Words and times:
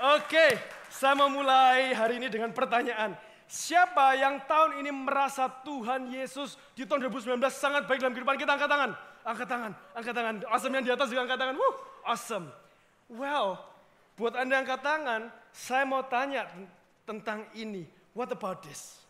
Oke, 0.00 0.56
saya 0.88 1.12
mau 1.12 1.28
mulai 1.28 1.92
hari 1.92 2.16
ini 2.16 2.32
dengan 2.32 2.56
pertanyaan. 2.56 3.12
Siapa 3.44 4.16
yang 4.16 4.40
tahun 4.48 4.80
ini 4.80 4.88
merasa 4.88 5.44
Tuhan 5.60 6.08
Yesus 6.08 6.56
di 6.72 6.88
tahun 6.88 7.04
2019 7.12 7.36
sangat 7.52 7.84
baik 7.84 8.00
dalam 8.00 8.16
kehidupan 8.16 8.40
kita? 8.40 8.56
Angkat 8.56 8.70
tangan, 8.72 8.90
angkat 9.28 9.48
tangan, 9.52 9.72
angkat 9.92 10.14
tangan. 10.16 10.34
Awesome 10.48 10.72
yang 10.72 10.84
di 10.88 10.92
atas 10.96 11.12
juga 11.12 11.28
angkat 11.28 11.36
tangan. 11.36 11.56
Wuh, 11.60 11.74
awesome. 12.08 12.48
Well, 13.12 13.60
buat 14.16 14.40
Anda 14.40 14.56
yang 14.56 14.64
angkat 14.64 14.80
tangan, 14.80 15.20
saya 15.52 15.84
mau 15.84 16.00
tanya 16.08 16.48
tentang 17.04 17.44
ini. 17.52 17.84
What 18.16 18.32
about 18.32 18.64
this? 18.64 19.04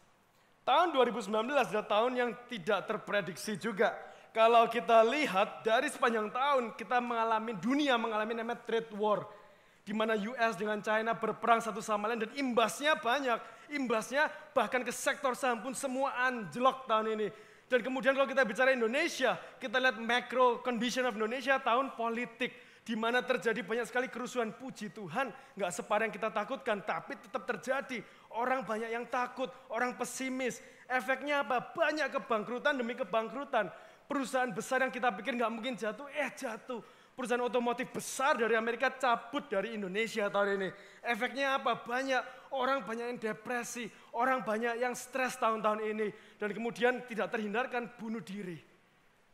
Tahun 0.66 0.90
2019 0.90 1.30
adalah 1.30 1.86
tahun 1.86 2.12
yang 2.18 2.30
tidak 2.50 2.90
terprediksi 2.90 3.54
juga. 3.54 3.94
Kalau 4.34 4.66
kita 4.66 5.06
lihat 5.06 5.62
dari 5.62 5.86
sepanjang 5.86 6.34
tahun, 6.34 6.74
kita 6.74 6.98
mengalami, 6.98 7.54
dunia 7.54 7.94
mengalami 7.94 8.34
namanya 8.34 8.58
trade 8.66 8.90
war 8.98 9.38
di 9.90 9.94
mana 9.98 10.14
US 10.14 10.54
dengan 10.54 10.78
China 10.78 11.18
berperang 11.18 11.58
satu 11.58 11.82
sama 11.82 12.06
lain 12.06 12.22
dan 12.22 12.30
imbasnya 12.38 12.94
banyak. 12.94 13.42
Imbasnya 13.74 14.30
bahkan 14.54 14.86
ke 14.86 14.94
sektor 14.94 15.34
saham 15.34 15.58
pun 15.66 15.74
semua 15.74 16.14
anjlok 16.30 16.86
tahun 16.86 17.18
ini. 17.18 17.26
Dan 17.66 17.82
kemudian 17.82 18.14
kalau 18.14 18.30
kita 18.30 18.46
bicara 18.46 18.70
Indonesia, 18.70 19.34
kita 19.58 19.82
lihat 19.82 19.98
macro 19.98 20.62
condition 20.62 21.10
of 21.10 21.18
Indonesia 21.18 21.58
tahun 21.58 21.98
politik 21.98 22.54
di 22.86 22.94
mana 22.94 23.18
terjadi 23.18 23.66
banyak 23.66 23.90
sekali 23.90 24.06
kerusuhan. 24.06 24.54
Puji 24.54 24.94
Tuhan, 24.94 25.34
nggak 25.58 25.70
separah 25.74 26.06
yang 26.06 26.14
kita 26.14 26.30
takutkan, 26.30 26.86
tapi 26.86 27.18
tetap 27.18 27.42
terjadi. 27.50 27.98
Orang 28.30 28.62
banyak 28.62 28.94
yang 28.94 29.10
takut, 29.10 29.50
orang 29.74 29.98
pesimis. 29.98 30.62
Efeknya 30.86 31.42
apa? 31.42 31.74
Banyak 31.74 32.14
kebangkrutan 32.14 32.78
demi 32.78 32.94
kebangkrutan. 32.94 33.66
Perusahaan 34.06 34.54
besar 34.54 34.86
yang 34.86 34.94
kita 34.94 35.10
pikir 35.18 35.34
nggak 35.34 35.50
mungkin 35.50 35.74
jatuh, 35.74 36.06
eh 36.14 36.30
jatuh 36.38 36.78
perusahaan 37.20 37.44
otomotif 37.44 37.92
besar 37.92 38.40
dari 38.40 38.56
Amerika 38.56 38.88
cabut 38.88 39.44
dari 39.44 39.76
Indonesia 39.76 40.32
tahun 40.32 40.56
ini. 40.56 40.68
Efeknya 41.04 41.60
apa? 41.60 41.76
Banyak 41.76 42.48
orang 42.56 42.80
banyak 42.80 43.12
yang 43.12 43.20
depresi, 43.20 43.92
orang 44.16 44.40
banyak 44.40 44.80
yang 44.80 44.96
stres 44.96 45.36
tahun-tahun 45.36 45.84
ini. 45.84 46.08
Dan 46.40 46.56
kemudian 46.56 47.04
tidak 47.04 47.28
terhindarkan 47.28 47.92
bunuh 48.00 48.24
diri. 48.24 48.56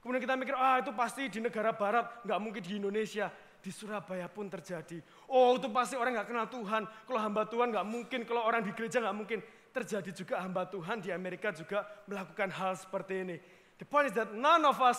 Kemudian 0.02 0.18
kita 0.18 0.34
mikir, 0.34 0.58
ah 0.58 0.82
itu 0.82 0.90
pasti 0.98 1.30
di 1.30 1.38
negara 1.38 1.70
barat, 1.70 2.26
nggak 2.26 2.40
mungkin 2.42 2.62
di 2.66 2.74
Indonesia. 2.74 3.30
Di 3.62 3.70
Surabaya 3.70 4.26
pun 4.26 4.50
terjadi. 4.50 5.02
Oh 5.30 5.54
itu 5.54 5.70
pasti 5.70 5.94
orang 5.94 6.18
nggak 6.18 6.28
kenal 6.30 6.46
Tuhan. 6.50 6.82
Kalau 6.86 7.20
hamba 7.22 7.46
Tuhan 7.46 7.70
nggak 7.70 7.86
mungkin, 7.86 8.20
kalau 8.26 8.42
orang 8.42 8.66
di 8.66 8.74
gereja 8.74 8.98
nggak 8.98 9.14
mungkin. 9.14 9.38
Terjadi 9.70 10.10
juga 10.10 10.42
hamba 10.42 10.66
Tuhan 10.66 11.04
di 11.04 11.14
Amerika 11.14 11.54
juga 11.54 11.86
melakukan 12.10 12.50
hal 12.50 12.74
seperti 12.74 13.14
ini. 13.22 13.36
The 13.78 13.84
point 13.84 14.08
is 14.08 14.14
that 14.16 14.32
none 14.32 14.64
of 14.64 14.80
us 14.80 14.98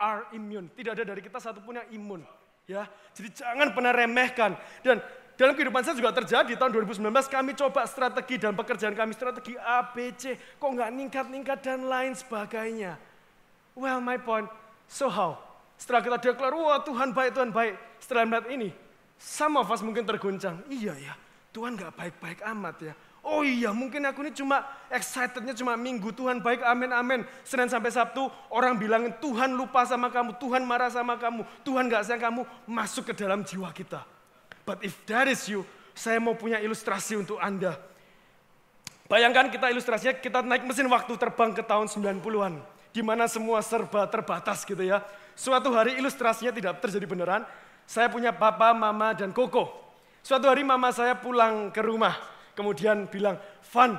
are 0.00 0.32
immune. 0.32 0.72
Tidak 0.72 0.96
ada 0.96 1.04
dari 1.04 1.20
kita 1.20 1.36
satupun 1.36 1.76
yang 1.76 1.88
imun. 1.92 2.24
Ya, 2.64 2.88
jadi 3.12 3.28
jangan 3.34 3.76
pernah 3.76 3.92
remehkan. 3.92 4.56
Dan 4.80 5.04
dalam 5.36 5.56
kehidupan 5.56 5.80
saya 5.80 5.96
juga 5.96 6.12
terjadi 6.12 6.52
tahun 6.56 6.70
2019 6.84 7.00
kami 7.28 7.52
coba 7.56 7.84
strategi 7.88 8.36
dan 8.40 8.52
pekerjaan 8.56 8.92
kami 8.96 9.12
strategi 9.12 9.56
A, 9.56 9.84
B, 9.84 10.12
C, 10.16 10.36
kok 10.36 10.70
nggak 10.70 10.90
ningkat-ningkat 10.92 11.58
dan 11.60 11.88
lain 11.88 12.12
sebagainya. 12.12 13.00
Well, 13.74 14.04
my 14.04 14.20
point, 14.20 14.48
so 14.84 15.08
how? 15.08 15.40
Setelah 15.80 16.04
kita 16.04 16.16
deklar, 16.20 16.52
wah 16.52 16.84
Tuhan 16.84 17.16
baik, 17.16 17.32
Tuhan 17.32 17.50
baik. 17.56 17.74
Setelah 18.04 18.28
melihat 18.28 18.46
ini, 18.52 18.68
some 19.16 19.56
of 19.56 19.64
mungkin 19.80 20.04
terguncang. 20.04 20.60
Iya 20.68 20.92
ya, 21.00 21.14
Tuhan 21.56 21.72
nggak 21.72 21.96
baik-baik 21.96 22.44
amat 22.44 22.76
ya. 22.84 22.94
Oh 23.20 23.44
iya, 23.44 23.68
mungkin 23.68 24.00
aku 24.08 24.24
ini 24.24 24.32
cuma 24.32 24.64
excitednya 24.88 25.52
cuma 25.52 25.76
minggu. 25.76 26.08
Tuhan 26.08 26.40
baik, 26.40 26.64
amin, 26.64 26.88
amin. 26.88 27.20
Senin 27.44 27.68
sampai 27.68 27.92
Sabtu, 27.92 28.32
orang 28.48 28.80
bilangin 28.80 29.12
Tuhan 29.20 29.52
lupa 29.52 29.84
sama 29.84 30.08
kamu, 30.08 30.40
Tuhan 30.40 30.64
marah 30.64 30.88
sama 30.88 31.20
kamu, 31.20 31.44
Tuhan 31.60 31.92
gak 31.92 32.08
sayang 32.08 32.32
kamu, 32.32 32.42
masuk 32.64 33.12
ke 33.12 33.14
dalam 33.16 33.44
jiwa 33.44 33.68
kita. 33.76 34.08
But 34.64 34.80
if 34.80 34.96
that 35.04 35.28
is 35.28 35.44
you, 35.52 35.68
saya 35.92 36.16
mau 36.16 36.32
punya 36.32 36.64
ilustrasi 36.64 37.20
untuk 37.20 37.36
Anda. 37.36 37.76
Bayangkan 39.04 39.52
kita 39.52 39.68
ilustrasinya, 39.68 40.16
kita 40.16 40.40
naik 40.40 40.64
mesin 40.64 40.88
waktu 40.88 41.12
terbang 41.20 41.52
ke 41.52 41.60
tahun 41.60 41.92
90-an. 41.92 42.56
Di 42.90 43.04
mana 43.04 43.28
semua 43.28 43.60
serba 43.60 44.08
terbatas 44.08 44.64
gitu 44.64 44.80
ya. 44.80 45.04
Suatu 45.36 45.68
hari 45.76 46.00
ilustrasinya 46.00 46.56
tidak 46.56 46.80
terjadi 46.80 47.04
beneran. 47.04 47.42
Saya 47.84 48.08
punya 48.08 48.32
papa, 48.32 48.72
mama, 48.72 49.12
dan 49.12 49.34
koko. 49.34 49.68
Suatu 50.24 50.48
hari 50.48 50.64
mama 50.64 50.88
saya 50.94 51.18
pulang 51.18 51.68
ke 51.74 51.82
rumah 51.84 52.39
Kemudian 52.60 53.08
bilang, 53.08 53.40
Van, 53.72 53.96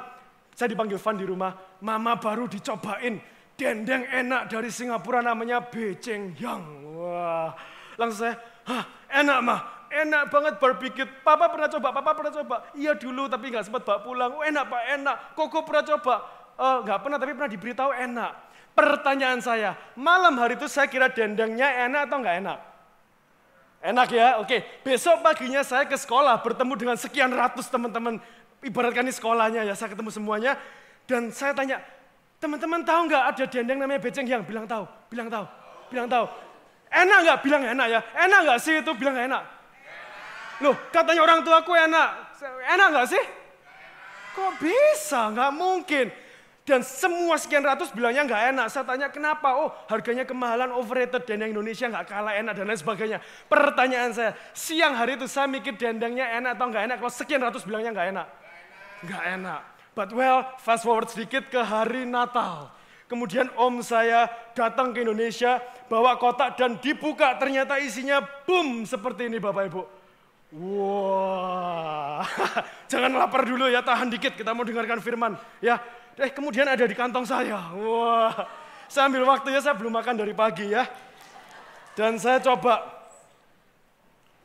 saya 0.53 0.69
dipanggil 0.69 1.01
Van 1.01 1.17
di 1.17 1.25
rumah, 1.25 1.81
mama 1.81 2.13
baru 2.21 2.45
dicobain 2.45 3.17
dendeng 3.57 4.05
enak 4.05 4.53
dari 4.53 4.69
Singapura 4.69 5.25
namanya 5.25 5.65
beceng 5.65 6.37
yang. 6.37 6.61
Wah, 6.93 7.57
langsung 7.97 8.29
saya, 8.29 8.37
hah 8.69 8.85
enak 9.09 9.39
mah, 9.41 9.59
enak 9.89 10.29
banget 10.29 10.53
barbecue. 10.61 11.09
Papa 11.25 11.49
pernah 11.49 11.73
coba, 11.73 11.89
papa 11.89 12.11
pernah 12.13 12.33
coba. 12.37 12.55
Iya 12.77 12.93
dulu 12.93 13.25
tapi 13.25 13.49
nggak 13.49 13.65
sempat 13.65 13.81
bawa 13.81 14.05
pulang. 14.05 14.31
Oh, 14.37 14.45
enak 14.45 14.69
pak, 14.69 14.81
enak. 15.01 15.15
Koko 15.33 15.65
pernah 15.65 15.85
coba. 15.97 16.15
Uh, 16.61 16.77
nggak 16.85 16.99
pernah 17.01 17.17
tapi 17.17 17.31
pernah 17.33 17.49
diberitahu 17.49 17.91
enak. 17.97 18.31
Pertanyaan 18.77 19.41
saya, 19.41 19.73
malam 19.97 20.37
hari 20.37 20.53
itu 20.53 20.69
saya 20.69 20.85
kira 20.85 21.09
dendengnya 21.09 21.89
enak 21.89 22.05
atau 22.05 22.17
nggak 22.21 22.37
enak? 22.45 22.59
Enak 23.81 24.13
ya, 24.13 24.37
oke. 24.37 24.61
Besok 24.85 25.25
paginya 25.25 25.65
saya 25.65 25.89
ke 25.89 25.97
sekolah 25.97 26.37
bertemu 26.45 26.73
dengan 26.77 26.97
sekian 27.01 27.33
ratus 27.33 27.65
teman-teman 27.65 28.21
ibaratkan 28.65 29.05
ini 29.05 29.13
sekolahnya 29.13 29.61
ya, 29.65 29.73
saya 29.73 29.93
ketemu 29.93 30.09
semuanya. 30.13 30.57
Dan 31.09 31.33
saya 31.33 31.51
tanya, 31.51 31.81
teman-teman 32.37 32.85
tahu 32.85 33.09
nggak 33.09 33.23
ada 33.33 33.43
dendeng 33.49 33.77
namanya 33.81 34.01
beceng 34.01 34.25
yang 34.25 34.45
bilang 34.45 34.69
tahu, 34.69 34.85
bilang 35.09 35.27
tahu, 35.27 35.45
bilang 35.89 36.07
tahu. 36.07 36.25
Enak 36.91 37.19
nggak? 37.23 37.37
Bilang 37.47 37.63
enak 37.63 37.87
ya. 37.87 37.99
Enak 38.27 38.39
nggak 38.45 38.59
sih 38.59 38.73
itu? 38.83 38.91
Bilang 38.99 39.15
enak. 39.15 39.43
Loh, 40.59 40.75
katanya 40.91 41.21
orang 41.23 41.39
tua 41.41 41.63
aku 41.63 41.71
enak. 41.73 42.09
Enak 42.77 42.87
nggak 42.91 43.07
sih? 43.09 43.23
Kok 44.35 44.51
bisa? 44.59 45.31
Nggak 45.31 45.51
mungkin. 45.55 46.07
Dan 46.61 46.85
semua 46.85 47.41
sekian 47.41 47.65
ratus 47.65 47.89
bilangnya 47.89 48.27
nggak 48.27 48.43
enak. 48.53 48.67
Saya 48.69 48.85
tanya 48.85 49.09
kenapa? 49.09 49.49
Oh 49.57 49.73
harganya 49.89 50.27
kemahalan, 50.27 50.69
overrated, 50.75 51.25
dan 51.25 51.41
yang 51.41 51.57
Indonesia 51.57 51.89
nggak 51.89 52.05
kalah 52.05 52.37
enak 52.37 52.53
dan 52.53 52.69
lain 52.69 52.77
sebagainya. 52.77 53.19
Pertanyaan 53.49 54.11
saya, 54.13 54.31
siang 54.53 54.93
hari 54.93 55.17
itu 55.17 55.25
saya 55.25 55.49
mikir 55.49 55.73
dendengnya 55.73 56.29
enak 56.37 56.59
atau 56.59 56.69
nggak 56.69 56.83
enak. 56.85 56.97
Kalau 57.01 57.11
sekian 57.11 57.41
ratus 57.41 57.65
bilangnya 57.65 57.91
nggak 57.95 58.07
enak. 58.13 58.27
Nggak 59.01 59.23
enak. 59.37 59.61
But 59.91 60.09
well, 60.15 60.47
fast 60.61 60.87
forward 60.87 61.11
sedikit 61.11 61.51
ke 61.51 61.59
hari 61.59 62.07
Natal. 62.07 62.71
Kemudian 63.11 63.51
om 63.59 63.83
saya 63.83 64.31
datang 64.55 64.95
ke 64.95 65.03
Indonesia, 65.03 65.59
bawa 65.91 66.15
kotak 66.15 66.55
dan 66.55 66.79
dibuka 66.79 67.35
ternyata 67.35 67.75
isinya 67.75 68.23
boom 68.47 68.87
seperti 68.87 69.27
ini 69.27 69.35
Bapak 69.35 69.67
Ibu. 69.67 69.83
Wah, 70.51 72.23
wow. 72.23 72.59
jangan 72.91 73.11
lapar 73.15 73.43
dulu 73.43 73.67
ya, 73.67 73.83
tahan 73.83 74.07
dikit 74.07 74.39
kita 74.39 74.55
mau 74.55 74.63
dengarkan 74.63 75.03
firman. 75.03 75.35
Ya, 75.59 75.79
eh 76.15 76.31
kemudian 76.31 76.63
ada 76.67 76.87
di 76.87 76.95
kantong 76.95 77.27
saya. 77.27 77.59
Wah, 77.75 78.31
wow. 78.31 78.47
saya 78.87 79.11
ambil 79.11 79.27
waktu 79.27 79.55
ya, 79.55 79.59
saya 79.59 79.75
belum 79.75 79.91
makan 79.91 80.15
dari 80.15 80.31
pagi 80.31 80.71
ya. 80.71 80.87
Dan 81.95 82.15
saya 82.15 82.39
coba, 82.39 82.79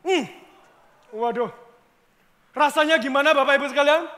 hmm, 0.03 0.27
waduh, 1.15 1.51
rasanya 2.51 2.99
gimana 2.99 3.31
Bapak 3.31 3.63
Ibu 3.63 3.71
sekalian? 3.71 4.16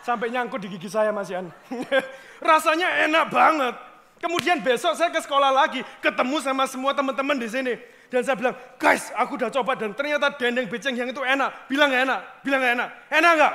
Sampai 0.00 0.32
nyangkut 0.32 0.64
di 0.64 0.68
gigi 0.72 0.88
saya 0.88 1.12
Mas 1.12 1.28
Yan. 1.28 1.52
Rasanya 2.50 3.04
enak 3.04 3.28
banget. 3.28 3.74
Kemudian 4.20 4.60
besok 4.60 4.92
saya 4.96 5.08
ke 5.08 5.20
sekolah 5.20 5.48
lagi, 5.48 5.80
ketemu 6.04 6.44
sama 6.44 6.68
semua 6.68 6.92
teman-teman 6.92 7.40
di 7.40 7.48
sini. 7.48 7.74
Dan 8.12 8.20
saya 8.20 8.36
bilang, 8.36 8.52
guys 8.76 9.08
aku 9.16 9.40
udah 9.40 9.48
coba 9.48 9.78
dan 9.78 9.96
ternyata 9.96 10.28
dendeng 10.36 10.68
beceng 10.68 10.92
yang 10.92 11.08
itu 11.08 11.24
enak. 11.24 11.70
Bilang 11.70 11.88
gak 11.88 12.04
enak? 12.04 12.20
Bilang 12.44 12.60
gak 12.60 12.74
enak? 12.76 12.88
Enak 13.08 13.32
gak? 13.38 13.54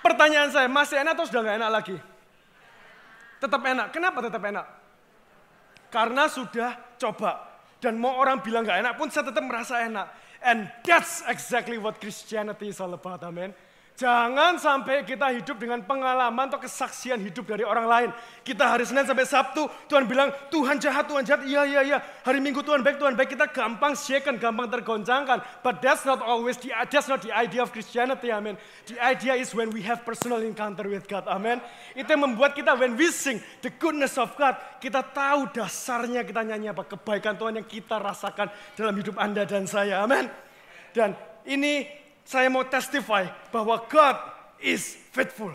Pertanyaan 0.00 0.48
saya, 0.50 0.66
masih 0.66 0.96
enak 1.04 1.12
atau 1.14 1.26
sudah 1.28 1.40
gak 1.46 1.56
enak 1.62 1.70
lagi? 1.70 1.96
Tetap 3.38 3.62
enak. 3.62 3.86
Kenapa 3.94 4.18
tetap 4.24 4.42
enak? 4.42 4.66
Karena 5.92 6.24
sudah 6.26 6.70
coba. 6.98 7.46
Dan 7.78 8.02
mau 8.02 8.18
orang 8.18 8.42
bilang 8.42 8.66
gak 8.66 8.82
enak 8.82 8.98
pun 8.98 9.12
saya 9.14 9.30
tetap 9.30 9.44
merasa 9.46 9.84
enak. 9.84 10.10
And 10.40 10.66
that's 10.82 11.20
exactly 11.28 11.76
what 11.76 12.00
Christianity 12.00 12.72
is 12.72 12.80
all 12.80 12.96
about, 12.96 13.20
amen. 13.22 13.52
Jangan 14.00 14.56
sampai 14.56 15.04
kita 15.04 15.28
hidup 15.28 15.60
dengan 15.60 15.84
pengalaman 15.84 16.48
atau 16.48 16.56
kesaksian 16.56 17.20
hidup 17.20 17.44
dari 17.44 17.68
orang 17.68 17.84
lain. 17.84 18.08
Kita 18.40 18.64
hari 18.64 18.88
Senin 18.88 19.04
sampai 19.04 19.28
Sabtu, 19.28 19.68
Tuhan 19.92 20.08
bilang, 20.08 20.32
Tuhan 20.48 20.80
jahat, 20.80 21.04
Tuhan 21.04 21.20
jahat, 21.20 21.44
iya, 21.44 21.68
iya, 21.68 21.80
iya. 21.84 21.98
Hari 22.24 22.40
Minggu 22.40 22.64
Tuhan 22.64 22.80
baik, 22.80 22.96
Tuhan 22.96 23.12
baik. 23.12 23.36
Kita 23.36 23.52
gampang 23.52 23.92
shaken, 23.92 24.40
gampang 24.40 24.72
tergoncangkan. 24.72 25.44
But 25.60 25.84
that's 25.84 26.08
not 26.08 26.24
always, 26.24 26.56
the, 26.64 26.72
that's 26.88 27.12
not 27.12 27.20
the 27.20 27.28
idea 27.28 27.60
of 27.60 27.76
Christianity, 27.76 28.32
amen. 28.32 28.56
The 28.88 28.96
idea 29.04 29.36
is 29.36 29.52
when 29.52 29.68
we 29.68 29.84
have 29.84 30.00
personal 30.00 30.40
encounter 30.40 30.88
with 30.88 31.04
God, 31.04 31.28
amen. 31.28 31.60
Itu 31.92 32.08
yang 32.08 32.24
membuat 32.24 32.56
kita, 32.56 32.72
when 32.80 32.96
we 32.96 33.12
sing 33.12 33.44
the 33.60 33.68
goodness 33.68 34.16
of 34.16 34.32
God, 34.40 34.56
kita 34.80 35.04
tahu 35.12 35.52
dasarnya 35.52 36.24
kita 36.24 36.40
nyanyi 36.40 36.72
apa. 36.72 36.88
Kebaikan 36.88 37.36
Tuhan 37.36 37.60
yang 37.60 37.68
kita 37.68 38.00
rasakan 38.00 38.48
dalam 38.80 38.96
hidup 38.96 39.20
Anda 39.20 39.44
dan 39.44 39.68
saya, 39.68 40.00
amen. 40.00 40.24
Dan 40.96 41.12
ini 41.44 41.99
saya 42.30 42.46
mau 42.46 42.62
testify 42.62 43.26
bahwa 43.50 43.74
God 43.90 44.14
is 44.62 44.94
faithful. 45.10 45.50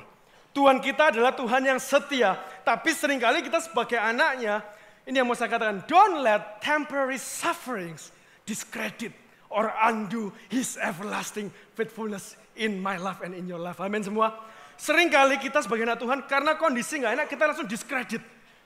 Tuhan 0.52 0.84
kita 0.84 1.16
adalah 1.16 1.32
Tuhan 1.32 1.64
yang 1.64 1.80
setia. 1.80 2.36
Tapi 2.68 2.92
sering 2.92 3.16
kali 3.16 3.40
kita 3.40 3.64
sebagai 3.64 3.96
anaknya, 3.96 4.60
ini 5.08 5.24
yang 5.24 5.28
mau 5.28 5.40
saya 5.40 5.48
katakan, 5.48 5.88
don't 5.88 6.20
let 6.20 6.60
temporary 6.60 7.16
sufferings 7.16 8.12
discredit 8.44 9.16
or 9.48 9.72
undo 9.88 10.36
his 10.52 10.76
everlasting 10.76 11.48
faithfulness 11.80 12.36
in 12.60 12.84
my 12.84 13.00
life 13.00 13.24
and 13.24 13.32
in 13.32 13.48
your 13.48 13.60
life. 13.60 13.80
Amin 13.80 14.04
semua. 14.04 14.36
Sering 14.76 15.08
kali 15.08 15.40
kita 15.40 15.64
sebagai 15.64 15.88
anak 15.88 16.04
Tuhan 16.04 16.28
karena 16.28 16.60
kondisi 16.60 17.00
nggak 17.00 17.14
enak 17.24 17.28
kita 17.32 17.44
langsung 17.56 17.72
diskredit. 17.72 18.20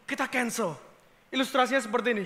Kita 0.10 0.26
cancel. 0.26 0.74
Ilustrasinya 1.30 1.78
seperti 1.78 2.18
ini. 2.18 2.26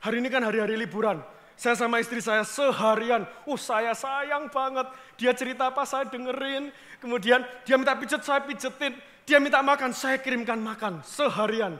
Hari 0.00 0.24
ini 0.24 0.28
kan 0.32 0.40
hari-hari 0.40 0.80
liburan. 0.80 1.20
Saya 1.58 1.74
sama 1.74 1.98
istri 1.98 2.22
saya 2.22 2.46
seharian, 2.46 3.26
oh 3.42 3.58
saya 3.58 3.90
sayang 3.90 4.46
banget. 4.46 4.86
Dia 5.18 5.34
cerita 5.34 5.74
apa 5.74 5.82
saya 5.82 6.06
dengerin. 6.06 6.70
Kemudian 7.02 7.42
dia 7.66 7.74
minta 7.74 7.98
pijet, 7.98 8.22
saya 8.22 8.46
pijetin. 8.46 8.94
Dia 9.26 9.42
minta 9.42 9.58
makan, 9.58 9.90
saya 9.90 10.22
kirimkan 10.22 10.54
makan 10.62 11.02
seharian. 11.02 11.74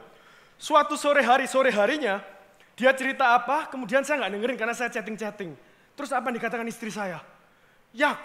Suatu 0.58 0.98
sore 0.98 1.22
hari, 1.22 1.46
sore 1.46 1.70
harinya, 1.70 2.18
dia 2.74 2.90
cerita 2.90 3.38
apa, 3.38 3.70
kemudian 3.70 4.02
saya 4.02 4.26
nggak 4.26 4.32
dengerin 4.34 4.58
karena 4.58 4.74
saya 4.74 4.90
chatting-chatting. 4.90 5.54
Terus 5.94 6.10
apa 6.10 6.26
yang 6.26 6.36
dikatakan 6.42 6.66
istri 6.66 6.90
saya? 6.90 7.22
Ya, 7.94 8.18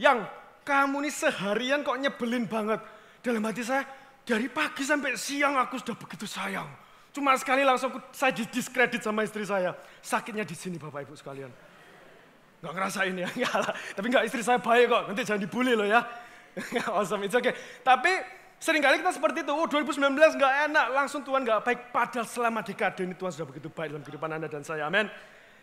yang 0.00 0.24
kamu 0.64 1.04
ini 1.04 1.12
seharian 1.12 1.84
kok 1.84 2.00
nyebelin 2.00 2.48
banget. 2.48 2.80
Dalam 3.20 3.44
hati 3.44 3.60
saya, 3.60 3.84
dari 4.24 4.48
pagi 4.48 4.80
sampai 4.80 5.20
siang 5.20 5.60
aku 5.60 5.76
sudah 5.76 6.00
begitu 6.00 6.24
sayang. 6.24 6.83
Cuma 7.14 7.38
sekali 7.38 7.62
langsung 7.62 7.94
saya 8.10 8.34
diskredit 8.34 9.06
sama 9.06 9.22
istri 9.22 9.46
saya. 9.46 9.78
Sakitnya 10.02 10.42
di 10.42 10.58
sini 10.58 10.82
Bapak 10.82 11.06
Ibu 11.06 11.14
sekalian. 11.14 11.46
Gak 12.58 12.74
ngerasain 12.74 13.14
ya, 13.14 13.30
enggak 13.38 13.54
lah. 13.54 13.72
Tapi 13.94 14.06
enggak 14.10 14.24
istri 14.26 14.42
saya 14.42 14.58
baik 14.58 14.90
kok, 14.90 15.02
nanti 15.06 15.22
jangan 15.22 15.42
dibully 15.46 15.78
loh 15.78 15.86
ya. 15.86 16.02
awesome, 16.90 17.22
it's 17.22 17.38
okay. 17.38 17.54
Tapi 17.86 18.10
sering 18.58 18.82
kali 18.82 18.98
kita 18.98 19.14
seperti 19.14 19.46
itu, 19.46 19.52
oh 19.54 19.70
2019 19.70 20.10
enggak 20.10 20.54
enak, 20.66 20.86
langsung 20.90 21.22
Tuhan 21.22 21.46
enggak 21.46 21.62
baik. 21.62 21.94
Padahal 21.94 22.26
selama 22.26 22.66
dekade 22.66 23.06
ini 23.06 23.14
Tuhan 23.14 23.30
sudah 23.30 23.46
begitu 23.46 23.70
baik 23.70 23.94
dalam 23.94 24.02
kehidupan 24.02 24.30
Anda 24.34 24.50
dan 24.50 24.66
saya, 24.66 24.90
amin. 24.90 25.06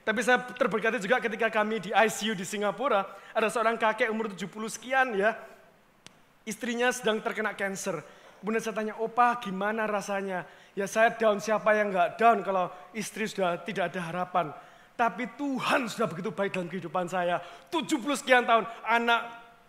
Tapi 0.07 0.19
saya 0.23 0.39
terberkati 0.55 1.03
juga 1.03 1.19
ketika 1.19 1.51
kami 1.51 1.83
di 1.83 1.91
ICU 1.91 2.31
di 2.31 2.47
Singapura, 2.47 3.03
ada 3.35 3.51
seorang 3.51 3.75
kakek 3.75 4.07
umur 4.07 4.31
70 4.31 4.47
sekian 4.71 5.19
ya, 5.19 5.35
istrinya 6.47 6.95
sedang 6.95 7.19
terkena 7.19 7.51
cancer. 7.59 7.99
Kemudian 8.39 8.63
saya 8.63 8.73
tanya, 8.73 8.93
opa 8.97 9.37
gimana 9.43 9.85
rasanya? 9.85 10.47
Ya 10.71 10.87
saya 10.87 11.11
down, 11.11 11.43
siapa 11.43 11.75
yang 11.75 11.91
nggak 11.91 12.15
down 12.15 12.39
kalau 12.47 12.71
istri 12.95 13.27
sudah 13.27 13.59
tidak 13.59 13.91
ada 13.91 13.99
harapan. 14.07 14.55
Tapi 14.95 15.27
Tuhan 15.35 15.89
sudah 15.91 16.07
begitu 16.07 16.31
baik 16.31 16.55
dalam 16.55 16.71
kehidupan 16.71 17.11
saya. 17.11 17.43
70 17.73 18.21
sekian 18.21 18.47
tahun, 18.47 18.63
anak, 18.85 19.21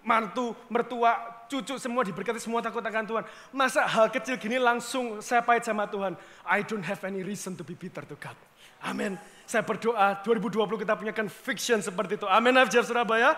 mantu, 0.06 0.54
mertua, 0.70 1.46
cucu 1.50 1.78
semua 1.78 2.06
diberkati, 2.06 2.38
semua 2.38 2.62
takut 2.62 2.82
akan 2.82 3.04
Tuhan. 3.06 3.25
Masa 3.50 3.87
hal 3.87 4.10
kecil 4.14 4.38
gini 4.38 4.62
langsung 4.62 5.19
saya 5.19 5.43
pahit 5.43 5.66
sama 5.66 5.90
Tuhan. 5.90 6.14
I 6.46 6.62
don't 6.62 6.84
have 6.87 7.02
any 7.02 7.26
reason 7.26 7.58
to 7.58 7.64
be 7.66 7.75
bitter 7.75 8.06
to 8.06 8.14
God. 8.19 8.37
Amin. 8.82 9.19
Saya 9.46 9.66
berdoa 9.66 10.22
2020 10.22 10.82
kita 10.87 10.94
punya 10.94 11.14
conviction 11.14 11.78
seperti 11.82 12.19
itu. 12.19 12.26
Amin, 12.31 12.55
FJF 12.56 12.87
Surabaya. 12.87 13.34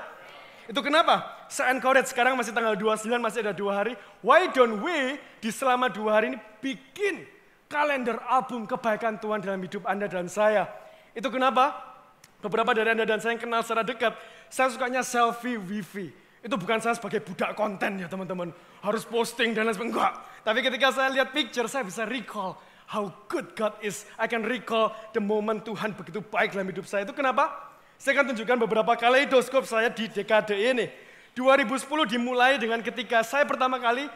Itu 0.65 0.81
kenapa? 0.81 1.45
Saya 1.53 1.77
encourage 1.77 2.09
sekarang 2.09 2.41
masih 2.41 2.57
tanggal 2.57 2.73
29, 2.73 3.21
masih 3.21 3.45
ada 3.45 3.53
dua 3.53 3.85
hari. 3.85 3.93
Why 4.25 4.49
don't 4.49 4.81
we 4.81 5.21
di 5.45 5.53
selama 5.53 5.93
dua 5.93 6.17
hari 6.17 6.33
ini 6.33 6.39
bikin 6.65 7.34
kalender 7.69 8.21
album 8.29 8.69
kebaikan 8.69 9.19
Tuhan 9.19 9.41
dalam 9.43 9.61
hidup 9.61 9.85
Anda 9.89 10.07
dan 10.07 10.31
saya. 10.31 10.69
Itu 11.15 11.31
kenapa? 11.31 11.75
Beberapa 12.45 12.77
dari 12.77 12.93
Anda 12.93 13.09
dan 13.09 13.23
saya 13.25 13.39
yang 13.39 13.43
kenal 13.43 13.65
secara 13.65 13.83
dekat, 13.87 14.13
saya 14.53 14.69
sukanya 14.69 15.01
selfie 15.01 15.57
wifi. 15.57 16.13
Itu 16.45 16.61
bukan 16.61 16.77
saya 16.77 16.93
sebagai 16.93 17.25
budak 17.25 17.57
konten 17.57 17.97
ya 17.97 18.07
teman-teman. 18.11 18.53
Harus 18.85 19.09
posting 19.09 19.57
dan 19.57 19.65
lain 19.65 19.73
sebagainya. 19.73 20.13
Tapi 20.45 20.61
ketika 20.61 20.93
saya 20.93 21.09
lihat 21.09 21.33
picture, 21.33 21.65
saya 21.65 21.89
bisa 21.89 22.05
recall 22.05 22.61
how 22.85 23.09
good 23.33 23.57
God 23.57 23.73
is. 23.81 24.05
I 24.21 24.29
can 24.29 24.45
recall 24.45 24.93
the 25.17 25.25
moment 25.25 25.65
Tuhan 25.65 25.97
begitu 25.97 26.21
baik 26.21 26.53
dalam 26.53 26.69
hidup 26.69 26.85
saya. 26.85 27.09
Itu 27.09 27.17
kenapa? 27.17 27.49
Saya 27.97 28.21
akan 28.21 28.37
tunjukkan 28.37 28.59
beberapa 28.69 28.93
kaleidoskop 28.93 29.65
saya 29.65 29.89
di 29.89 30.05
dekade 30.13 30.53
ini. 30.53 30.93
2010 31.33 31.81
dimulai 32.13 32.61
dengan 32.61 32.79
ketika 32.85 33.25
saya 33.27 33.43
pertama 33.49 33.81
kali 33.83 34.07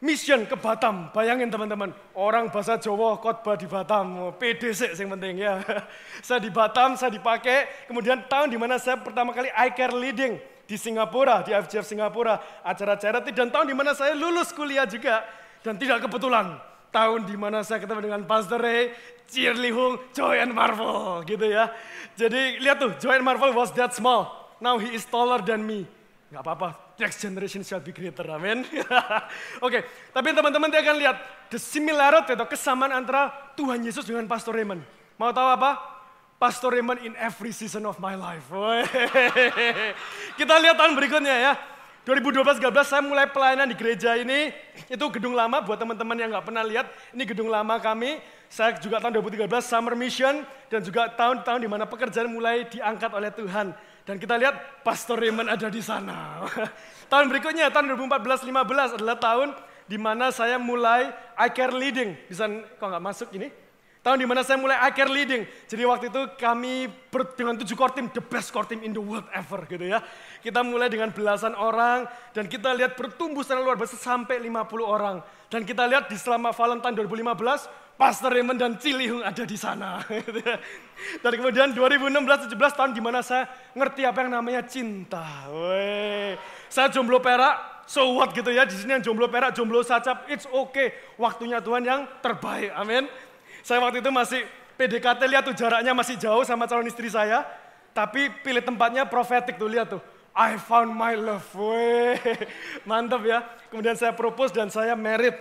mission 0.00 0.44
ke 0.44 0.56
Batam. 0.56 1.08
Bayangin 1.12 1.48
teman-teman, 1.48 1.92
orang 2.12 2.52
bahasa 2.52 2.76
Jawa 2.76 3.16
khotbah 3.16 3.56
di 3.56 3.64
Batam, 3.64 4.32
PDC 4.36 4.92
yang 4.96 5.16
penting 5.16 5.40
ya. 5.40 5.60
saya 6.26 6.40
di 6.40 6.52
Batam, 6.52 6.96
saya 6.98 7.08
dipakai. 7.12 7.88
Kemudian 7.88 8.28
tahun 8.28 8.52
di 8.52 8.58
mana 8.60 8.76
saya 8.76 9.00
pertama 9.00 9.32
kali 9.32 9.48
I 9.52 9.72
Care 9.72 9.96
Leading 9.96 10.36
di 10.66 10.76
Singapura, 10.76 11.46
di 11.46 11.54
FGF 11.54 11.86
Singapura, 11.86 12.42
acara 12.66 12.98
charity 12.98 13.30
dan 13.30 13.48
tahun 13.54 13.70
di 13.70 13.76
mana 13.78 13.94
saya 13.94 14.12
lulus 14.18 14.50
kuliah 14.50 14.84
juga 14.84 15.22
dan 15.62 15.78
tidak 15.78 16.02
kebetulan 16.04 16.58
tahun 16.90 17.28
di 17.28 17.36
mana 17.38 17.62
saya 17.62 17.78
ketemu 17.78 18.10
dengan 18.10 18.22
Pastor 18.26 18.58
Ray, 18.58 18.90
Cheer 19.30 19.54
Hung, 19.74 19.98
Joy 20.10 20.42
and 20.42 20.54
Marvel 20.54 21.22
gitu 21.26 21.46
ya. 21.46 21.70
Jadi 22.18 22.58
lihat 22.62 22.82
tuh, 22.82 22.92
Joy 22.98 23.22
and 23.22 23.26
Marvel 23.26 23.54
was 23.54 23.70
that 23.78 23.94
small. 23.94 24.50
Now 24.58 24.80
he 24.80 24.96
is 24.96 25.04
taller 25.06 25.38
than 25.44 25.62
me. 25.62 25.84
Gak 26.32 26.42
apa-apa, 26.42 26.74
next 26.96 27.20
generation 27.20 27.60
shall 27.62 27.80
be 27.80 27.92
greater, 27.92 28.24
amin. 28.32 28.64
Oke, 28.64 28.84
okay, 29.66 29.82
tapi 30.12 30.32
teman-teman 30.32 30.68
dia 30.72 30.80
akan 30.80 30.96
lihat 30.96 31.16
the 31.52 31.60
similarity 31.60 32.32
atau 32.32 32.48
kesamaan 32.48 32.92
antara 32.92 33.32
Tuhan 33.54 33.80
Yesus 33.84 34.08
dengan 34.08 34.24
Pastor 34.24 34.56
Raymond. 34.56 34.80
Mau 35.16 35.32
tahu 35.32 35.48
apa? 35.48 35.80
Pastor 36.36 36.76
Raymond 36.76 37.00
in 37.00 37.16
every 37.16 37.52
season 37.52 37.88
of 37.88 37.96
my 37.96 38.12
life. 38.12 38.44
Kita 40.40 40.54
lihat 40.60 40.76
tahun 40.76 40.92
berikutnya 40.92 41.32
ya. 41.32 41.52
2012-13 42.06 42.62
saya 42.86 43.02
mulai 43.02 43.26
pelayanan 43.26 43.66
di 43.66 43.74
gereja 43.74 44.14
ini, 44.14 44.54
itu 44.86 45.04
gedung 45.10 45.34
lama 45.34 45.58
buat 45.58 45.74
teman-teman 45.74 46.14
yang 46.14 46.30
nggak 46.30 46.46
pernah 46.46 46.62
lihat, 46.62 46.86
ini 47.10 47.26
gedung 47.26 47.50
lama 47.50 47.82
kami. 47.82 48.22
Saya 48.46 48.78
juga 48.78 49.02
tahun 49.02 49.18
2013 49.18 49.42
Summer 49.58 49.98
Mission 49.98 50.46
dan 50.70 50.86
juga 50.86 51.10
tahun-tahun 51.10 51.58
di 51.58 51.66
mana 51.66 51.82
pekerjaan 51.82 52.30
mulai 52.30 52.62
diangkat 52.70 53.10
oleh 53.10 53.34
Tuhan. 53.34 53.74
Dan 54.06 54.22
kita 54.22 54.38
lihat 54.38 54.86
Pastor 54.86 55.18
Raymond 55.18 55.50
ada 55.50 55.66
di 55.66 55.82
sana. 55.82 56.46
tahun 57.10 57.26
berikutnya, 57.26 57.74
tahun 57.74 57.90
2014-15 57.98 59.02
adalah 59.02 59.18
tahun 59.18 59.48
di 59.90 59.98
mana 59.98 60.30
saya 60.30 60.62
mulai 60.62 61.10
I 61.34 61.50
Care 61.50 61.74
Leading. 61.74 62.14
Bisa 62.30 62.46
kok 62.46 62.86
nggak 62.86 63.02
masuk 63.02 63.28
ini? 63.34 63.50
Tahun 64.06 64.22
di 64.22 64.22
mana 64.22 64.46
saya 64.46 64.54
mulai 64.54 64.78
Care 64.94 65.10
Leading. 65.10 65.42
Jadi 65.66 65.82
waktu 65.82 66.14
itu 66.14 66.22
kami 66.38 66.86
ber, 67.10 67.26
dengan 67.34 67.58
tujuh 67.58 67.74
core 67.74 67.90
team, 67.90 68.06
the 68.14 68.22
best 68.22 68.54
core 68.54 68.62
team 68.62 68.86
in 68.86 68.94
the 68.94 69.02
world 69.02 69.26
ever 69.34 69.66
gitu 69.66 69.82
ya. 69.82 69.98
Kita 70.38 70.62
mulai 70.62 70.86
dengan 70.86 71.10
belasan 71.10 71.58
orang 71.58 72.06
dan 72.30 72.46
kita 72.46 72.70
lihat 72.70 72.94
bertumbuh 72.94 73.42
secara 73.42 73.66
luar 73.66 73.74
biasa 73.74 73.98
sampai 73.98 74.38
50 74.38 74.62
orang. 74.86 75.26
Dan 75.50 75.66
kita 75.66 75.90
lihat 75.90 76.06
di 76.06 76.14
selama 76.14 76.54
Valentine 76.54 76.94
2015, 76.94 77.98
Pastor 77.98 78.30
Raymond 78.30 78.62
dan 78.62 78.78
Cilihung 78.78 79.26
ada 79.26 79.42
di 79.42 79.58
sana. 79.58 79.98
Gitu 80.22 80.38
ya. 80.38 80.54
dan 81.26 81.32
kemudian 81.34 81.68
2016-17 81.74 82.78
tahun 82.78 82.94
di 82.94 83.02
mana 83.02 83.26
saya 83.26 83.50
ngerti 83.74 84.06
apa 84.06 84.22
yang 84.22 84.38
namanya 84.38 84.62
cinta. 84.70 85.50
Wey. 85.50 86.38
Saya 86.70 86.94
jomblo 86.94 87.18
perak, 87.18 87.90
so 87.90 88.22
what 88.22 88.30
gitu 88.30 88.54
ya. 88.54 88.62
Di 88.62 88.78
sini 88.78 89.00
yang 89.00 89.02
jomblo 89.02 89.26
perak, 89.26 89.50
jomblo 89.50 89.82
sacap, 89.82 90.30
it's 90.30 90.46
okay. 90.46 90.94
Waktunya 91.18 91.58
Tuhan 91.58 91.82
yang 91.82 92.06
terbaik, 92.22 92.70
amin. 92.76 93.10
Saya 93.66 93.82
waktu 93.82 93.98
itu 93.98 94.14
masih 94.14 94.46
PDKT, 94.78 95.26
lihat 95.26 95.42
tuh 95.42 95.56
jaraknya 95.58 95.90
masih 95.90 96.14
jauh 96.14 96.46
sama 96.46 96.70
calon 96.70 96.86
istri 96.86 97.10
saya. 97.10 97.42
Tapi 97.90 98.30
pilih 98.46 98.62
tempatnya 98.62 99.02
profetik 99.02 99.58
tuh, 99.58 99.66
lihat 99.66 99.90
tuh. 99.90 99.98
I 100.38 100.54
found 100.54 100.94
my 100.94 101.18
love. 101.18 101.42
Weh, 101.58 102.14
mantap 102.88 103.26
ya. 103.26 103.42
Kemudian 103.66 103.98
saya 103.98 104.14
propose 104.14 104.54
dan 104.54 104.70
saya 104.70 104.94
married. 104.94 105.34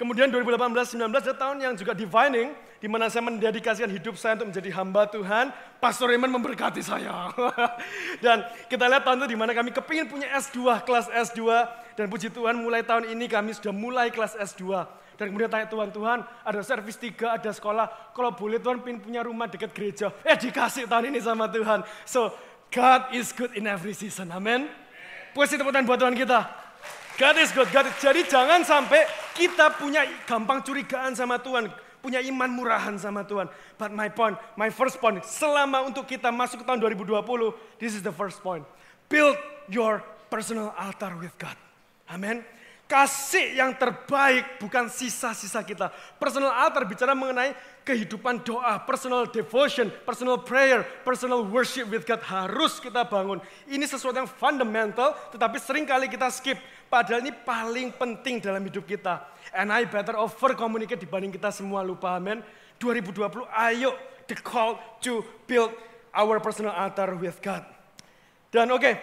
Kemudian 0.00 0.32
2018-19 0.32 0.96
adalah 1.12 1.36
tahun 1.36 1.56
yang 1.60 1.74
juga 1.76 1.92
divining, 1.92 2.56
di 2.80 2.88
mana 2.88 3.12
saya 3.12 3.28
mendedikasikan 3.28 3.90
hidup 3.92 4.16
saya 4.16 4.40
untuk 4.40 4.54
menjadi 4.54 4.70
hamba 4.72 5.04
Tuhan. 5.10 5.52
Pastor 5.76 6.08
Raymond 6.08 6.32
memberkati 6.40 6.80
saya. 6.80 7.28
dan 8.24 8.48
kita 8.72 8.88
lihat 8.88 9.04
tahun 9.04 9.28
itu 9.28 9.34
di 9.34 9.38
mana 9.44 9.52
kami 9.52 9.76
kepingin 9.76 10.08
punya 10.08 10.32
S2, 10.40 10.88
kelas 10.88 11.12
S2. 11.12 11.44
Dan 12.00 12.08
puji 12.08 12.32
Tuhan 12.32 12.56
mulai 12.56 12.80
tahun 12.80 13.12
ini 13.12 13.28
kami 13.28 13.52
sudah 13.52 13.76
mulai 13.76 14.08
kelas 14.08 14.40
S2. 14.40 14.88
Dan 15.18 15.34
kemudian 15.34 15.50
tanya 15.50 15.66
Tuhan, 15.66 15.90
Tuhan 15.90 16.22
ada 16.22 16.60
servis 16.62 16.94
tiga, 16.94 17.34
ada 17.34 17.50
sekolah. 17.50 18.14
Kalau 18.14 18.30
boleh 18.38 18.62
Tuhan 18.62 18.78
ingin 18.86 19.02
punya 19.02 19.20
rumah 19.26 19.50
dekat 19.50 19.74
gereja. 19.74 20.14
Eh 20.22 20.38
dikasih 20.38 20.86
tahun 20.86 21.10
ini 21.10 21.18
sama 21.18 21.50
Tuhan. 21.50 21.82
So 22.06 22.30
God 22.70 23.10
is 23.18 23.34
good 23.34 23.58
in 23.58 23.66
every 23.66 23.98
season. 23.98 24.30
Amin. 24.30 24.70
Puji 25.34 25.58
tepuk 25.58 25.74
buat 25.74 25.98
Tuhan 25.98 26.14
kita. 26.14 26.46
God 27.18 27.36
is 27.42 27.50
good. 27.50 27.66
God. 27.74 27.90
Jadi 27.98 28.30
jangan 28.30 28.62
sampai 28.62 29.02
kita 29.34 29.74
punya 29.74 30.06
gampang 30.22 30.62
curigaan 30.62 31.18
sama 31.18 31.42
Tuhan. 31.42 31.66
Punya 31.98 32.22
iman 32.22 32.46
murahan 32.46 32.94
sama 32.94 33.26
Tuhan. 33.26 33.50
But 33.74 33.90
my 33.90 34.06
point, 34.06 34.38
my 34.54 34.70
first 34.70 35.02
point, 35.02 35.18
selama 35.26 35.82
untuk 35.82 36.06
kita 36.06 36.30
masuk 36.30 36.62
ke 36.62 36.64
tahun 36.64 36.78
2020, 36.78 37.18
this 37.82 37.98
is 37.98 38.06
the 38.06 38.14
first 38.14 38.38
point. 38.38 38.62
Build 39.10 39.34
your 39.66 39.98
personal 40.30 40.70
altar 40.78 41.10
with 41.18 41.34
God. 41.42 41.58
Amin. 42.06 42.46
Kasih 42.88 43.52
yang 43.52 43.76
terbaik 43.76 44.56
bukan 44.64 44.88
sisa-sisa 44.88 45.60
kita. 45.60 45.92
Personal 46.16 46.56
altar 46.56 46.88
bicara 46.88 47.12
mengenai 47.12 47.52
kehidupan 47.84 48.40
doa, 48.40 48.80
personal 48.80 49.28
devotion, 49.28 49.92
personal 50.08 50.40
prayer, 50.40 50.80
personal 51.04 51.44
worship 51.44 51.84
with 51.92 52.08
God 52.08 52.24
harus 52.24 52.80
kita 52.80 53.04
bangun. 53.04 53.44
Ini 53.68 53.84
sesuatu 53.84 54.16
yang 54.16 54.24
fundamental 54.24 55.12
tetapi 55.36 55.60
sering 55.60 55.84
kali 55.84 56.08
kita 56.08 56.32
skip. 56.32 56.56
Padahal 56.88 57.20
ini 57.20 57.28
paling 57.28 57.92
penting 57.92 58.40
dalam 58.40 58.64
hidup 58.64 58.88
kita. 58.88 59.20
And 59.52 59.68
I 59.68 59.84
better 59.84 60.16
over 60.16 60.56
communicate 60.56 61.04
dibanding 61.04 61.36
kita 61.36 61.52
semua 61.52 61.84
lupa 61.84 62.16
amin. 62.16 62.40
2020 62.80 63.52
ayo 63.52 63.92
the 64.32 64.36
call 64.40 64.80
to 65.04 65.20
build 65.44 65.76
our 66.16 66.40
personal 66.40 66.72
altar 66.72 67.12
with 67.20 67.36
God. 67.44 67.68
Dan 68.48 68.72
oke, 68.72 68.80
okay, 68.80 68.96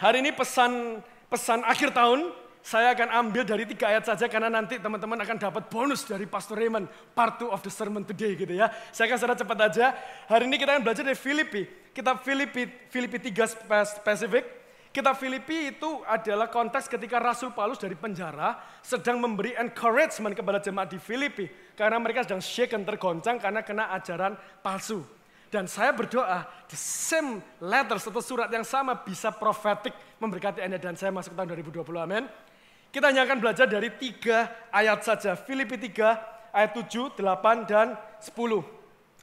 hari 0.00 0.24
ini 0.24 0.32
pesan 0.32 1.04
pesan 1.28 1.60
akhir 1.68 1.92
tahun 1.92 2.39
saya 2.60 2.92
akan 2.92 3.08
ambil 3.24 3.42
dari 3.42 3.64
tiga 3.64 3.88
ayat 3.88 4.04
saja 4.04 4.28
karena 4.28 4.52
nanti 4.52 4.76
teman-teman 4.76 5.16
akan 5.24 5.36
dapat 5.40 5.72
bonus 5.72 6.04
dari 6.04 6.28
Pastor 6.28 6.60
Raymond 6.60 6.86
part 7.16 7.40
2 7.40 7.48
of 7.48 7.64
the 7.64 7.72
sermon 7.72 8.04
today 8.04 8.36
gitu 8.36 8.52
ya. 8.52 8.68
Saya 8.92 9.08
akan 9.08 9.16
secara 9.16 9.36
cepat 9.36 9.58
aja. 9.72 9.86
Hari 10.28 10.44
ini 10.44 10.60
kita 10.60 10.76
akan 10.76 10.82
belajar 10.84 11.02
dari 11.02 11.16
Filipi. 11.16 11.64
Kitab 11.90 12.20
Filipi 12.20 12.68
Filipi 12.92 13.16
3 13.32 14.04
spesifik. 14.04 14.44
Kitab 14.90 15.16
Filipi 15.16 15.70
itu 15.70 16.02
adalah 16.02 16.50
konteks 16.50 16.90
ketika 16.90 17.22
Rasul 17.22 17.54
Paulus 17.54 17.78
dari 17.78 17.94
penjara 17.94 18.58
sedang 18.82 19.22
memberi 19.22 19.54
encouragement 19.54 20.34
kepada 20.34 20.58
jemaat 20.58 20.90
di 20.90 20.98
Filipi 20.98 21.46
karena 21.78 21.96
mereka 22.02 22.26
sedang 22.26 22.42
shaken 22.42 22.82
tergoncang 22.82 23.38
karena 23.38 23.62
kena 23.62 23.94
ajaran 23.94 24.34
palsu. 24.60 25.06
Dan 25.50 25.66
saya 25.66 25.90
berdoa, 25.90 26.46
the 26.70 26.78
same 26.78 27.42
letters 27.58 28.06
atau 28.06 28.22
surat 28.22 28.46
yang 28.54 28.62
sama 28.62 28.94
bisa 28.94 29.34
prophetic 29.34 29.90
memberkati 30.22 30.62
Anda 30.62 30.78
dan 30.78 30.94
saya 30.94 31.10
masuk 31.10 31.34
tahun 31.34 31.58
2020, 31.58 31.82
amin. 31.98 32.49
Kita 32.90 33.06
hanya 33.14 33.22
akan 33.22 33.38
belajar 33.38 33.70
dari 33.70 33.94
tiga 33.94 34.50
ayat 34.74 35.06
saja. 35.06 35.38
Filipi 35.38 35.78
3 35.78 36.50
ayat 36.50 36.74
7, 36.74 37.14
8, 37.14 37.70
dan 37.70 37.94
10. 38.18 38.26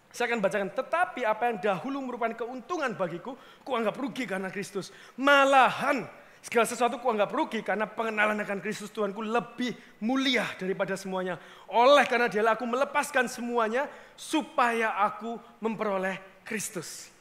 Saya 0.08 0.26
akan 0.32 0.40
bacakan, 0.40 0.70
tetapi 0.72 1.22
apa 1.28 1.44
yang 1.52 1.58
dahulu 1.60 2.00
merupakan 2.00 2.48
keuntungan 2.48 2.96
bagiku, 2.96 3.36
kuanggap 3.68 4.00
rugi 4.00 4.24
karena 4.24 4.48
Kristus. 4.48 4.90
Malahan 5.20 6.08
segala 6.40 6.64
sesuatu 6.64 6.96
kuanggap 7.04 7.28
rugi 7.28 7.60
karena 7.60 7.84
pengenalan 7.84 8.40
akan 8.40 8.64
Kristus 8.64 8.88
Tuhanku 8.88 9.20
lebih 9.20 9.76
mulia 10.00 10.48
daripada 10.56 10.96
semuanya. 10.96 11.36
Oleh 11.68 12.08
karena 12.08 12.32
dialah 12.32 12.56
aku 12.56 12.64
melepaskan 12.64 13.28
semuanya 13.28 13.92
supaya 14.16 14.96
aku 14.96 15.36
memperoleh 15.60 16.42
Kristus. 16.48 17.12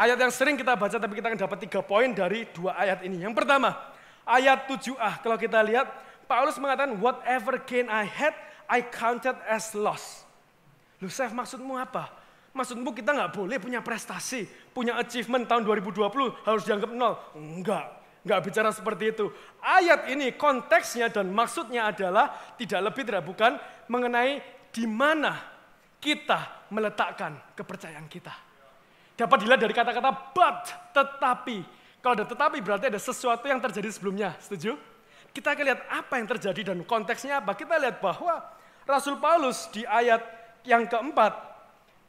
Ayat 0.00 0.16
yang 0.16 0.32
sering 0.32 0.56
kita 0.56 0.80
baca 0.80 0.96
tapi 0.96 1.12
kita 1.12 1.28
akan 1.28 1.40
dapat 1.44 1.58
tiga 1.68 1.84
poin 1.84 2.08
dari 2.16 2.48
dua 2.56 2.72
ayat 2.72 3.04
ini. 3.04 3.20
Yang 3.20 3.36
pertama, 3.36 3.76
ayat 4.30 4.70
7a. 4.70 5.18
Kalau 5.18 5.34
kita 5.34 5.58
lihat, 5.66 5.90
Paulus 6.30 6.54
mengatakan, 6.62 6.94
whatever 7.02 7.58
gain 7.66 7.90
I 7.90 8.06
had, 8.06 8.34
I 8.70 8.86
counted 8.86 9.34
as 9.50 9.74
loss. 9.74 10.22
Lu, 11.02 11.10
Chef, 11.10 11.34
maksudmu 11.34 11.74
apa? 11.74 12.06
Maksudmu 12.54 12.94
kita 12.94 13.14
nggak 13.14 13.34
boleh 13.34 13.58
punya 13.62 13.82
prestasi, 13.82 14.46
punya 14.74 14.98
achievement 14.98 15.46
tahun 15.46 15.62
2020 15.66 16.46
harus 16.46 16.62
dianggap 16.66 16.90
nol? 16.90 17.14
Enggak, 17.38 17.86
enggak 18.26 18.40
bicara 18.42 18.70
seperti 18.74 19.14
itu. 19.14 19.30
Ayat 19.62 20.10
ini 20.10 20.34
konteksnya 20.34 21.10
dan 21.14 21.30
maksudnya 21.30 21.94
adalah 21.94 22.54
tidak 22.58 22.90
lebih 22.90 23.02
tidak 23.06 23.22
bukan 23.22 23.54
mengenai 23.86 24.42
di 24.74 24.84
mana 24.86 25.38
kita 26.02 26.66
meletakkan 26.74 27.38
kepercayaan 27.54 28.10
kita. 28.10 28.34
Dapat 29.14 29.36
dilihat 29.46 29.60
dari 29.62 29.74
kata-kata 29.76 30.10
but, 30.34 30.62
tetapi, 30.90 31.58
kalau 32.00 32.16
ada 32.16 32.24
tetapi 32.24 32.64
berarti 32.64 32.88
ada 32.88 33.00
sesuatu 33.00 33.44
yang 33.44 33.60
terjadi 33.60 33.88
sebelumnya, 33.92 34.32
setuju? 34.40 34.80
Kita 35.30 35.52
akan 35.52 35.64
lihat 35.68 35.80
apa 35.86 36.14
yang 36.16 36.26
terjadi 36.26 36.72
dan 36.72 36.78
konteksnya 36.82 37.38
apa. 37.44 37.52
Kita 37.54 37.76
lihat 37.76 38.00
bahwa 38.00 38.40
Rasul 38.88 39.20
Paulus 39.20 39.68
di 39.70 39.84
ayat 39.84 40.24
yang 40.64 40.88
keempat 40.88 41.36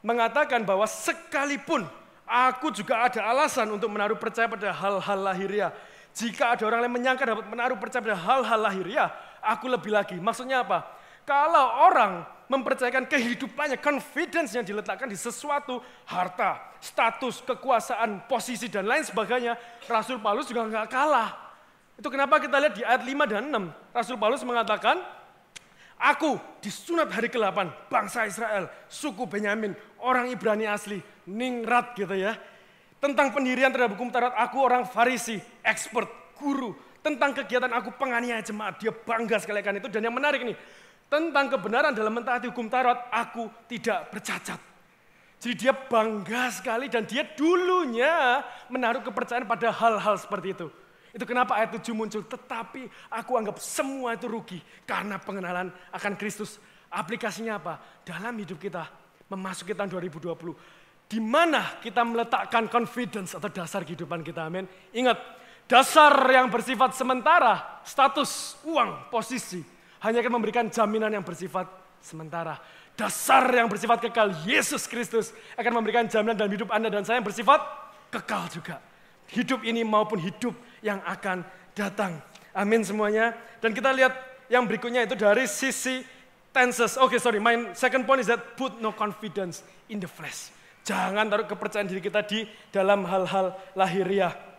mengatakan 0.02 0.66
bahwa 0.66 0.88
sekalipun 0.88 1.86
aku 2.26 2.74
juga 2.74 3.06
ada 3.06 3.20
alasan 3.30 3.70
untuk 3.70 3.92
menaruh 3.92 4.18
percaya 4.18 4.50
pada 4.50 4.72
hal-hal 4.74 5.18
lahiriah. 5.22 5.70
Jika 6.12 6.56
ada 6.56 6.64
orang 6.68 6.84
yang 6.88 6.92
menyangka 6.92 7.24
dapat 7.24 7.46
menaruh 7.48 7.78
percaya 7.78 8.02
pada 8.04 8.18
hal-hal 8.18 8.60
lahiriah, 8.60 9.08
aku 9.40 9.68
lebih 9.70 9.92
lagi. 9.92 10.16
Maksudnya 10.16 10.64
apa? 10.64 10.84
Kalau 11.22 11.88
orang 11.88 12.26
mempercayakan 12.50 13.08
kehidupannya, 13.08 13.80
confidence 13.80 14.52
yang 14.52 14.66
diletakkan 14.66 15.08
di 15.08 15.16
sesuatu, 15.16 15.80
harta, 16.04 16.60
status, 16.82 17.40
kekuasaan, 17.46 18.28
posisi, 18.28 18.68
dan 18.68 18.84
lain 18.84 19.06
sebagainya, 19.06 19.56
Rasul 19.88 20.20
Paulus 20.20 20.50
juga 20.50 20.68
nggak 20.68 20.88
kalah. 20.92 21.32
Itu 21.96 22.12
kenapa 22.12 22.36
kita 22.42 22.60
lihat 22.60 22.74
di 22.76 22.82
ayat 22.84 23.02
5 23.06 23.30
dan 23.30 23.48
6, 23.48 23.96
Rasul 23.96 24.16
Paulus 24.20 24.44
mengatakan, 24.44 25.00
Aku 26.02 26.34
disunat 26.58 27.14
hari 27.14 27.30
ke-8, 27.30 27.86
bangsa 27.86 28.26
Israel, 28.26 28.66
suku 28.90 29.22
Benyamin, 29.22 29.78
orang 30.02 30.34
Ibrani 30.34 30.66
asli, 30.66 30.98
ningrat 31.30 31.94
gitu 31.94 32.18
ya. 32.18 32.34
Tentang 32.98 33.30
pendirian 33.30 33.70
terhadap 33.70 33.94
hukum 33.94 34.10
Taurat, 34.10 34.34
aku 34.34 34.58
orang 34.58 34.82
Farisi, 34.82 35.38
expert, 35.62 36.10
guru. 36.34 36.74
Tentang 37.06 37.30
kegiatan 37.34 37.70
aku 37.70 37.94
penganiaya 37.94 38.42
jemaat, 38.42 38.82
dia 38.82 38.90
bangga 38.90 39.38
sekali 39.38 39.62
akan 39.62 39.78
itu. 39.78 39.88
Dan 39.90 40.10
yang 40.10 40.14
menarik 40.14 40.42
nih, 40.42 40.58
tentang 41.12 41.52
kebenaran 41.52 41.92
dalam 41.92 42.16
mentaati 42.16 42.48
hukum 42.48 42.72
Taurat, 42.72 43.12
aku 43.12 43.52
tidak 43.68 44.08
bercacat. 44.08 44.56
Jadi 45.36 45.54
dia 45.68 45.76
bangga 45.76 46.48
sekali 46.48 46.88
dan 46.88 47.04
dia 47.04 47.26
dulunya 47.36 48.40
menaruh 48.72 49.04
kepercayaan 49.04 49.44
pada 49.44 49.68
hal-hal 49.68 50.16
seperti 50.16 50.56
itu. 50.56 50.72
Itu 51.12 51.28
kenapa 51.28 51.60
ayat 51.60 51.76
7 51.76 51.92
muncul. 51.92 52.24
Tetapi 52.24 52.88
aku 53.12 53.36
anggap 53.36 53.60
semua 53.60 54.16
itu 54.16 54.24
rugi 54.24 54.64
karena 54.88 55.20
pengenalan 55.20 55.68
akan 55.92 56.16
Kristus. 56.16 56.56
Aplikasinya 56.88 57.60
apa? 57.60 57.76
Dalam 58.00 58.32
hidup 58.40 58.56
kita 58.56 58.88
memasuki 59.28 59.76
tahun 59.76 59.92
2020. 59.92 60.32
Di 61.12 61.20
mana 61.20 61.76
kita 61.84 62.00
meletakkan 62.08 62.72
confidence 62.72 63.36
atau 63.36 63.52
dasar 63.52 63.84
kehidupan 63.84 64.24
kita. 64.24 64.48
Amin. 64.48 64.64
Ingat, 64.96 65.20
dasar 65.68 66.16
yang 66.32 66.48
bersifat 66.48 66.96
sementara, 66.96 67.82
status, 67.84 68.56
uang, 68.64 69.12
posisi, 69.12 69.60
hanya 70.02 70.18
akan 70.20 70.32
memberikan 70.34 70.66
jaminan 70.68 71.14
yang 71.14 71.22
bersifat 71.22 71.70
sementara. 72.02 72.58
Dasar 72.92 73.48
yang 73.48 73.70
bersifat 73.70 74.04
kekal, 74.04 74.34
Yesus 74.44 74.84
Kristus 74.84 75.32
akan 75.56 75.80
memberikan 75.80 76.04
jaminan 76.10 76.36
dalam 76.36 76.52
hidup 76.52 76.68
Anda 76.74 76.92
dan 76.92 77.06
saya 77.06 77.22
yang 77.22 77.26
bersifat 77.26 77.62
kekal 78.12 78.50
juga. 78.52 78.82
Hidup 79.32 79.64
ini 79.64 79.80
maupun 79.80 80.20
hidup 80.20 80.52
yang 80.84 81.00
akan 81.08 81.46
datang. 81.72 82.20
Amin 82.52 82.84
semuanya. 82.84 83.32
Dan 83.64 83.72
kita 83.72 83.94
lihat 83.96 84.12
yang 84.52 84.68
berikutnya 84.68 85.08
itu 85.08 85.16
dari 85.16 85.48
sisi 85.48 86.04
tenses. 86.52 87.00
Oke, 87.00 87.16
okay, 87.16 87.18
sorry. 87.18 87.40
My 87.40 87.72
second 87.72 88.04
point 88.04 88.20
is 88.20 88.28
that 88.28 88.60
put 88.60 88.76
no 88.76 88.92
confidence 88.92 89.64
in 89.88 89.96
the 89.96 90.10
flesh. 90.10 90.52
Jangan 90.84 91.30
taruh 91.32 91.48
kepercayaan 91.48 91.88
diri 91.88 92.02
kita 92.04 92.20
di 92.26 92.44
dalam 92.68 93.08
hal-hal 93.08 93.56
lahiriah. 93.72 94.51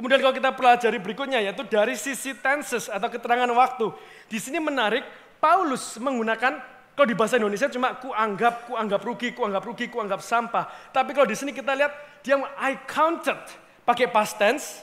Kemudian 0.00 0.16
kalau 0.24 0.32
kita 0.32 0.56
pelajari 0.56 0.96
berikutnya 0.96 1.44
yaitu 1.44 1.60
dari 1.68 1.92
sisi 1.92 2.32
tenses 2.32 2.88
atau 2.88 3.04
keterangan 3.12 3.52
waktu. 3.52 3.92
Di 4.32 4.40
sini 4.40 4.56
menarik, 4.56 5.04
Paulus 5.36 6.00
menggunakan 6.00 6.56
kalau 6.96 7.04
di 7.04 7.12
bahasa 7.12 7.36
Indonesia 7.36 7.68
cuma 7.68 7.92
ku 8.00 8.08
anggap, 8.08 8.64
ku 8.64 8.80
anggap 8.80 9.04
rugi, 9.04 9.36
ku 9.36 9.44
anggap 9.44 9.60
rugi, 9.60 9.92
ku 9.92 10.00
anggap 10.00 10.24
sampah. 10.24 10.72
Tapi 10.88 11.12
kalau 11.12 11.28
di 11.28 11.36
sini 11.36 11.52
kita 11.52 11.76
lihat 11.76 11.92
dia 12.24 12.40
I 12.56 12.80
counted 12.88 13.36
pakai 13.84 14.08
past 14.08 14.40
tense 14.40 14.80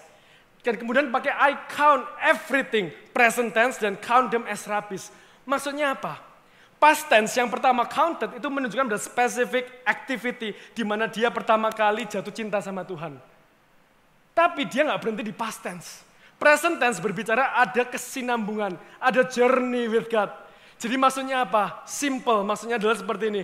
dan 0.62 0.78
kemudian 0.78 1.10
pakai 1.10 1.34
I 1.34 1.66
count 1.66 2.06
everything 2.22 2.94
present 3.10 3.58
tense 3.58 3.82
dan 3.82 3.98
count 3.98 4.30
them 4.30 4.46
as 4.46 4.70
rubbish. 4.70 5.10
Maksudnya 5.50 5.98
apa? 5.98 6.22
Past 6.78 7.10
tense 7.10 7.34
yang 7.34 7.50
pertama 7.50 7.90
counted 7.90 8.38
itu 8.38 8.46
menunjukkan 8.54 8.86
ada 8.86 9.02
specific 9.02 9.82
activity 9.82 10.54
di 10.78 10.86
mana 10.86 11.10
dia 11.10 11.34
pertama 11.34 11.74
kali 11.74 12.06
jatuh 12.06 12.30
cinta 12.30 12.62
sama 12.62 12.86
Tuhan. 12.86 13.18
Tapi 14.38 14.70
dia 14.70 14.86
nggak 14.86 15.02
berhenti 15.02 15.26
di 15.26 15.34
past 15.34 15.66
tense. 15.66 16.06
Present 16.38 16.78
tense 16.78 17.02
berbicara 17.02 17.58
ada 17.58 17.82
kesinambungan, 17.90 18.78
ada 19.02 19.26
journey 19.26 19.90
with 19.90 20.06
God. 20.14 20.30
Jadi 20.78 20.94
maksudnya 20.94 21.42
apa? 21.42 21.82
Simple, 21.90 22.46
maksudnya 22.46 22.78
adalah 22.78 22.94
seperti 22.94 23.34
ini. 23.34 23.44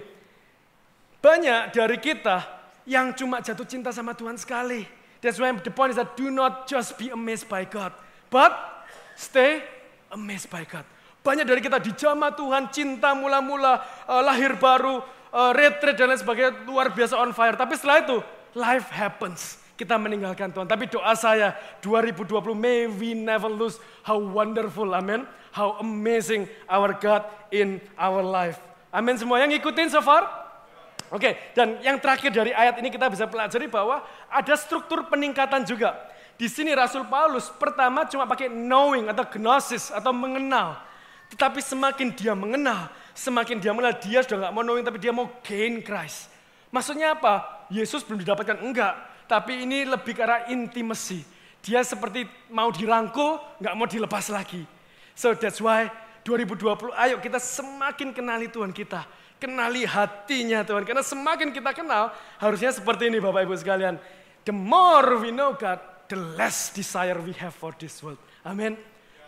Banyak 1.18 1.74
dari 1.74 1.98
kita 1.98 2.46
yang 2.86 3.10
cuma 3.18 3.42
jatuh 3.42 3.66
cinta 3.66 3.90
sama 3.90 4.14
Tuhan 4.14 4.38
sekali. 4.38 4.86
That's 5.18 5.42
why 5.42 5.50
the 5.50 5.74
point 5.74 5.90
is 5.90 5.98
that 5.98 6.14
do 6.14 6.30
not 6.30 6.70
just 6.70 6.94
be 7.02 7.10
amazed 7.10 7.50
by 7.50 7.66
God, 7.66 7.90
but 8.30 8.54
stay 9.18 9.66
amazed 10.14 10.54
by 10.54 10.62
God. 10.62 10.86
Banyak 11.26 11.50
dari 11.50 11.64
kita 11.64 11.82
dijamah 11.82 12.38
Tuhan, 12.38 12.70
cinta 12.70 13.18
mula-mula, 13.18 13.82
uh, 14.06 14.22
lahir 14.22 14.54
baru, 14.62 15.02
uh, 15.34 15.52
retreat 15.58 15.98
dan 15.98 16.14
lain 16.14 16.22
sebagainya, 16.22 16.70
luar 16.70 16.94
biasa 16.94 17.18
on 17.18 17.34
fire. 17.34 17.58
Tapi 17.58 17.74
setelah 17.80 18.04
itu, 18.06 18.18
life 18.54 18.94
happens 18.94 19.63
kita 19.74 19.98
meninggalkan 19.98 20.54
Tuhan. 20.54 20.70
Tapi 20.70 20.86
doa 20.90 21.14
saya 21.18 21.58
2020 21.82 22.30
may 22.54 22.86
we 22.86 23.18
never 23.18 23.50
lose 23.50 23.82
how 24.06 24.18
wonderful, 24.18 24.86
amen. 24.94 25.26
How 25.54 25.78
amazing 25.82 26.50
our 26.66 26.98
God 26.98 27.26
in 27.54 27.78
our 27.98 28.26
life. 28.26 28.58
Amin 28.94 29.18
semua 29.18 29.42
yang 29.42 29.50
ngikutin 29.54 29.90
so 29.90 30.02
far? 30.02 30.26
Oke, 31.14 31.30
okay, 31.30 31.34
dan 31.54 31.78
yang 31.86 32.02
terakhir 32.02 32.34
dari 32.34 32.50
ayat 32.50 32.82
ini 32.82 32.90
kita 32.90 33.06
bisa 33.06 33.30
pelajari 33.30 33.70
bahwa 33.70 34.02
ada 34.34 34.54
struktur 34.58 35.06
peningkatan 35.06 35.62
juga. 35.62 35.94
Di 36.34 36.50
sini 36.50 36.74
Rasul 36.74 37.06
Paulus 37.06 37.54
pertama 37.54 38.10
cuma 38.10 38.26
pakai 38.26 38.50
knowing 38.50 39.14
atau 39.14 39.22
gnosis 39.38 39.94
atau 39.94 40.10
mengenal. 40.10 40.82
Tetapi 41.30 41.62
semakin 41.62 42.18
dia 42.18 42.34
mengenal, 42.34 42.90
semakin 43.14 43.62
dia 43.62 43.70
mengenal, 43.74 43.94
dia 44.02 44.26
sudah 44.26 44.50
nggak 44.50 44.54
mau 44.58 44.66
knowing 44.66 44.86
tapi 44.86 44.98
dia 44.98 45.14
mau 45.14 45.30
gain 45.46 45.86
Christ. 45.86 46.34
Maksudnya 46.74 47.14
apa? 47.14 47.66
Yesus 47.70 48.02
belum 48.02 48.26
didapatkan? 48.26 48.58
Enggak 48.66 49.13
tapi 49.28 49.64
ini 49.64 49.88
lebih 49.88 50.14
ke 50.16 50.22
arah 50.24 50.42
intimacy. 50.52 51.24
Dia 51.64 51.80
seperti 51.82 52.28
mau 52.52 52.68
dirangkul, 52.70 53.40
nggak 53.64 53.74
mau 53.80 53.88
dilepas 53.88 54.28
lagi. 54.28 54.68
So 55.16 55.32
that's 55.32 55.64
why 55.64 55.88
2020, 56.28 56.92
ayo 56.96 57.16
kita 57.20 57.40
semakin 57.40 58.12
kenali 58.12 58.48
Tuhan 58.52 58.72
kita. 58.72 59.04
Kenali 59.40 59.84
hatinya 59.84 60.64
Tuhan. 60.64 60.88
Karena 60.88 61.04
semakin 61.04 61.52
kita 61.52 61.76
kenal, 61.76 62.16
harusnya 62.40 62.72
seperti 62.72 63.12
ini 63.12 63.20
Bapak 63.20 63.44
Ibu 63.44 63.56
sekalian. 63.60 64.00
The 64.48 64.56
more 64.56 65.20
we 65.20 65.36
know 65.36 65.56
God, 65.56 65.80
the 66.08 66.16
less 66.16 66.72
desire 66.72 67.20
we 67.20 67.36
have 67.40 67.52
for 67.52 67.76
this 67.76 68.00
world. 68.00 68.20
Amin. 68.44 68.76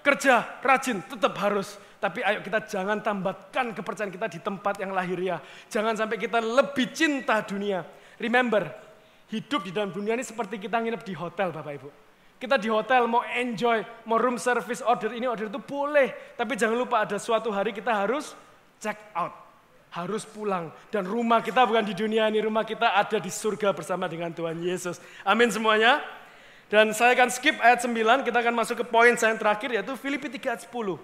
Kerja, 0.03 0.61
rajin, 0.63 1.03
tetap 1.03 1.35
harus. 1.39 1.75
Tapi 1.97 2.21
ayo 2.21 2.43
kita 2.45 2.61
jangan 2.69 3.01
tambatkan 3.01 3.73
kepercayaan 3.73 4.13
kita 4.13 4.27
di 4.29 4.39
tempat 4.39 4.77
yang 4.77 4.93
lahiriah. 4.93 5.41
Jangan 5.67 5.97
sampai 5.97 6.21
kita 6.21 6.37
lebih 6.37 6.93
cinta 6.93 7.41
dunia. 7.41 7.81
Remember, 8.21 8.69
hidup 9.35 9.67
di 9.67 9.71
dalam 9.75 9.91
dunia 9.91 10.15
ini 10.15 10.23
seperti 10.23 10.55
kita 10.55 10.79
nginep 10.79 11.03
di 11.03 11.11
hotel 11.11 11.51
Bapak 11.51 11.73
Ibu. 11.75 11.89
Kita 12.35 12.55
di 12.59 12.67
hotel 12.67 13.07
mau 13.07 13.23
enjoy, 13.23 13.83
mau 14.07 14.19
room 14.19 14.35
service, 14.39 14.83
order 14.83 15.11
ini, 15.11 15.27
order 15.27 15.47
itu 15.51 15.59
boleh. 15.59 16.35
Tapi 16.35 16.55
jangan 16.55 16.75
lupa 16.75 17.03
ada 17.03 17.19
suatu 17.19 17.51
hari 17.51 17.71
kita 17.71 17.91
harus 17.91 18.35
check 18.79 18.99
out. 19.15 19.31
Harus 19.91 20.27
pulang. 20.27 20.71
Dan 20.91 21.07
rumah 21.07 21.39
kita 21.39 21.63
bukan 21.63 21.87
di 21.87 21.95
dunia 21.95 22.27
ini, 22.27 22.43
rumah 22.43 22.67
kita 22.67 22.95
ada 22.95 23.15
di 23.19 23.31
surga 23.31 23.71
bersama 23.71 24.11
dengan 24.11 24.35
Tuhan 24.35 24.59
Yesus. 24.59 24.99
Amin 25.23 25.47
semuanya. 25.47 26.03
Dan 26.67 26.91
saya 26.91 27.15
akan 27.15 27.31
skip 27.31 27.55
ayat 27.63 27.79
9, 27.79 28.27
kita 28.27 28.37
akan 28.43 28.53
masuk 28.57 28.83
ke 28.83 28.85
poin 28.87 29.15
saya 29.15 29.31
yang 29.31 29.39
terakhir 29.39 29.69
yaitu 29.71 29.95
Filipi 29.95 30.27
3 30.27 30.59
ayat 30.59 30.61
10. 30.67 30.99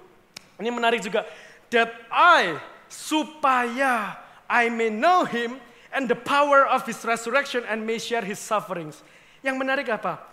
Ini 0.59 0.69
menarik 0.69 1.00
juga. 1.00 1.23
That 1.71 1.95
I, 2.11 2.59
supaya 2.91 4.19
I 4.51 4.67
may 4.67 4.91
know 4.91 5.23
him 5.23 5.55
and 5.91 6.07
the 6.07 6.17
power 6.17 6.63
of 6.67 6.88
his 6.88 7.03
resurrection 7.03 7.67
and 7.67 7.83
may 7.83 8.00
share 8.00 8.24
his 8.24 8.39
sufferings. 8.39 9.03
Yang 9.43 9.55
menarik 9.60 9.88
apa? 9.91 10.24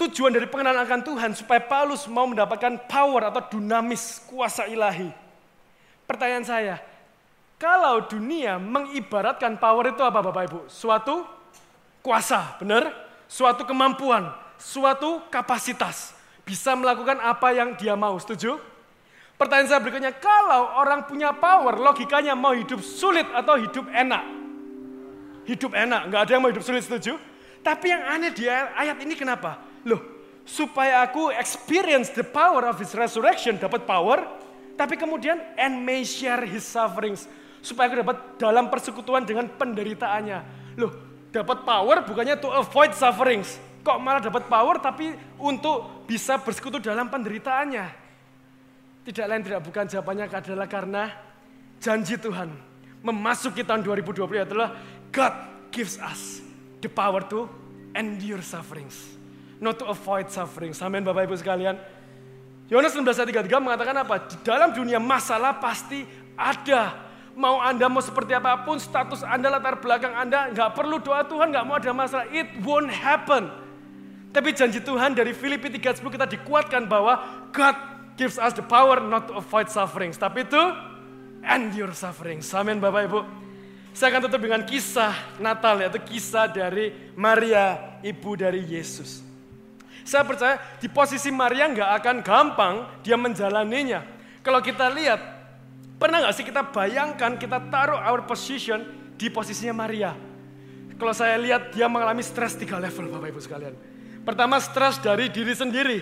Tujuan 0.00 0.32
dari 0.32 0.48
pengenalan 0.48 0.84
akan 0.84 1.00
Tuhan 1.04 1.30
supaya 1.36 1.60
Paulus 1.60 2.08
mau 2.08 2.24
mendapatkan 2.28 2.88
power 2.88 3.28
atau 3.28 3.42
dunamis 3.56 4.24
kuasa 4.28 4.68
ilahi. 4.68 5.12
Pertanyaan 6.08 6.44
saya, 6.44 6.76
kalau 7.56 8.02
dunia 8.10 8.58
mengibaratkan 8.58 9.54
power 9.56 9.94
itu 9.94 10.02
apa 10.02 10.18
Bapak 10.18 10.42
Ibu? 10.50 10.60
Suatu 10.66 11.22
kuasa, 12.02 12.58
benar? 12.58 12.90
Suatu 13.30 13.62
kemampuan, 13.62 14.28
suatu 14.58 15.22
kapasitas. 15.30 16.12
Bisa 16.42 16.74
melakukan 16.74 17.22
apa 17.22 17.54
yang 17.54 17.78
dia 17.78 17.94
mau, 17.94 18.18
setuju? 18.18 18.58
Pertanyaan 19.38 19.70
saya 19.70 19.80
berikutnya, 19.80 20.12
kalau 20.18 20.74
orang 20.82 21.06
punya 21.06 21.30
power, 21.30 21.78
logikanya 21.78 22.34
mau 22.34 22.50
hidup 22.50 22.82
sulit 22.82 23.30
atau 23.30 23.54
hidup 23.54 23.86
enak? 23.94 24.41
Hidup 25.48 25.74
enak, 25.74 26.10
nggak 26.10 26.20
ada 26.26 26.30
yang 26.34 26.42
mau 26.42 26.50
hidup 26.50 26.62
sulit, 26.62 26.86
setuju? 26.86 27.18
Tapi 27.62 27.90
yang 27.90 28.02
aneh 28.06 28.30
di 28.34 28.46
ayat 28.50 28.98
ini 29.02 29.14
kenapa? 29.14 29.58
Loh, 29.86 30.02
supaya 30.42 31.02
aku 31.06 31.30
experience 31.34 32.10
the 32.14 32.26
power 32.26 32.66
of 32.66 32.78
his 32.78 32.94
resurrection, 32.94 33.58
dapat 33.58 33.86
power, 33.86 34.22
tapi 34.74 34.98
kemudian 34.98 35.38
and 35.58 35.82
may 35.82 36.02
share 36.02 36.42
his 36.46 36.66
sufferings. 36.66 37.26
Supaya 37.62 37.90
aku 37.90 38.02
dapat 38.02 38.16
dalam 38.42 38.66
persekutuan 38.66 39.22
dengan 39.22 39.46
penderitaannya. 39.46 40.38
Loh, 40.78 40.90
dapat 41.30 41.62
power 41.62 42.02
bukannya 42.02 42.34
to 42.42 42.50
avoid 42.50 42.90
sufferings, 42.94 43.62
Kok 43.82 43.98
malah 43.98 44.22
dapat 44.22 44.46
power 44.46 44.78
tapi 44.78 45.10
untuk 45.42 46.06
bisa 46.06 46.38
bersekutu 46.38 46.78
dalam 46.78 47.10
penderitaannya. 47.10 47.86
Tidak 49.02 49.26
lain 49.26 49.42
tidak 49.42 49.66
bukan 49.66 49.90
jawabannya 49.90 50.30
adalah 50.30 50.70
karena 50.70 51.10
janji 51.82 52.14
Tuhan 52.14 52.54
memasuki 53.02 53.66
tahun 53.66 53.82
2020 53.82 54.46
adalah 54.46 54.78
God 55.12 55.34
gives 55.68 56.00
us 56.00 56.40
the 56.80 56.88
power 56.88 57.20
to 57.28 57.46
endure 57.92 58.40
sufferings. 58.40 58.96
Not 59.60 59.78
to 59.78 59.86
avoid 59.92 60.32
sufferings. 60.32 60.80
Amin 60.80 61.04
Bapak 61.04 61.28
Ibu 61.28 61.36
sekalian. 61.38 61.76
Yohanes 62.72 62.96
19 62.96 63.04
ayat 63.04 63.46
33 63.46 63.62
mengatakan 63.62 63.96
apa? 64.00 64.16
Di 64.26 64.36
dalam 64.40 64.72
dunia 64.72 64.96
masalah 64.96 65.60
pasti 65.60 66.08
ada. 66.34 66.96
Mau 67.36 67.60
Anda 67.60 67.88
mau 67.88 68.00
seperti 68.00 68.32
apa 68.32 68.64
pun, 68.64 68.80
status 68.80 69.24
Anda, 69.24 69.52
latar 69.52 69.80
belakang 69.80 70.12
Anda, 70.12 70.52
nggak 70.52 70.76
perlu 70.76 71.00
doa 71.00 71.24
Tuhan, 71.24 71.52
nggak 71.52 71.64
mau 71.64 71.76
ada 71.76 71.92
masalah. 71.92 72.26
It 72.32 72.48
won't 72.64 72.92
happen. 72.92 73.52
Tapi 74.32 74.56
janji 74.56 74.80
Tuhan 74.80 75.12
dari 75.12 75.36
Filipi 75.36 75.68
3.10 75.68 76.08
kita 76.08 76.24
dikuatkan 76.24 76.88
bahwa 76.88 77.20
God 77.52 77.76
gives 78.16 78.40
us 78.40 78.56
the 78.56 78.64
power 78.64 79.00
not 79.00 79.28
to 79.28 79.36
avoid 79.36 79.68
sufferings. 79.68 80.16
Tapi 80.16 80.48
itu 80.48 80.60
endure 81.44 81.92
suffering. 81.92 82.40
Amin 82.56 82.80
Bapak 82.80 83.08
Ibu. 83.08 83.20
Saya 83.92 84.16
akan 84.16 84.24
tutup 84.24 84.40
dengan 84.40 84.64
kisah 84.64 85.36
Natal 85.36 85.76
yaitu 85.84 86.00
kisah 86.00 86.48
dari 86.48 87.12
Maria, 87.12 88.00
ibu 88.00 88.32
dari 88.32 88.64
Yesus. 88.64 89.20
Saya 90.02 90.24
percaya 90.24 90.58
di 90.80 90.88
posisi 90.88 91.28
Maria 91.28 91.68
nggak 91.68 91.90
akan 92.00 92.16
gampang 92.24 92.74
dia 93.04 93.14
menjalaninya. 93.20 94.02
Kalau 94.40 94.58
kita 94.64 94.88
lihat, 94.90 95.20
pernah 96.00 96.24
nggak 96.24 96.34
sih 96.34 96.42
kita 96.42 96.72
bayangkan 96.72 97.36
kita 97.38 97.62
taruh 97.70 98.00
our 98.00 98.24
position 98.24 98.82
di 99.14 99.28
posisinya 99.28 99.76
Maria. 99.76 100.16
Kalau 100.96 101.14
saya 101.14 101.36
lihat 101.38 101.76
dia 101.76 101.86
mengalami 101.86 102.24
stres 102.24 102.56
tiga 102.56 102.80
level 102.80 103.12
Bapak 103.12 103.28
Ibu 103.28 103.40
sekalian. 103.44 103.74
Pertama 104.24 104.56
stres 104.58 104.98
dari 104.98 105.28
diri 105.28 105.52
sendiri. 105.52 105.98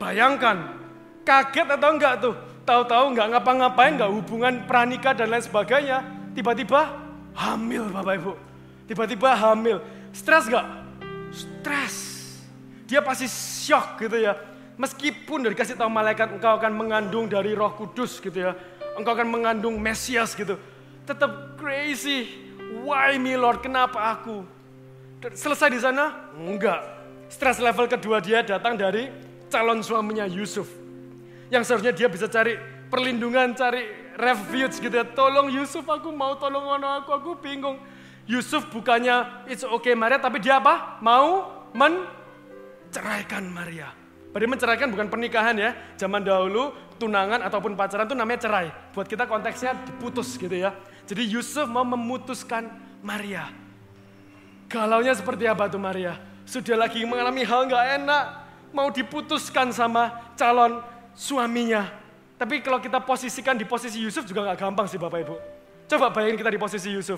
Bayangkan, 0.00 0.80
kaget 1.22 1.68
atau 1.76 1.90
enggak 1.92 2.14
tuh? 2.24 2.34
Tahu-tahu 2.64 3.14
enggak 3.14 3.28
ngapa-ngapain, 3.36 3.94
enggak 4.00 4.10
hubungan 4.10 4.54
pranikah 4.64 5.12
dan 5.12 5.30
lain 5.30 5.44
sebagainya. 5.44 6.02
Tiba-tiba 6.34 7.03
hamil 7.34 7.90
Bapak 7.90 8.14
Ibu. 8.18 8.32
Tiba-tiba 8.86 9.34
hamil. 9.34 9.78
Stres 10.14 10.46
enggak? 10.46 10.66
Stres. 11.34 11.94
Dia 12.86 13.02
pasti 13.02 13.26
shock 13.28 13.98
gitu 14.00 14.16
ya. 14.16 14.38
Meskipun 14.74 15.46
dari 15.46 15.54
kasih 15.54 15.78
tahu 15.78 15.90
malaikat 15.90 16.34
engkau 16.34 16.58
akan 16.58 16.72
mengandung 16.74 17.26
dari 17.30 17.54
roh 17.54 17.74
kudus 17.74 18.18
gitu 18.22 18.34
ya. 18.34 18.52
Engkau 18.94 19.14
akan 19.14 19.28
mengandung 19.30 19.74
Mesias 19.78 20.34
gitu. 20.34 20.58
Tetap 21.06 21.58
crazy. 21.58 22.30
Why 22.86 23.18
me 23.18 23.34
Lord? 23.34 23.62
Kenapa 23.62 24.14
aku? 24.14 24.46
Selesai 25.24 25.72
di 25.72 25.80
sana? 25.80 26.30
Enggak 26.36 26.94
Stres 27.34 27.58
level 27.58 27.88
kedua 27.88 28.20
dia 28.20 28.44
datang 28.44 28.76
dari 28.76 29.08
calon 29.48 29.80
suaminya 29.80 30.28
Yusuf. 30.28 30.68
Yang 31.48 31.66
seharusnya 31.66 31.90
dia 31.90 32.06
bisa 32.06 32.30
cari 32.30 32.54
perlindungan, 32.86 33.56
cari 33.58 34.03
refuge 34.16 34.80
gitu 34.80 34.94
ya. 34.94 35.04
Tolong 35.04 35.50
Yusuf, 35.52 35.84
aku 35.86 36.10
mau 36.14 36.34
tolong 36.38 36.64
ono 36.78 36.88
aku, 37.02 37.10
aku 37.12 37.30
bingung. 37.38 37.78
Yusuf 38.24 38.64
bukannya 38.72 39.44
it's 39.52 39.60
okay 39.60 39.92
Maria, 39.92 40.16
tapi 40.16 40.40
dia 40.40 40.56
apa? 40.56 40.96
Mau 41.04 41.52
menceraikan 41.76 43.44
Maria. 43.50 43.92
Berarti 44.32 44.48
menceraikan 44.50 44.88
bukan 44.90 45.06
pernikahan 45.12 45.54
ya. 45.54 45.76
Zaman 45.94 46.24
dahulu 46.24 46.72
tunangan 46.98 47.44
ataupun 47.44 47.76
pacaran 47.78 48.08
itu 48.08 48.16
namanya 48.16 48.40
cerai. 48.48 48.72
Buat 48.96 49.06
kita 49.06 49.28
konteksnya 49.28 49.76
diputus 49.86 50.34
gitu 50.40 50.56
ya. 50.56 50.74
Jadi 51.04 51.22
Yusuf 51.28 51.68
mau 51.68 51.84
memutuskan 51.84 52.66
Maria. 53.04 53.52
Galaunya 54.66 55.14
seperti 55.14 55.44
apa 55.46 55.68
tuh 55.68 55.78
Maria? 55.78 56.34
sudah 56.44 56.76
lagi 56.76 57.02
mengalami 57.08 57.42
hal 57.42 57.66
nggak 57.66 57.86
enak, 58.04 58.24
mau 58.76 58.92
diputuskan 58.92 59.72
sama 59.72 60.32
calon 60.36 60.84
suaminya. 61.16 62.03
Tapi 62.44 62.60
kalau 62.60 62.76
kita 62.76 63.00
posisikan 63.00 63.56
di 63.56 63.64
posisi 63.64 64.04
Yusuf 64.04 64.28
juga 64.28 64.44
nggak 64.44 64.60
gampang 64.60 64.84
sih 64.84 65.00
Bapak 65.00 65.16
Ibu. 65.24 65.36
Coba 65.88 66.12
bayangin 66.12 66.36
kita 66.36 66.52
di 66.52 66.60
posisi 66.60 66.92
Yusuf. 66.92 67.16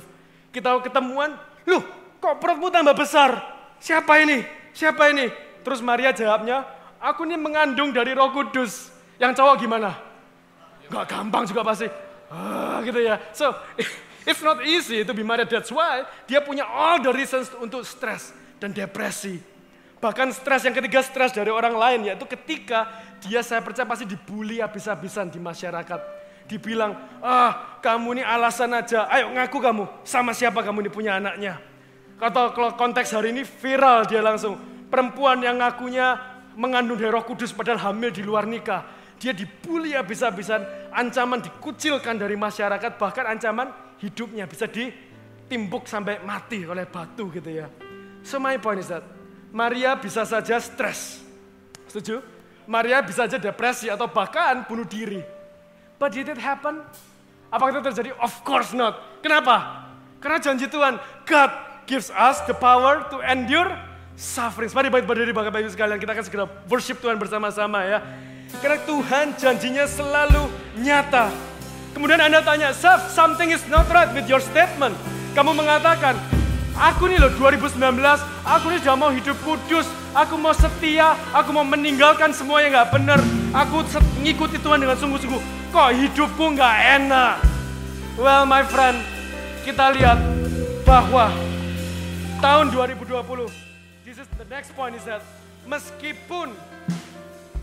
Kita 0.54 0.78
ketemuan, 0.78 1.34
loh 1.66 1.82
kok 2.22 2.38
perutmu 2.38 2.70
tambah 2.70 2.94
besar? 2.94 3.34
Siapa 3.82 4.22
ini? 4.22 4.46
Siapa 4.70 5.10
ini? 5.10 5.26
Terus 5.66 5.82
Maria 5.82 6.14
jawabnya, 6.14 6.62
aku 7.02 7.26
ini 7.26 7.34
mengandung 7.34 7.90
dari 7.90 8.14
roh 8.14 8.30
kudus. 8.30 8.94
Yang 9.18 9.42
cowok 9.42 9.66
gimana? 9.66 9.98
Gak 10.94 11.10
gampang 11.10 11.42
juga 11.42 11.66
pasti. 11.66 11.90
Ah, 12.30 12.78
gitu 12.86 13.02
ya. 13.02 13.18
So, 13.34 13.50
it's 14.30 14.46
not 14.46 14.62
easy 14.62 15.02
to 15.02 15.10
be 15.10 15.26
married. 15.26 15.50
That's 15.50 15.74
why 15.74 16.06
dia 16.30 16.38
punya 16.38 16.70
all 16.70 17.02
the 17.02 17.10
reasons 17.10 17.50
untuk 17.58 17.82
stress 17.82 18.30
dan 18.62 18.70
depresi. 18.70 19.42
Bahkan 19.96 20.28
stres 20.36 20.68
yang 20.68 20.76
ketiga 20.76 21.00
stres 21.00 21.32
dari 21.32 21.48
orang 21.48 21.72
lain 21.72 22.12
yaitu 22.12 22.28
ketika 22.28 22.84
dia 23.24 23.40
saya 23.40 23.64
percaya 23.64 23.88
pasti 23.88 24.04
dibully 24.04 24.60
habis-habisan 24.60 25.32
di 25.32 25.40
masyarakat. 25.40 26.00
Dibilang, 26.46 26.94
ah 27.24 27.80
kamu 27.82 28.20
ini 28.20 28.22
alasan 28.22 28.70
aja, 28.76 29.10
ayo 29.10 29.34
ngaku 29.34 29.58
kamu, 29.58 29.84
sama 30.06 30.30
siapa 30.30 30.62
kamu 30.62 30.86
ini 30.86 30.90
punya 30.92 31.18
anaknya. 31.18 31.58
Atau 32.22 32.54
kalau 32.54 32.76
konteks 32.78 33.10
hari 33.10 33.34
ini 33.34 33.42
viral 33.42 34.06
dia 34.06 34.22
langsung, 34.22 34.54
perempuan 34.86 35.42
yang 35.42 35.58
ngakunya 35.58 36.14
mengandung 36.54 37.00
dari 37.00 37.10
roh 37.10 37.26
kudus 37.26 37.50
padahal 37.50 37.90
hamil 37.90 38.14
di 38.14 38.22
luar 38.22 38.46
nikah. 38.46 38.84
Dia 39.16 39.32
dibully 39.32 39.96
habis-habisan, 39.96 40.92
ancaman 40.92 41.40
dikucilkan 41.40 42.20
dari 42.20 42.36
masyarakat, 42.36 43.00
bahkan 43.00 43.26
ancaman 43.26 43.72
hidupnya 43.96 44.44
bisa 44.44 44.68
ditimbuk 44.68 45.88
sampai 45.88 46.20
mati 46.20 46.62
oleh 46.68 46.84
batu 46.84 47.32
gitu 47.32 47.48
ya. 47.48 47.66
So 48.20 48.36
my 48.36 48.60
point 48.60 48.84
is 48.84 48.92
that 48.92 49.15
Maria 49.56 49.96
bisa 49.96 50.20
saja 50.28 50.60
stres. 50.60 51.24
Setuju? 51.88 52.20
Maria 52.68 53.00
bisa 53.00 53.24
saja 53.24 53.40
depresi 53.40 53.88
atau 53.88 54.04
bahkan 54.04 54.68
bunuh 54.68 54.84
diri. 54.84 55.24
But 55.96 56.12
did 56.12 56.28
it 56.28 56.36
happen? 56.36 56.84
Apakah 57.48 57.80
itu 57.80 57.88
terjadi? 57.88 58.12
Of 58.20 58.44
course 58.44 58.76
not. 58.76 59.00
Kenapa? 59.24 59.88
Karena 60.20 60.44
janji 60.44 60.68
Tuhan, 60.68 61.00
God 61.24 61.50
gives 61.88 62.12
us 62.12 62.44
the 62.44 62.52
power 62.52 63.08
to 63.08 63.24
endure 63.24 63.72
suffering. 64.12 64.68
Mari 64.76 64.92
baik 64.92 65.08
berdiri 65.08 65.32
Bapak 65.32 65.64
Ibu 65.64 65.72
sekalian, 65.72 65.96
kita 65.96 66.12
akan 66.12 66.24
segera 66.28 66.44
worship 66.68 67.00
Tuhan 67.00 67.16
bersama-sama 67.16 67.80
ya. 67.88 68.04
Karena 68.60 68.76
Tuhan 68.84 69.40
janjinya 69.40 69.88
selalu 69.88 70.52
nyata. 70.84 71.32
Kemudian 71.96 72.20
Anda 72.20 72.44
tanya, 72.44 72.76
something 73.08 73.48
is 73.48 73.64
not 73.72 73.88
right 73.88 74.12
with 74.12 74.28
your 74.28 74.44
statement. 74.44 74.92
Kamu 75.32 75.56
mengatakan, 75.56 76.20
Aku 76.76 77.08
nih 77.08 77.16
loh 77.16 77.32
2019, 77.32 77.80
aku 78.44 78.68
nih 78.68 78.84
sudah 78.84 78.96
mau 79.00 79.08
hidup 79.08 79.32
kudus, 79.48 79.88
aku 80.12 80.36
mau 80.36 80.52
setia, 80.52 81.16
aku 81.32 81.48
mau 81.48 81.64
meninggalkan 81.64 82.36
semua 82.36 82.60
yang 82.60 82.76
gak 82.76 82.92
benar. 82.92 83.16
Aku 83.56 83.80
ngikuti 84.20 84.60
Tuhan 84.60 84.84
dengan 84.84 84.92
sungguh-sungguh. 85.00 85.72
Kok 85.72 85.90
hidupku 85.96 86.52
gak 86.52 87.00
enak? 87.00 87.40
Well 88.20 88.44
my 88.44 88.60
friend, 88.68 89.00
kita 89.64 89.96
lihat 89.96 90.20
bahwa 90.84 91.32
tahun 92.44 92.68
2020, 92.68 93.48
this 94.04 94.20
is 94.20 94.28
the 94.36 94.44
next 94.52 94.76
point 94.76 94.92
is 95.00 95.04
that 95.08 95.24
meskipun, 95.64 96.52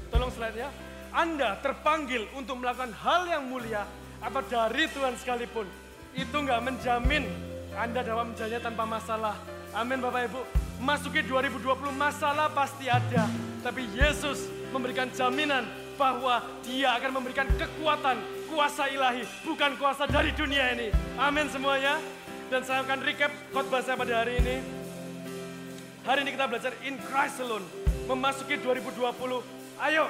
tolong 0.10 0.34
slide 0.34 0.58
ya, 0.58 0.74
Anda 1.14 1.62
terpanggil 1.62 2.26
untuk 2.34 2.66
melakukan 2.66 2.90
hal 2.98 3.30
yang 3.30 3.46
mulia 3.46 3.86
atau 4.26 4.42
dari 4.42 4.90
Tuhan 4.90 5.14
sekalipun, 5.22 5.70
itu 6.18 6.34
nggak 6.34 6.66
menjamin 6.66 7.53
anda 7.74 8.06
dapat 8.06 8.26
menjalani 8.34 8.62
tanpa 8.62 8.84
masalah. 8.86 9.36
Amin 9.74 9.98
Bapak 9.98 10.30
Ibu. 10.30 10.42
Masuki 10.84 11.26
2020 11.26 11.90
masalah 11.96 12.52
pasti 12.54 12.86
ada. 12.86 13.26
Tapi 13.66 13.88
Yesus 13.96 14.46
memberikan 14.70 15.10
jaminan 15.10 15.66
bahwa 15.96 16.42
dia 16.66 16.94
akan 16.98 17.22
memberikan 17.22 17.48
kekuatan, 17.56 18.18
kuasa 18.50 18.90
ilahi, 18.90 19.24
bukan 19.46 19.78
kuasa 19.78 20.06
dari 20.10 20.34
dunia 20.36 20.74
ini. 20.76 20.90
Amin 21.18 21.50
semuanya. 21.50 21.98
Dan 22.52 22.62
saya 22.62 22.86
akan 22.86 23.02
recap 23.02 23.32
khotbah 23.50 23.82
saya 23.82 23.98
pada 23.98 24.22
hari 24.22 24.38
ini. 24.38 24.56
Hari 26.04 26.20
ini 26.28 26.36
kita 26.36 26.46
belajar 26.46 26.74
in 26.84 27.00
Christ 27.10 27.42
alone. 27.42 27.66
Memasuki 28.06 28.60
2020. 28.60 29.40
Ayo, 29.80 30.06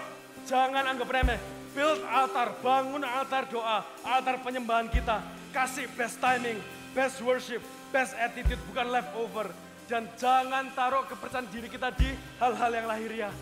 jangan 0.49 0.83
anggap 0.89 1.07
remeh. 1.07 1.39
Build 1.77 2.01
altar, 2.09 2.57
bangun 2.59 3.05
altar 3.05 3.47
doa, 3.47 3.85
altar 4.01 4.41
penyembahan 4.41 4.89
kita. 4.89 5.21
Kasih 5.53 5.85
best 5.93 6.17
timing, 6.17 6.57
best 6.93 7.19
worship, 7.25 7.61
best 7.89 8.13
attitude, 8.15 8.61
bukan 8.69 8.93
leftover. 8.93 9.49
Dan 9.89 10.07
jangan 10.15 10.71
taruh 10.71 11.03
kepercayaan 11.09 11.49
diri 11.51 11.67
kita 11.67 11.91
di 11.91 12.07
hal-hal 12.39 12.71
yang 12.71 12.87
lahiriah. 12.87 13.33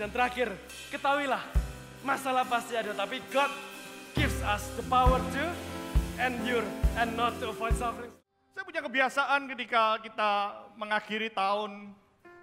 Dan 0.00 0.08
terakhir, 0.10 0.50
ketahuilah, 0.88 1.42
masalah 2.02 2.42
pasti 2.48 2.74
ada, 2.74 2.96
tapi 2.96 3.20
God 3.30 3.52
gives 4.16 4.38
us 4.46 4.64
the 4.78 4.84
power 4.86 5.20
to 5.20 5.44
endure 6.18 6.66
and 6.98 7.12
not 7.18 7.36
to 7.42 7.50
avoid 7.50 7.74
suffering. 7.76 8.10
Saya 8.54 8.64
punya 8.64 8.82
kebiasaan 8.86 9.50
ketika 9.50 9.98
kita 10.02 10.30
mengakhiri 10.78 11.30
tahun, 11.34 11.90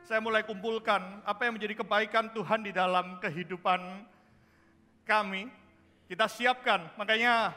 saya 0.04 0.20
mulai 0.20 0.44
kumpulkan 0.44 1.00
apa 1.24 1.48
yang 1.48 1.56
menjadi 1.56 1.80
kebaikan 1.80 2.32
Tuhan 2.36 2.68
di 2.68 2.76
dalam 2.76 3.16
kehidupan 3.24 3.80
kami. 5.08 5.48
Kita 6.12 6.28
siapkan, 6.28 6.92
makanya 7.00 7.56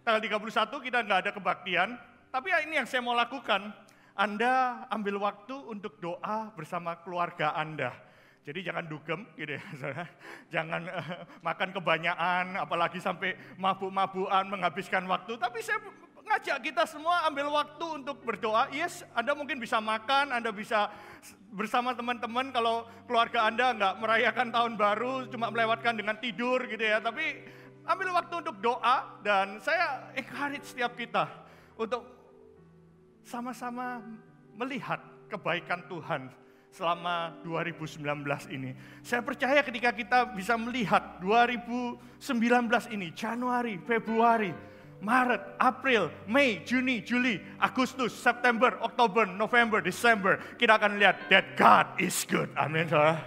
tanggal 0.00 0.20
31 0.24 0.80
kita 0.80 0.98
nggak 1.04 1.20
ada 1.28 1.32
kebaktian, 1.36 1.92
tapi 2.34 2.50
ya 2.50 2.66
ini 2.66 2.82
yang 2.82 2.88
saya 2.90 2.98
mau 2.98 3.14
lakukan. 3.14 3.70
Anda 4.18 4.82
ambil 4.90 5.22
waktu 5.22 5.54
untuk 5.70 6.02
doa 6.02 6.50
bersama 6.58 6.98
keluarga 6.98 7.54
Anda. 7.54 7.94
Jadi 8.42 8.66
jangan 8.66 8.90
dugem 8.90 9.22
gitu 9.38 9.54
ya, 9.54 9.62
jangan 10.54 10.82
uh, 10.84 11.22
makan 11.46 11.70
kebanyakan, 11.70 12.58
apalagi 12.58 12.98
sampai 12.98 13.38
mabuk-mabukan 13.54 14.50
menghabiskan 14.50 15.06
waktu. 15.06 15.38
Tapi 15.38 15.62
saya 15.62 15.78
ngajak 16.26 16.58
kita 16.60 16.82
semua 16.90 17.22
ambil 17.30 17.54
waktu 17.54 18.02
untuk 18.02 18.18
berdoa. 18.26 18.66
Yes, 18.74 19.06
Anda 19.14 19.38
mungkin 19.38 19.62
bisa 19.62 19.78
makan, 19.78 20.34
Anda 20.34 20.50
bisa 20.50 20.90
bersama 21.54 21.94
teman-teman 21.94 22.50
kalau 22.50 22.84
keluarga 23.06 23.46
Anda 23.46 23.72
nggak 23.78 23.94
merayakan 24.02 24.48
tahun 24.50 24.72
baru, 24.74 25.14
cuma 25.30 25.54
melewatkan 25.54 25.94
dengan 25.94 26.18
tidur 26.18 26.66
gitu 26.66 26.82
ya. 26.82 26.98
Tapi 26.98 27.46
ambil 27.86 28.10
waktu 28.14 28.34
untuk 28.42 28.58
doa 28.58 29.22
dan 29.22 29.62
saya 29.62 30.12
encourage 30.18 30.66
setiap 30.74 30.98
kita 30.98 31.26
untuk 31.80 32.13
sama-sama 33.24 34.04
melihat 34.54 35.00
kebaikan 35.32 35.82
Tuhan 35.88 36.30
selama 36.70 37.32
2019 37.42 38.02
ini. 38.52 38.76
Saya 39.00 39.24
percaya 39.24 39.64
ketika 39.64 39.90
kita 39.90 40.36
bisa 40.36 40.54
melihat 40.60 41.18
2019 41.24 42.20
ini, 42.92 43.10
Januari, 43.16 43.80
Februari, 43.82 44.52
Maret, 45.00 45.56
April, 45.60 46.10
Mei, 46.28 46.64
Juni, 46.66 47.00
Juli, 47.00 47.40
Agustus, 47.60 48.12
September, 48.12 48.76
Oktober, 48.82 49.24
November, 49.26 49.78
Desember, 49.80 50.40
kita 50.58 50.76
akan 50.80 50.98
lihat 50.98 51.30
that 51.30 51.54
God 51.54 51.86
is 52.02 52.16
good. 52.26 52.50
Amin, 52.58 52.90
saudara. 52.90 53.22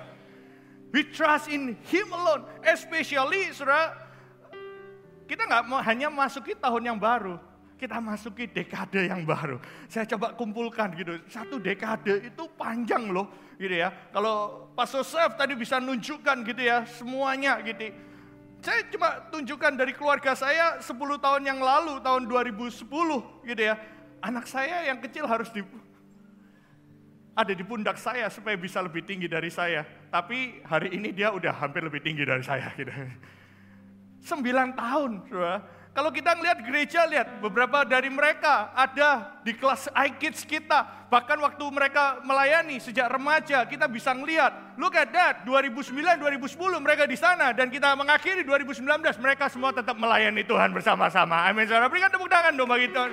We 0.91 1.03
trust 1.07 1.51
in 1.51 1.75
Him 1.87 2.07
alone, 2.11 2.47
especially, 2.63 3.51
saudara, 3.55 3.95
kita 5.27 5.43
nggak 5.47 5.67
hanya 5.87 6.07
masuki 6.07 6.55
tahun 6.55 6.83
yang 6.83 6.97
baru, 6.99 7.39
kita 7.77 8.01
masuki 8.01 8.49
dekade 8.49 9.05
yang 9.05 9.21
baru. 9.21 9.61
Saya 9.85 10.09
coba 10.09 10.33
kumpulkan 10.33 10.97
gitu, 10.97 11.21
satu 11.29 11.61
dekade 11.61 12.33
itu 12.33 12.43
panjang 12.57 13.13
loh 13.13 13.29
gitu 13.61 13.77
ya. 13.77 13.93
Kalau 14.09 14.67
Pak 14.73 14.89
Sosef 14.89 15.37
tadi 15.37 15.53
bisa 15.53 15.77
nunjukkan 15.77 16.41
gitu 16.41 16.61
ya, 16.65 16.83
semuanya 16.89 17.61
gitu. 17.61 17.93
Saya 18.65 18.81
cuma 18.89 19.21
tunjukkan 19.29 19.77
dari 19.77 19.93
keluarga 19.93 20.33
saya 20.33 20.81
10 20.81 20.89
tahun 20.97 21.41
yang 21.45 21.61
lalu, 21.61 22.01
tahun 22.01 22.25
2010 22.25 22.89
gitu 23.45 23.61
ya. 23.61 23.77
Anak 24.25 24.49
saya 24.49 24.89
yang 24.89 24.97
kecil 24.97 25.29
harus 25.29 25.53
di, 25.53 25.61
ada 27.37 27.53
di 27.53 27.61
pundak 27.61 28.01
saya 28.01 28.25
supaya 28.33 28.57
bisa 28.57 28.81
lebih 28.81 29.05
tinggi 29.05 29.29
dari 29.29 29.53
saya. 29.53 29.85
Tapi 30.09 30.65
hari 30.65 30.97
ini 30.97 31.13
dia 31.13 31.29
udah 31.29 31.53
hampir 31.53 31.85
lebih 31.85 32.01
tinggi 32.01 32.25
dari 32.25 32.41
saya 32.41 32.73
gitu. 32.73 32.89
Sembilan 34.25 34.73
tahun, 34.73 35.29
saudara 35.29 35.76
kalau 35.97 36.13
kita 36.13 36.37
ngelihat 36.37 36.61
gereja, 36.61 37.09
lihat 37.09 37.41
beberapa 37.41 37.81
dari 37.81 38.05
mereka 38.13 38.69
ada 38.77 39.33
di 39.41 39.49
kelas 39.57 39.89
iKids 39.89 40.45
kita. 40.45 41.09
Bahkan 41.09 41.41
waktu 41.41 41.65
mereka 41.73 42.21
melayani 42.21 42.77
sejak 42.77 43.09
remaja, 43.09 43.65
kita 43.65 43.89
bisa 43.89 44.13
ngelihat. 44.13 44.77
Look 44.77 44.93
at 44.93 45.09
that, 45.09 45.41
2009, 45.49 45.97
2010 46.21 46.53
mereka 46.85 47.09
di 47.09 47.17
sana. 47.17 47.49
Dan 47.49 47.73
kita 47.73 47.97
mengakhiri 47.97 48.45
2019, 48.45 49.17
mereka 49.17 49.49
semua 49.49 49.73
tetap 49.73 49.97
melayani 49.97 50.45
Tuhan 50.45 50.69
bersama-sama. 50.69 51.49
Amin. 51.49 51.65
Saudara, 51.65 51.89
berikan 51.89 52.13
tepuk 52.13 52.29
tangan 52.29 52.53
dong 52.53 52.69
bagi 52.69 52.93
Tuhan. 52.93 53.09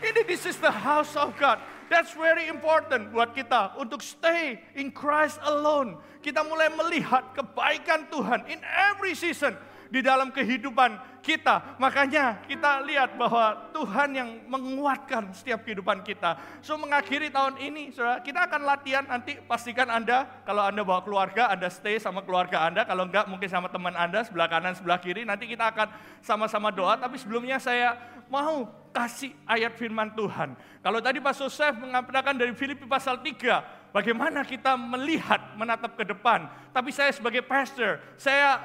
Ini 0.00 0.24
this 0.24 0.48
is 0.48 0.56
the 0.64 0.72
house 0.72 1.12
of 1.20 1.36
God. 1.36 1.60
That's 1.92 2.16
very 2.16 2.48
important 2.48 3.12
buat 3.12 3.36
kita 3.36 3.76
untuk 3.76 4.00
stay 4.00 4.56
in 4.72 4.88
Christ 4.88 5.36
alone. 5.44 6.00
Kita 6.24 6.48
mulai 6.48 6.72
melihat 6.72 7.36
kebaikan 7.36 8.08
Tuhan 8.08 8.48
in 8.48 8.64
every 8.64 9.12
season 9.12 9.52
di 9.94 10.02
dalam 10.02 10.34
kehidupan 10.34 11.22
kita. 11.22 11.78
Makanya 11.78 12.42
kita 12.50 12.82
lihat 12.82 13.14
bahwa 13.14 13.70
Tuhan 13.70 14.10
yang 14.10 14.30
menguatkan 14.50 15.30
setiap 15.30 15.62
kehidupan 15.62 16.02
kita. 16.02 16.34
So 16.58 16.74
mengakhiri 16.74 17.30
tahun 17.30 17.62
ini, 17.62 17.94
saudara, 17.94 18.18
kita 18.18 18.50
akan 18.50 18.60
latihan 18.66 19.06
nanti 19.06 19.38
pastikan 19.46 19.86
Anda, 19.86 20.26
kalau 20.42 20.66
Anda 20.66 20.82
bawa 20.82 21.06
keluarga, 21.06 21.46
Anda 21.46 21.70
stay 21.70 22.02
sama 22.02 22.26
keluarga 22.26 22.66
Anda. 22.66 22.82
Kalau 22.82 23.06
enggak 23.06 23.30
mungkin 23.30 23.46
sama 23.46 23.70
teman 23.70 23.94
Anda, 23.94 24.26
sebelah 24.26 24.50
kanan, 24.50 24.74
sebelah 24.74 24.98
kiri. 24.98 25.22
Nanti 25.22 25.46
kita 25.46 25.70
akan 25.70 25.94
sama-sama 26.18 26.74
doa. 26.74 26.98
Tapi 26.98 27.14
sebelumnya 27.14 27.62
saya 27.62 27.94
mau 28.26 28.66
kasih 28.90 29.30
ayat 29.46 29.78
firman 29.78 30.10
Tuhan. 30.18 30.58
Kalau 30.82 30.98
tadi 30.98 31.22
Pak 31.22 31.34
Sosef 31.38 31.78
mengatakan 31.78 32.34
dari 32.34 32.50
Filipi 32.50 32.82
pasal 32.82 33.22
3, 33.22 33.94
bagaimana 33.94 34.42
kita 34.42 34.74
melihat, 34.74 35.54
menatap 35.54 35.94
ke 35.94 36.02
depan. 36.02 36.50
Tapi 36.74 36.90
saya 36.90 37.14
sebagai 37.14 37.46
pastor, 37.46 38.02
saya 38.18 38.58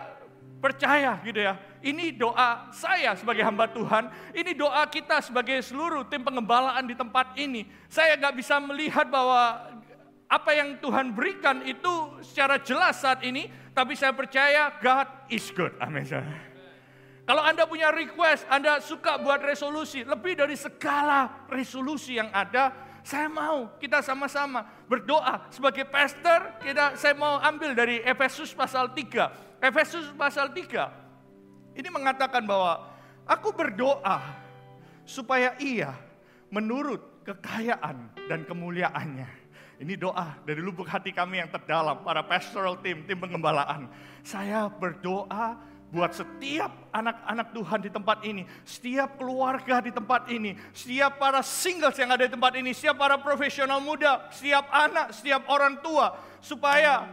Percaya 0.60 1.16
gitu 1.24 1.40
ya. 1.40 1.56
Ini 1.80 2.20
doa 2.20 2.68
saya 2.76 3.16
sebagai 3.16 3.48
hamba 3.48 3.72
Tuhan. 3.72 4.12
Ini 4.36 4.52
doa 4.52 4.84
kita 4.92 5.24
sebagai 5.24 5.64
seluruh 5.64 6.04
tim 6.12 6.20
pengembalaan 6.20 6.84
di 6.84 6.96
tempat 6.96 7.40
ini. 7.40 7.64
Saya 7.88 8.20
nggak 8.20 8.36
bisa 8.36 8.60
melihat 8.60 9.08
bahwa 9.08 9.72
apa 10.28 10.52
yang 10.52 10.76
Tuhan 10.84 11.16
berikan 11.16 11.64
itu 11.64 12.20
secara 12.22 12.60
jelas 12.60 13.00
saat 13.00 13.24
ini. 13.24 13.48
Tapi 13.72 13.96
saya 13.96 14.12
percaya 14.12 14.76
God 14.84 15.32
is 15.32 15.48
good. 15.56 15.72
Amin. 15.80 16.04
Kalau 17.30 17.46
Anda 17.46 17.64
punya 17.70 17.94
request, 17.94 18.44
Anda 18.50 18.82
suka 18.84 19.22
buat 19.22 19.40
resolusi. 19.40 20.02
Lebih 20.04 20.34
dari 20.34 20.58
segala 20.58 21.46
resolusi 21.48 22.18
yang 22.18 22.34
ada, 22.34 22.74
saya 23.04 23.28
mau 23.32 23.72
kita 23.80 24.04
sama-sama 24.04 24.66
berdoa 24.86 25.48
sebagai 25.50 25.88
pastor. 25.88 26.60
Kita 26.64 27.00
saya 27.00 27.16
mau 27.16 27.40
ambil 27.40 27.74
dari 27.74 28.04
Efesus 28.04 28.52
pasal 28.52 28.92
3 28.92 29.60
Efesus 29.60 30.16
pasal 30.16 30.56
3 30.56 31.76
ini 31.76 31.90
mengatakan 31.92 32.44
bahwa 32.44 32.92
aku 33.28 33.52
berdoa 33.56 34.20
supaya 35.04 35.56
ia 35.60 35.96
menurut 36.52 37.24
kekayaan 37.28 38.12
dan 38.28 38.44
kemuliaannya. 38.48 39.40
Ini 39.80 39.96
doa 39.96 40.36
dari 40.44 40.60
lubuk 40.60 40.92
hati 40.92 41.16
kami 41.16 41.40
yang 41.40 41.48
terdalam, 41.48 42.04
para 42.04 42.20
pastoral 42.20 42.84
team, 42.84 43.08
tim 43.08 43.16
pengembalaan. 43.16 43.88
Saya 44.28 44.68
berdoa 44.68 45.56
buat 45.90 46.14
setiap 46.14 46.94
anak-anak 46.94 47.48
Tuhan 47.54 47.80
di 47.82 47.90
tempat 47.90 48.18
ini, 48.22 48.46
setiap 48.62 49.18
keluarga 49.18 49.82
di 49.82 49.90
tempat 49.90 50.30
ini, 50.30 50.54
setiap 50.70 51.18
para 51.18 51.42
singles 51.42 51.98
yang 51.98 52.14
ada 52.14 52.30
di 52.30 52.32
tempat 52.34 52.54
ini, 52.58 52.72
setiap 52.74 53.02
para 53.02 53.18
profesional 53.18 53.82
muda, 53.82 54.30
setiap 54.30 54.70
anak, 54.70 55.14
setiap 55.14 55.50
orang 55.50 55.82
tua, 55.82 56.14
supaya 56.40 57.10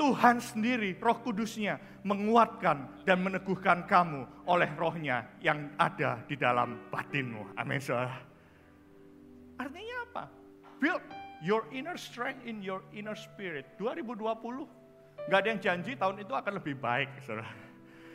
Tuhan 0.00 0.40
sendiri, 0.40 0.96
roh 0.98 1.20
kudusnya 1.20 1.78
menguatkan 2.02 3.06
dan 3.06 3.22
meneguhkan 3.22 3.86
kamu 3.86 4.26
oleh 4.48 4.68
rohnya 4.76 5.28
yang 5.40 5.72
ada 5.78 6.20
di 6.26 6.36
dalam 6.36 6.90
batinmu. 6.90 7.56
Amin 7.56 7.80
saudara. 7.80 8.18
Artinya 9.54 9.96
apa? 10.10 10.24
build 10.82 11.00
your 11.40 11.64
inner 11.72 11.96
strength 11.96 12.44
in 12.44 12.60
your 12.60 12.84
inner 12.92 13.16
spirit. 13.16 13.64
2020, 13.80 14.20
nggak 15.30 15.38
ada 15.40 15.48
yang 15.48 15.60
janji 15.60 15.96
tahun 15.96 16.20
itu 16.20 16.32
akan 16.36 16.52
lebih 16.60 16.76
baik, 16.76 17.08
saudara. 17.24 17.48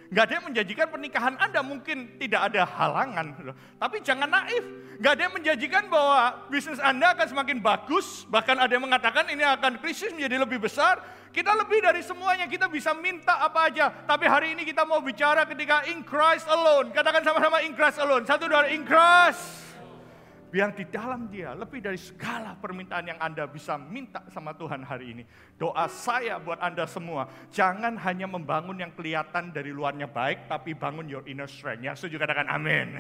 Gak 0.09 0.23
ada 0.25 0.33
yang 0.41 0.45
menjanjikan 0.49 0.87
pernikahan 0.89 1.37
Anda 1.37 1.61
mungkin 1.61 2.17
tidak 2.17 2.49
ada 2.49 2.65
halangan. 2.65 3.53
Tapi 3.77 4.01
jangan 4.01 4.25
naif. 4.25 4.65
Gak 4.97 5.11
ada 5.15 5.21
yang 5.29 5.35
menjanjikan 5.37 5.85
bahwa 5.85 6.49
bisnis 6.49 6.81
Anda 6.81 7.13
akan 7.13 7.27
semakin 7.29 7.61
bagus. 7.61 8.25
Bahkan 8.25 8.57
ada 8.57 8.73
yang 8.73 8.89
mengatakan 8.89 9.29
ini 9.29 9.45
akan 9.45 9.77
krisis 9.77 10.09
menjadi 10.09 10.41
lebih 10.41 10.65
besar. 10.65 10.97
Kita 11.29 11.53
lebih 11.53 11.85
dari 11.85 12.01
semuanya, 12.01 12.49
kita 12.49 12.65
bisa 12.65 12.89
minta 12.97 13.37
apa 13.37 13.69
aja. 13.69 13.93
Tapi 13.93 14.25
hari 14.25 14.57
ini 14.57 14.65
kita 14.65 14.81
mau 14.81 14.97
bicara 14.97 15.45
ketika 15.45 15.85
in 15.85 16.01
Christ 16.01 16.49
alone. 16.49 16.89
Katakan 16.89 17.21
sama-sama 17.21 17.61
in 17.61 17.77
Christ 17.77 18.01
alone. 18.01 18.25
Satu, 18.25 18.49
dua, 18.49 18.65
in 18.65 18.81
Christ 18.81 19.68
Biar 20.49 20.73
di 20.73 20.81
dalam 20.89 21.29
dia 21.29 21.53
lebih 21.53 21.77
dari 21.77 21.97
segala 22.01 22.57
permintaan 22.57 23.05
yang 23.05 23.19
Anda 23.21 23.45
bisa 23.45 23.77
minta 23.77 24.25
sama 24.33 24.57
Tuhan 24.57 24.81
hari 24.81 25.13
ini. 25.13 25.23
Doa 25.62 25.85
saya 25.85 26.41
buat 26.41 26.57
Anda 26.57 26.89
semua, 26.89 27.29
jangan 27.53 27.93
hanya 28.01 28.25
membangun 28.25 28.81
yang 28.81 28.89
kelihatan 28.97 29.53
dari 29.53 29.69
luarnya 29.69 30.09
baik, 30.09 30.49
tapi 30.49 30.73
bangun 30.73 31.05
your 31.05 31.21
inner 31.29 31.45
strength. 31.45 31.85
Yang 31.85 32.01
setuju 32.01 32.25
katakan 32.25 32.49
amin. 32.49 32.97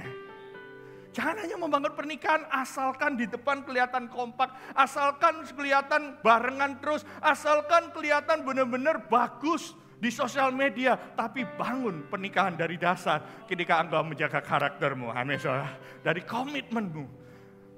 Jangan 1.09 1.41
hanya 1.41 1.57
membangun 1.57 1.89
pernikahan 1.97 2.45
asalkan 2.53 3.17
di 3.17 3.25
depan 3.25 3.65
kelihatan 3.65 4.05
kompak, 4.13 4.53
asalkan 4.77 5.41
kelihatan 5.57 6.21
barengan 6.21 6.77
terus, 6.77 7.01
asalkan 7.17 7.89
kelihatan 7.89 8.45
benar-benar 8.45 9.09
bagus 9.09 9.73
di 9.97 10.13
sosial 10.13 10.53
media, 10.53 10.95
tapi 10.95 11.43
bangun 11.57 12.05
pernikahan 12.07 12.53
dari 12.53 12.77
dasar 12.77 13.43
ketika 13.49 13.81
engkau 13.81 14.05
menjaga 14.05 14.39
karaktermu. 14.39 15.09
Amin, 15.11 15.41
saudara. 15.41 15.75
Dari 16.05 16.23
komitmenmu, 16.23 17.18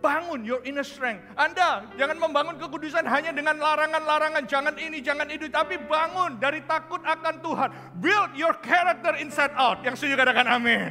Bangun 0.02 0.42
your 0.42 0.66
inner 0.66 0.82
strength. 0.82 1.22
Anda 1.38 1.86
jangan 1.94 2.18
membangun 2.18 2.58
kekudusan 2.58 3.06
hanya 3.06 3.30
dengan 3.30 3.62
larangan-larangan, 3.62 4.50
jangan 4.50 4.74
ini, 4.82 4.98
jangan 4.98 5.30
itu, 5.30 5.46
tapi 5.46 5.78
bangun 5.78 6.42
dari 6.42 6.66
takut 6.66 7.06
akan 7.06 7.38
Tuhan. 7.46 7.70
Build 8.02 8.34
your 8.34 8.58
character 8.66 9.14
inside 9.22 9.54
out. 9.54 9.86
Yang 9.86 10.02
setuju 10.02 10.26
katakan 10.26 10.50
amin. 10.50 10.90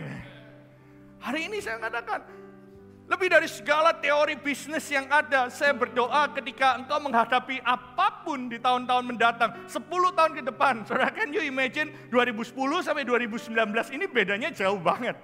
Hari 1.19 1.51
ini 1.51 1.59
saya 1.59 1.83
katakan, 1.83 2.23
lebih 3.11 3.27
dari 3.27 3.51
segala 3.51 3.91
teori 3.99 4.39
bisnis 4.39 4.87
yang 4.87 5.11
ada, 5.11 5.51
saya 5.51 5.75
berdoa 5.75 6.31
ketika 6.31 6.79
engkau 6.79 7.03
menghadapi 7.03 7.59
apa 7.67 8.23
pun 8.23 8.47
di 8.47 8.63
tahun-tahun 8.63 9.05
mendatang, 9.11 9.51
10 9.67 10.15
tahun 10.15 10.39
ke 10.39 10.43
depan. 10.47 10.87
Saudara, 10.87 11.11
can 11.11 11.35
you 11.35 11.43
imagine 11.43 11.91
2010 12.15 12.55
sampai 12.87 13.03
2019 13.03 13.51
ini 13.91 14.07
bedanya 14.07 14.55
jauh 14.55 14.79
banget. 14.79 15.19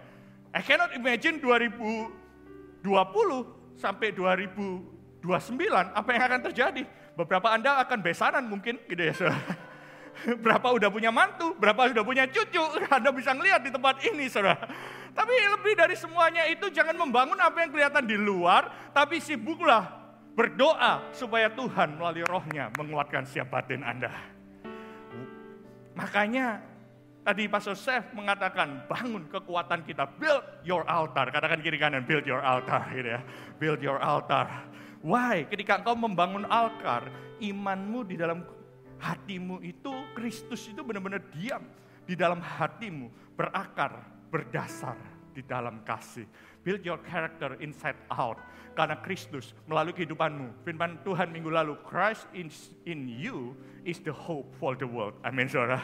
I 0.50 0.58
cannot 0.66 0.98
imagine 0.98 1.38
2020 1.38 2.82
sampai 3.76 4.12
2029 4.16 5.22
apa 5.92 6.08
yang 6.12 6.22
akan 6.26 6.40
terjadi? 6.50 6.82
Beberapa 7.16 7.48
Anda 7.52 7.80
akan 7.80 7.98
besaran 8.04 8.44
mungkin 8.44 8.80
gitu 8.88 9.00
ya 9.00 9.14
saudara. 9.16 9.40
Berapa 10.44 10.72
udah 10.72 10.88
punya 10.88 11.12
mantu, 11.12 11.52
berapa 11.60 11.92
sudah 11.92 12.00
punya 12.00 12.24
cucu, 12.24 12.64
Anda 12.96 13.12
bisa 13.12 13.36
ngelihat 13.36 13.60
di 13.60 13.68
tempat 13.68 14.00
ini 14.00 14.32
saudara. 14.32 14.64
Tapi 15.12 15.32
lebih 15.32 15.76
dari 15.76 15.92
semuanya 15.92 16.48
itu 16.48 16.72
jangan 16.72 16.96
membangun 16.96 17.36
apa 17.36 17.64
yang 17.64 17.70
kelihatan 17.72 18.04
di 18.08 18.16
luar, 18.16 18.92
tapi 18.96 19.20
sibuklah 19.20 19.84
berdoa 20.36 21.12
supaya 21.12 21.52
Tuhan 21.52 22.00
melalui 22.00 22.24
rohnya 22.24 22.72
menguatkan 22.76 23.28
siap 23.28 23.52
batin 23.52 23.84
Anda. 23.84 24.12
Makanya 25.96 26.60
Tadi 27.26 27.50
Pastor 27.50 27.74
Chef 27.74 28.14
mengatakan 28.14 28.86
bangun 28.86 29.26
kekuatan 29.26 29.82
kita, 29.82 30.06
build 30.14 30.46
your 30.62 30.86
altar. 30.86 31.26
Katakan 31.34 31.58
kiri 31.58 31.74
kanan, 31.74 32.06
build 32.06 32.22
your 32.22 32.38
altar 32.38 32.86
gitu 32.94 33.18
ya. 33.18 33.20
Build 33.58 33.82
your 33.82 33.98
altar. 33.98 34.46
Why? 35.02 35.42
Ketika 35.50 35.82
engkau 35.82 35.98
membangun 35.98 36.46
altar, 36.46 37.10
imanmu 37.42 38.06
di 38.06 38.14
dalam 38.14 38.46
hatimu 39.02 39.58
itu, 39.66 39.90
Kristus 40.14 40.70
itu 40.70 40.86
benar-benar 40.86 41.18
diam 41.34 41.66
di 42.06 42.14
dalam 42.14 42.38
hatimu, 42.38 43.34
berakar, 43.34 44.06
berdasar 44.30 44.94
di 45.34 45.42
dalam 45.42 45.82
kasih. 45.82 46.30
Build 46.62 46.86
your 46.86 47.02
character 47.10 47.58
inside 47.58 47.98
out. 48.14 48.38
Karena 48.78 49.02
Kristus 49.02 49.50
melalui 49.66 49.98
kehidupanmu. 49.98 50.62
Firman 50.62 51.02
Tuhan 51.02 51.34
minggu 51.34 51.50
lalu, 51.50 51.74
Christ 51.82 52.30
in, 52.38 52.54
in 52.86 53.10
you 53.10 53.58
is 53.82 53.98
the 53.98 54.14
hope 54.14 54.46
for 54.62 54.78
the 54.78 54.86
world. 54.86 55.18
Amin 55.26 55.50
saudara. 55.50 55.82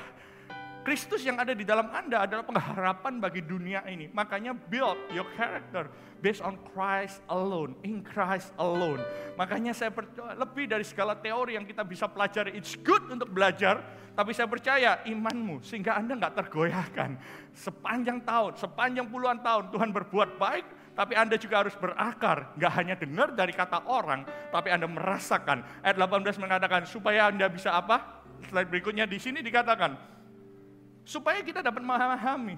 Kristus 0.83 1.23
yang 1.23 1.39
ada 1.39 1.55
di 1.55 1.63
dalam 1.63 1.87
Anda 1.95 2.27
adalah 2.27 2.43
pengharapan 2.43 3.23
bagi 3.23 3.39
dunia 3.39 3.87
ini. 3.87 4.11
Makanya 4.11 4.51
build 4.51 4.99
your 5.15 5.27
character 5.39 5.87
based 6.19 6.43
on 6.43 6.59
Christ 6.75 7.23
alone, 7.31 7.79
in 7.87 8.03
Christ 8.03 8.51
alone. 8.59 8.99
Makanya 9.39 9.75
saya 9.75 9.95
percaya 9.95 10.35
lebih 10.35 10.67
dari 10.67 10.83
segala 10.83 11.15
teori 11.15 11.55
yang 11.55 11.67
kita 11.67 11.87
bisa 11.87 12.11
pelajari, 12.11 12.59
it's 12.59 12.75
good 12.79 13.03
untuk 13.11 13.31
belajar, 13.31 13.79
tapi 14.13 14.35
saya 14.35 14.51
percaya 14.51 15.03
imanmu 15.07 15.63
sehingga 15.63 15.99
Anda 15.99 16.19
nggak 16.19 16.35
tergoyahkan. 16.47 17.11
Sepanjang 17.55 18.23
tahun, 18.27 18.59
sepanjang 18.59 19.07
puluhan 19.07 19.39
tahun 19.39 19.71
Tuhan 19.71 19.91
berbuat 19.95 20.39
baik, 20.39 20.67
tapi 20.99 21.15
Anda 21.17 21.39
juga 21.39 21.65
harus 21.65 21.75
berakar. 21.79 22.59
Nggak 22.59 22.73
hanya 22.77 22.95
dengar 22.99 23.29
dari 23.33 23.55
kata 23.55 23.87
orang, 23.87 24.27
tapi 24.51 24.69
Anda 24.75 24.91
merasakan. 24.91 25.63
Ayat 25.81 25.97
18 25.97 26.43
mengatakan, 26.43 26.85
supaya 26.91 27.31
Anda 27.31 27.49
bisa 27.49 27.71
apa? 27.71 28.23
Slide 28.51 28.69
berikutnya 28.69 29.07
di 29.07 29.23
sini 29.23 29.39
dikatakan, 29.41 30.12
supaya 31.03 31.43
kita 31.43 31.61
dapat 31.63 31.83
memahami. 31.83 32.57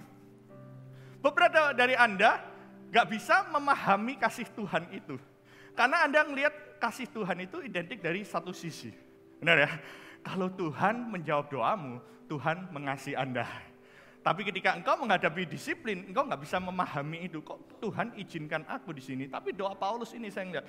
Beberapa 1.25 1.73
dari 1.73 1.97
Anda 1.97 2.41
gak 2.93 3.07
bisa 3.09 3.49
memahami 3.49 4.21
kasih 4.21 4.49
Tuhan 4.53 4.93
itu. 4.93 5.17
Karena 5.75 6.07
Anda 6.07 6.23
melihat 6.29 6.55
kasih 6.79 7.11
Tuhan 7.11 7.43
itu 7.43 7.65
identik 7.65 7.99
dari 7.99 8.23
satu 8.23 8.55
sisi. 8.55 8.93
Benar 9.41 9.57
ya? 9.67 9.71
Kalau 10.25 10.49
Tuhan 10.53 11.11
menjawab 11.11 11.51
doamu, 11.51 12.01
Tuhan 12.31 12.71
mengasihi 12.71 13.17
Anda. 13.19 13.45
Tapi 14.25 14.41
ketika 14.49 14.73
engkau 14.73 14.97
menghadapi 15.05 15.45
disiplin, 15.45 16.09
engkau 16.09 16.25
nggak 16.25 16.41
bisa 16.41 16.57
memahami 16.57 17.29
itu. 17.29 17.45
Kok 17.45 17.77
Tuhan 17.77 18.17
izinkan 18.17 18.65
aku 18.65 18.97
di 18.97 19.05
sini? 19.05 19.29
Tapi 19.29 19.53
doa 19.53 19.77
Paulus 19.77 20.17
ini 20.17 20.33
saya 20.33 20.49
lihat. 20.49 20.67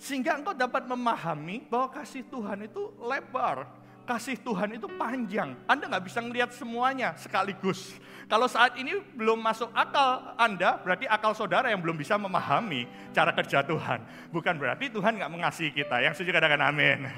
Sehingga 0.00 0.40
engkau 0.40 0.56
dapat 0.56 0.88
memahami 0.88 1.68
bahwa 1.68 1.92
kasih 1.92 2.24
Tuhan 2.32 2.64
itu 2.64 2.96
lebar, 2.96 3.68
kasih 4.12 4.36
Tuhan 4.44 4.76
itu 4.76 4.84
panjang. 5.00 5.56
Anda 5.64 5.88
nggak 5.88 6.04
bisa 6.04 6.20
ngelihat 6.20 6.52
semuanya 6.52 7.16
sekaligus. 7.16 7.96
Kalau 8.28 8.44
saat 8.44 8.76
ini 8.76 9.00
belum 9.16 9.40
masuk 9.40 9.72
akal 9.72 10.36
Anda, 10.36 10.76
berarti 10.84 11.08
akal 11.08 11.32
saudara 11.32 11.72
yang 11.72 11.80
belum 11.80 11.96
bisa 11.96 12.20
memahami 12.20 12.84
cara 13.16 13.32
kerja 13.32 13.64
Tuhan. 13.64 14.04
Bukan 14.28 14.54
berarti 14.60 14.92
Tuhan 14.92 15.16
nggak 15.16 15.32
mengasihi 15.32 15.72
kita. 15.72 16.04
Yang 16.04 16.20
setuju 16.20 16.36
katakan 16.36 16.60
amin. 16.60 17.08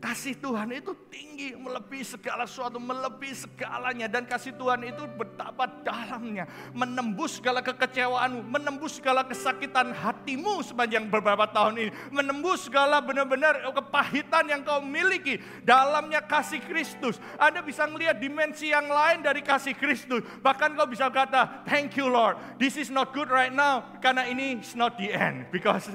Kasih 0.00 0.32
Tuhan 0.32 0.72
itu 0.72 0.96
tinggi, 1.12 1.52
melebihi 1.52 2.00
segala 2.00 2.48
sesuatu, 2.48 2.80
melebihi 2.80 3.36
segalanya. 3.36 4.08
Dan 4.08 4.24
kasih 4.24 4.56
Tuhan 4.56 4.80
itu 4.88 5.04
betapa 5.12 5.68
dalamnya, 5.84 6.48
menembus 6.72 7.36
segala 7.36 7.60
kekecewaanmu, 7.60 8.48
menembus 8.48 8.96
segala 8.96 9.28
kesakitan 9.28 9.92
hatimu 9.92 10.64
sepanjang 10.64 11.04
beberapa 11.04 11.44
tahun 11.52 11.84
ini. 11.84 11.90
Menembus 12.16 12.64
segala 12.64 13.04
benar-benar 13.04 13.60
kepahitan 13.76 14.48
yang 14.48 14.64
kau 14.64 14.80
miliki. 14.80 15.36
Dalamnya 15.68 16.24
kasih 16.24 16.64
Kristus. 16.64 17.20
Anda 17.36 17.60
bisa 17.60 17.84
melihat 17.84 18.16
dimensi 18.16 18.72
yang 18.72 18.88
lain 18.88 19.20
dari 19.20 19.44
kasih 19.44 19.76
Kristus. 19.76 20.24
Bahkan 20.40 20.80
kau 20.80 20.88
bisa 20.88 21.12
kata, 21.12 21.68
thank 21.68 21.92
you 22.00 22.08
Lord, 22.08 22.40
this 22.56 22.80
is 22.80 22.88
not 22.88 23.12
good 23.12 23.28
right 23.28 23.52
now. 23.52 23.84
Karena 24.00 24.24
ini 24.24 24.64
is 24.64 24.72
not 24.72 24.96
the 24.96 25.12
end. 25.12 25.52
Because 25.52 25.92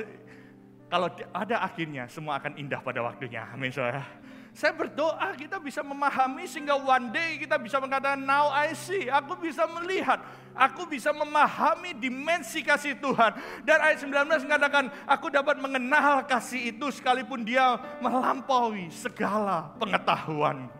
kalau 0.95 1.11
ada 1.11 1.59
akhirnya, 1.59 2.07
semua 2.07 2.39
akan 2.39 2.55
indah 2.55 2.79
pada 2.79 3.03
waktunya. 3.03 3.43
Amin, 3.51 3.67
saudara. 3.67 4.07
Saya 4.55 4.71
berdoa 4.71 5.35
kita 5.35 5.59
bisa 5.59 5.83
memahami 5.83 6.47
sehingga 6.47 6.79
one 6.79 7.11
day 7.11 7.35
kita 7.35 7.59
bisa 7.59 7.83
mengatakan 7.83 8.23
now 8.23 8.47
I 8.47 8.71
see. 8.71 9.11
Aku 9.11 9.35
bisa 9.35 9.67
melihat. 9.75 10.23
Aku 10.55 10.87
bisa 10.87 11.11
memahami 11.11 11.91
dimensi 11.99 12.63
kasih 12.63 12.95
Tuhan. 12.95 13.35
Dan 13.67 13.83
ayat 13.83 14.07
19 14.07 14.47
mengatakan 14.47 14.87
aku 15.03 15.27
dapat 15.27 15.59
mengenal 15.59 16.23
kasih 16.23 16.71
itu 16.71 16.87
sekalipun 16.95 17.43
dia 17.43 17.75
melampaui 17.99 18.87
segala 18.87 19.75
pengetahuan. 19.75 20.71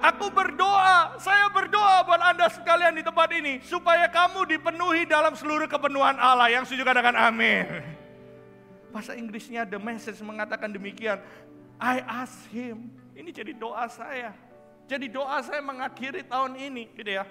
Aku 0.00 0.32
berdoa, 0.32 1.20
saya 1.20 1.52
berdoa 1.52 2.00
buat 2.08 2.32
Anda 2.32 2.48
sekalian 2.48 2.96
di 2.96 3.04
tempat 3.04 3.28
ini. 3.36 3.60
Supaya 3.60 4.08
kamu 4.08 4.48
dipenuhi 4.56 5.04
dalam 5.04 5.36
seluruh 5.36 5.68
kepenuhan 5.68 6.16
Allah. 6.16 6.48
Yang 6.48 6.72
setuju 6.72 6.88
katakan 6.88 7.12
amin. 7.12 8.00
Bahasa 8.92 9.16
Inggrisnya 9.16 9.64
The 9.64 9.80
Message 9.80 10.20
mengatakan 10.20 10.68
demikian. 10.68 11.18
I 11.80 12.04
ask 12.04 12.46
him. 12.52 12.92
Ini 13.16 13.32
jadi 13.32 13.56
doa 13.56 13.88
saya. 13.88 14.36
Jadi 14.86 15.08
doa 15.08 15.40
saya 15.40 15.64
mengakhiri 15.64 16.22
tahun 16.28 16.60
ini 16.60 16.92
gitu 16.92 17.16
ya. 17.16 17.24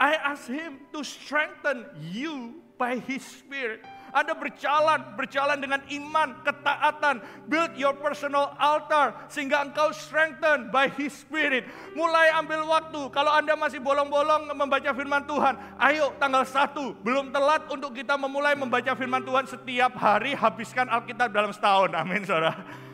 I 0.00 0.16
ask 0.16 0.48
him 0.48 0.88
to 0.94 1.04
strengthen 1.04 1.84
you 2.08 2.64
by 2.80 2.96
his 2.96 3.20
spirit. 3.20 3.84
Anda 4.12 4.32
berjalan, 4.36 5.16
berjalan 5.16 5.58
dengan 5.60 5.80
iman, 5.86 6.28
ketaatan. 6.44 7.20
Build 7.48 7.76
your 7.76 7.96
personal 7.96 8.56
altar 8.56 9.14
sehingga 9.28 9.64
engkau 9.64 9.92
strengthen 9.92 10.72
by 10.72 10.88
His 10.94 11.12
Spirit. 11.12 11.68
Mulai 11.92 12.32
ambil 12.38 12.64
waktu. 12.68 13.08
Kalau 13.12 13.32
Anda 13.32 13.54
masih 13.54 13.80
bolong-bolong 13.80 14.50
membaca 14.52 14.90
firman 14.92 15.24
Tuhan, 15.24 15.54
ayo 15.80 16.12
tanggal 16.16 16.44
1. 16.44 17.04
Belum 17.04 17.28
telat 17.32 17.68
untuk 17.68 17.92
kita 17.92 18.16
memulai 18.16 18.56
membaca 18.56 18.92
firman 18.96 19.24
Tuhan 19.24 19.44
setiap 19.48 19.96
hari. 19.96 20.32
Habiskan 20.36 20.88
Alkitab 20.88 21.32
dalam 21.32 21.52
setahun. 21.52 21.92
Amin 21.96 22.24
saudara. 22.24 22.88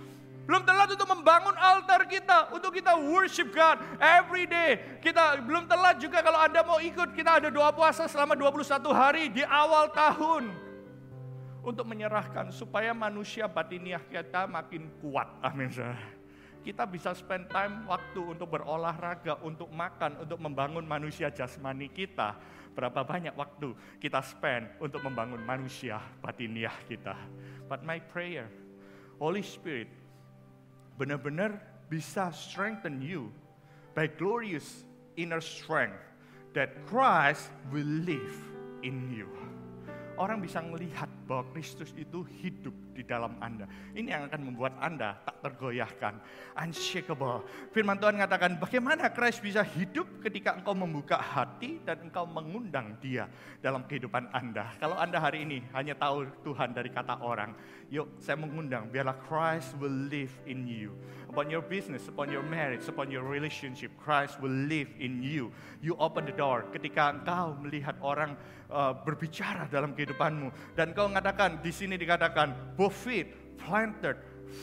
Belum 0.45 0.61
telat 0.61 0.93
untuk 0.93 1.09
membangun 1.09 1.57
altar 1.57 2.05
kita, 2.05 2.53
untuk 2.53 2.77
kita 2.77 2.93
worship 3.01 3.49
God 3.57 3.81
every 3.97 4.45
day. 4.45 5.01
Kita 5.01 5.41
belum 5.41 5.65
telat 5.65 5.97
juga 5.97 6.21
kalau 6.21 6.37
Anda 6.37 6.61
mau 6.61 6.77
ikut, 6.85 7.17
kita 7.17 7.41
ada 7.41 7.49
doa 7.49 7.73
puasa 7.73 8.05
selama 8.05 8.37
21 8.37 8.61
hari 8.93 9.33
di 9.33 9.41
awal 9.41 9.89
tahun. 9.97 10.53
Untuk 11.65 11.89
menyerahkan 11.89 12.53
supaya 12.53 12.93
manusia 12.93 13.49
batiniah 13.49 14.05
kita 14.05 14.45
makin 14.45 14.93
kuat. 15.01 15.33
Amin. 15.41 15.73
Kita 16.65 16.89
bisa 16.89 17.13
spend 17.13 17.49
time 17.53 17.85
waktu 17.89 18.21
untuk 18.25 18.57
berolahraga, 18.57 19.41
untuk 19.45 19.69
makan, 19.69 20.25
untuk 20.25 20.41
membangun 20.41 20.85
manusia 20.85 21.29
jasmani 21.29 21.93
kita. 21.93 22.37
Berapa 22.73 23.05
banyak 23.05 23.37
waktu 23.37 23.73
kita 24.01 24.21
spend 24.25 24.73
untuk 24.81 25.05
membangun 25.05 25.41
manusia 25.45 26.01
batiniah 26.25 26.73
kita. 26.89 27.17
But 27.69 27.85
my 27.85 28.01
prayer, 28.01 28.49
Holy 29.21 29.45
Spirit, 29.45 29.93
benar-benar 30.97 31.61
bisa 31.89 32.33
strengthen 32.33 33.05
you 33.05 33.29
by 33.93 34.09
glorious 34.09 34.89
inner 35.21 35.45
strength 35.45 36.01
that 36.57 36.73
Christ 36.89 37.53
will 37.71 37.87
live 38.09 38.37
in 38.81 39.13
you. 39.13 39.31
Orang 40.19 40.41
bisa 40.41 40.63
melihat 40.63 41.11
bahwa 41.25 41.49
Kristus 41.57 41.91
itu 41.97 42.23
hidup 42.45 42.73
di 42.93 43.03
dalam 43.03 43.35
Anda. 43.41 43.65
Ini 43.97 44.09
yang 44.13 44.23
akan 44.29 44.41
membuat 44.45 44.77
Anda 44.79 45.19
tak 45.25 45.41
tergoyahkan, 45.41 46.21
unshakable. 46.57 47.43
Firman 47.73 47.99
Tuhan 47.99 48.21
mengatakan 48.21 48.61
bagaimana 48.61 49.09
Kristus 49.11 49.43
bisa 49.43 49.63
hidup 49.65 50.07
ketika 50.21 50.55
engkau 50.55 50.77
membuka 50.77 51.17
hati 51.19 51.81
dan 51.83 52.05
engkau 52.07 52.29
mengundang 52.29 52.95
dia 53.01 53.27
dalam 53.59 53.83
kehidupan 53.89 54.31
Anda. 54.31 54.77
Kalau 54.79 55.01
Anda 55.01 55.19
hari 55.19 55.49
ini 55.49 55.65
hanya 55.73 55.97
tahu 55.97 56.29
Tuhan 56.45 56.77
dari 56.77 56.93
kata 56.93 57.19
orang, 57.25 57.57
yuk 57.89 58.21
saya 58.21 58.37
mengundang 58.37 58.93
biarlah 58.93 59.17
Christ 59.25 59.75
will 59.81 60.13
live 60.13 60.33
in 60.45 60.69
you. 60.69 60.93
Upon 61.35 61.51
your 61.51 61.67
business, 61.67 62.07
upon 62.07 62.31
your 62.31 62.47
marriage, 62.47 62.87
upon 62.87 63.11
your 63.11 63.27
relationship, 63.27 63.91
Christ 63.99 64.39
will 64.39 64.55
live 64.55 64.87
in 65.03 65.19
you. 65.19 65.51
You 65.83 65.99
open 65.99 66.31
the 66.31 66.37
door 66.39 66.63
ketika 66.71 67.11
engkau 67.11 67.59
melihat 67.59 67.99
orang 67.99 68.39
uh, 68.71 68.95
berbicara 69.03 69.67
dalam 69.67 69.99
kehidupanmu 69.99 70.79
dan 70.79 70.95
engkau 70.95 71.11
mengatakan 71.11 71.59
di 71.59 71.75
sini 71.75 71.99
dikatakan 71.99 72.79
both 72.79 72.95
feet 72.95 73.35
planted 73.59 74.15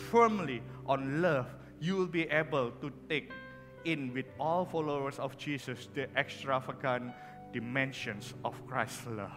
firmly 0.08 0.64
on 0.88 1.20
love, 1.20 1.52
you 1.84 2.00
will 2.00 2.08
be 2.08 2.24
able 2.32 2.72
to 2.80 2.88
take 3.12 3.36
in 3.84 4.16
with 4.16 4.32
all 4.40 4.64
followers 4.64 5.20
of 5.20 5.36
Jesus 5.36 5.92
the 5.92 6.08
extravagant 6.16 7.12
dimensions 7.52 8.32
of 8.48 8.56
Christ's 8.64 9.04
love. 9.12 9.36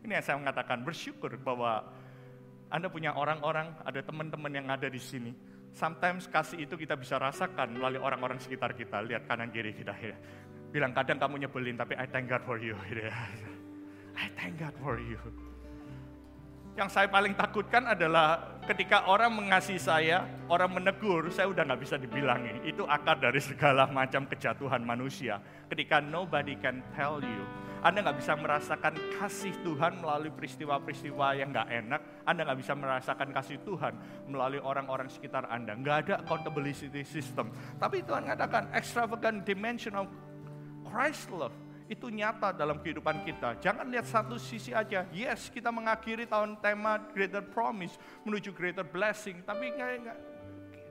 Ini 0.00 0.16
yang 0.16 0.24
saya 0.24 0.40
mengatakan 0.40 0.80
bersyukur 0.80 1.36
bahwa 1.44 1.92
Anda 2.72 2.88
punya 2.88 3.12
orang-orang, 3.12 3.76
ada 3.84 4.00
teman-teman 4.00 4.48
yang 4.48 4.72
ada 4.72 4.88
di 4.88 4.96
sini 4.96 5.51
Sometimes 5.72 6.28
kasih 6.28 6.68
itu 6.68 6.76
kita 6.76 7.00
bisa 7.00 7.16
rasakan 7.16 7.80
melalui 7.80 7.96
orang-orang 7.96 8.36
sekitar 8.36 8.76
kita. 8.76 9.00
Lihat 9.00 9.24
kanan 9.24 9.48
kiri 9.48 9.72
kita 9.72 9.96
ya. 9.96 10.16
Bilang 10.68 10.92
kadang 10.92 11.16
kamu 11.16 11.48
nyebelin 11.48 11.76
tapi 11.80 11.96
I 11.96 12.04
thank 12.04 12.28
God 12.28 12.44
for 12.44 12.60
you. 12.60 12.76
Gitu 12.92 13.08
ya. 13.08 13.16
I 14.22 14.28
thank 14.36 14.60
God 14.60 14.76
for 14.84 15.00
you. 15.00 15.16
Yang 16.72 16.88
saya 16.96 17.08
paling 17.12 17.36
takutkan 17.36 17.84
adalah 17.84 18.56
ketika 18.64 19.04
orang 19.04 19.28
mengasihi 19.36 19.76
saya, 19.76 20.24
orang 20.48 20.72
menegur, 20.72 21.28
saya 21.28 21.44
udah 21.52 21.68
nggak 21.68 21.80
bisa 21.84 22.00
dibilangi. 22.00 22.64
Itu 22.64 22.88
akar 22.88 23.20
dari 23.20 23.44
segala 23.44 23.84
macam 23.92 24.24
kejatuhan 24.24 24.80
manusia. 24.80 25.36
Ketika 25.68 26.00
nobody 26.00 26.56
can 26.56 26.80
tell 26.96 27.20
you 27.20 27.44
anda 27.82 27.98
nggak 27.98 28.22
bisa 28.22 28.38
merasakan 28.38 28.94
kasih 29.18 29.58
Tuhan 29.66 29.98
melalui 29.98 30.30
peristiwa-peristiwa 30.30 31.34
yang 31.34 31.50
nggak 31.50 31.66
enak. 31.82 32.00
Anda 32.22 32.46
nggak 32.46 32.60
bisa 32.62 32.78
merasakan 32.78 33.34
kasih 33.34 33.58
Tuhan 33.66 33.98
melalui 34.30 34.62
orang-orang 34.62 35.10
sekitar 35.10 35.50
Anda. 35.50 35.74
Nggak 35.74 35.96
ada 36.06 36.14
accountability 36.22 37.02
system. 37.02 37.50
Tapi 37.82 38.06
Tuhan 38.06 38.30
katakan 38.30 38.70
extravagant 38.70 39.42
dimension 39.42 39.98
of 39.98 40.06
Christ 40.86 41.26
love 41.34 41.50
itu 41.92 42.08
nyata 42.08 42.56
dalam 42.56 42.80
kehidupan 42.80 43.22
kita. 43.28 43.60
Jangan 43.60 43.84
lihat 43.92 44.08
satu 44.08 44.40
sisi 44.40 44.72
aja. 44.72 45.04
Yes, 45.12 45.52
kita 45.52 45.68
mengakhiri 45.68 46.24
tahun 46.24 46.56
tema 46.64 46.96
Greater 47.12 47.44
Promise 47.44 48.00
menuju 48.24 48.56
Greater 48.56 48.82
Blessing, 48.82 49.44
tapi 49.44 49.68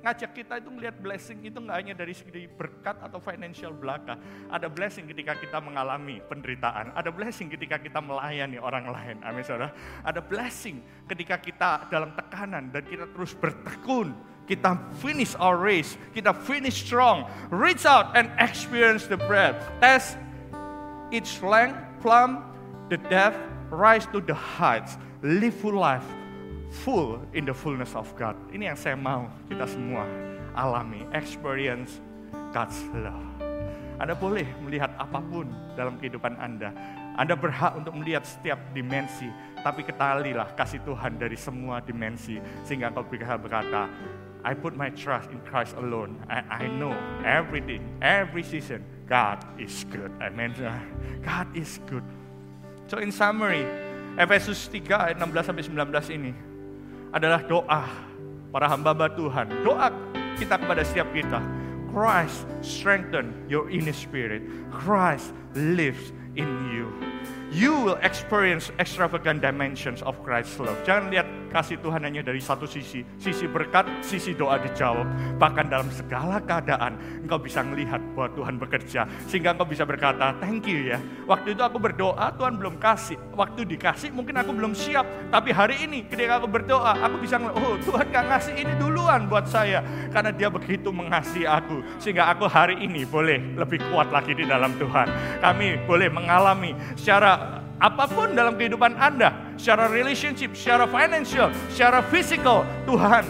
ngajak 0.02 0.34
kita 0.34 0.58
itu 0.58 0.70
melihat 0.74 0.98
blessing 0.98 1.46
itu 1.46 1.62
nggak 1.62 1.78
hanya 1.78 1.94
dari 1.94 2.14
segi 2.18 2.50
berkat 2.50 2.98
atau 3.06 3.22
financial 3.22 3.70
belaka. 3.70 4.18
Ada 4.50 4.66
blessing 4.66 5.06
ketika 5.06 5.38
kita 5.38 5.62
mengalami 5.62 6.18
penderitaan. 6.26 6.94
Ada 6.98 7.14
blessing 7.14 7.54
ketika 7.54 7.78
kita 7.78 8.02
melayani 8.02 8.58
orang 8.58 8.90
lain. 8.90 9.22
Amin 9.22 9.46
saudara. 9.46 9.70
Ada 10.02 10.22
blessing 10.22 10.82
ketika 11.06 11.38
kita 11.38 11.70
dalam 11.94 12.18
tekanan 12.18 12.74
dan 12.74 12.82
kita 12.86 13.06
terus 13.14 13.38
bertekun. 13.38 14.14
Kita 14.42 14.74
finish 15.00 15.38
our 15.38 15.56
race. 15.56 15.96
Kita 16.12 16.34
finish 16.34 16.82
strong. 16.82 17.30
Reach 17.54 17.86
out 17.86 18.18
and 18.18 18.28
experience 18.42 19.06
the 19.06 19.16
breath. 19.16 19.56
Test 19.80 20.18
its 21.12 21.44
length, 21.44 21.78
plumb 22.00 22.44
the 22.90 22.98
depth, 23.12 23.38
rise 23.70 24.08
to 24.10 24.20
the 24.24 24.36
heights. 24.36 24.98
Live 25.22 25.54
full 25.54 25.78
life 25.78 26.08
full 26.72 27.20
in 27.36 27.44
the 27.44 27.54
fullness 27.54 27.94
of 27.94 28.08
God. 28.16 28.34
Ini 28.50 28.72
yang 28.72 28.80
saya 28.80 28.96
mau 28.96 29.28
kita 29.52 29.68
semua 29.68 30.08
alami, 30.56 31.04
experience 31.12 32.00
God's 32.56 32.80
love. 32.96 33.28
Anda 34.02 34.18
boleh 34.18 34.48
melihat 34.66 34.90
apa 34.98 35.22
pun 35.22 35.46
dalam 35.78 36.00
kehidupan 36.02 36.34
Anda. 36.42 36.74
Anda 37.20 37.38
berhak 37.38 37.78
untuk 37.78 37.94
melihat 38.02 38.26
setiap 38.26 38.58
dimensi, 38.74 39.30
tapi 39.62 39.86
ketalilah 39.86 40.58
kasih 40.58 40.82
Tuhan 40.82 41.22
dari 41.22 41.38
semua 41.38 41.84
dimensi 41.84 42.42
sehingga 42.66 42.90
engkau 42.90 43.06
berkata, 43.06 43.92
I 44.42 44.58
put 44.58 44.74
my 44.74 44.90
trust 44.90 45.30
in 45.30 45.38
Christ 45.46 45.78
alone. 45.78 46.18
I, 46.26 46.66
I 46.66 46.66
know 46.66 46.98
everything, 47.22 47.86
every 48.02 48.42
season, 48.42 48.82
God 49.12 49.44
is 49.60 49.84
good. 49.92 50.08
Amen. 50.24 50.56
God 51.20 51.52
is 51.52 51.84
good. 51.84 52.08
So 52.88 52.96
in 53.04 53.12
summary, 53.12 53.68
Efesus 54.16 54.72
3 54.72 54.88
ayat 54.88 55.20
16 55.20 55.52
sampai 55.52 55.64
19 55.68 56.16
ini 56.16 56.32
adalah 57.12 57.44
doa 57.44 57.84
para 58.56 58.72
hamba-hamba 58.72 59.12
Tuhan. 59.12 59.68
Doa 59.68 59.92
kita 60.40 60.56
kepada 60.56 60.88
setiap 60.88 61.12
kita. 61.12 61.44
Christ 61.92 62.48
strengthen 62.64 63.36
your 63.52 63.68
inner 63.68 63.92
spirit. 63.92 64.48
Christ 64.72 65.36
lives 65.60 66.16
in 66.40 66.48
you 66.72 66.88
you 67.52 67.76
will 67.76 68.00
experience 68.02 68.72
extravagant 68.80 69.44
dimensions 69.44 70.02
of 70.08 70.16
Christ's 70.24 70.56
love. 70.56 70.80
Jangan 70.88 71.12
lihat 71.12 71.28
kasih 71.52 71.78
Tuhan 71.84 72.02
hanya 72.08 72.24
dari 72.24 72.40
satu 72.40 72.64
sisi, 72.64 73.04
sisi 73.20 73.46
berkat, 73.46 73.86
sisi 74.00 74.32
doa 74.32 74.56
dijawab. 74.58 75.06
Bahkan 75.36 75.68
dalam 75.68 75.92
segala 75.92 76.40
keadaan, 76.40 76.96
engkau 77.28 77.38
bisa 77.38 77.60
melihat 77.62 78.00
bahwa 78.16 78.32
Tuhan 78.34 78.56
bekerja. 78.56 79.06
Sehingga 79.28 79.54
engkau 79.54 79.68
bisa 79.68 79.84
berkata, 79.84 80.32
thank 80.40 80.66
you 80.66 80.96
ya. 80.96 80.98
Waktu 81.28 81.54
itu 81.54 81.62
aku 81.62 81.78
berdoa, 81.78 82.32
Tuhan 82.40 82.56
belum 82.56 82.80
kasih. 82.80 83.20
Waktu 83.36 83.68
dikasih, 83.68 84.16
mungkin 84.16 84.40
aku 84.40 84.56
belum 84.56 84.72
siap. 84.72 85.04
Tapi 85.30 85.52
hari 85.52 85.84
ini, 85.84 86.08
ketika 86.08 86.40
aku 86.40 86.48
berdoa, 86.48 86.96
aku 86.98 87.20
bisa 87.20 87.36
oh 87.38 87.76
Tuhan 87.84 88.08
gak 88.10 88.26
ngasih 88.32 88.54
ini 88.56 88.74
duluan 88.80 89.28
buat 89.28 89.46
saya. 89.46 89.84
Karena 90.10 90.32
dia 90.32 90.48
begitu 90.48 90.90
mengasihi 90.90 91.44
aku. 91.46 91.84
Sehingga 92.00 92.32
aku 92.32 92.48
hari 92.48 92.80
ini 92.80 93.04
boleh 93.04 93.60
lebih 93.60 93.84
kuat 93.92 94.08
lagi 94.10 94.32
di 94.32 94.48
dalam 94.48 94.72
Tuhan. 94.80 95.08
Kami 95.44 95.84
boleh 95.84 96.08
mengalami 96.08 96.72
secara 96.96 97.61
apa 97.82 98.06
pun 98.06 98.38
dalam 98.38 98.54
kehidupan 98.62 98.94
Anda, 98.94 99.34
secara 99.58 99.90
relationship, 99.90 100.54
secara 100.54 100.86
financial, 100.86 101.50
secara 101.74 102.06
physical, 102.14 102.62
Tuhan, 102.86 103.26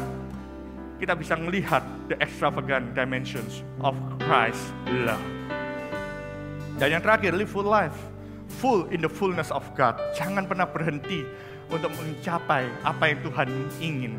kita 0.99 1.15
bisa 1.15 1.39
melihat 1.39 1.79
the 2.11 2.19
extravagant 2.19 2.91
dimensions 2.91 3.63
of 3.79 3.95
Christ 4.19 4.59
love. 5.07 5.23
Dan 6.75 6.99
yang 6.99 7.01
terakhir, 7.01 7.31
live 7.31 7.47
full 7.47 7.63
life, 7.63 7.95
full 8.59 8.91
in 8.91 8.99
the 8.99 9.07
fullness 9.07 9.47
of 9.55 9.63
God. 9.79 9.95
Jangan 10.19 10.43
pernah 10.51 10.67
berhenti 10.67 11.23
untuk 11.71 11.95
mencapai 11.95 12.67
apa 12.83 13.03
yang 13.07 13.19
Tuhan 13.23 13.49
ingin. 13.79 14.13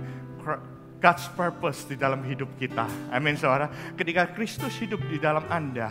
God's 1.02 1.26
purpose 1.34 1.82
di 1.90 1.98
dalam 1.98 2.22
hidup 2.22 2.46
kita. 2.62 2.86
Amin 3.10 3.34
saudara. 3.34 3.66
Ketika 3.98 4.30
Kristus 4.30 4.70
hidup 4.78 5.02
di 5.10 5.18
dalam 5.18 5.42
Anda, 5.50 5.90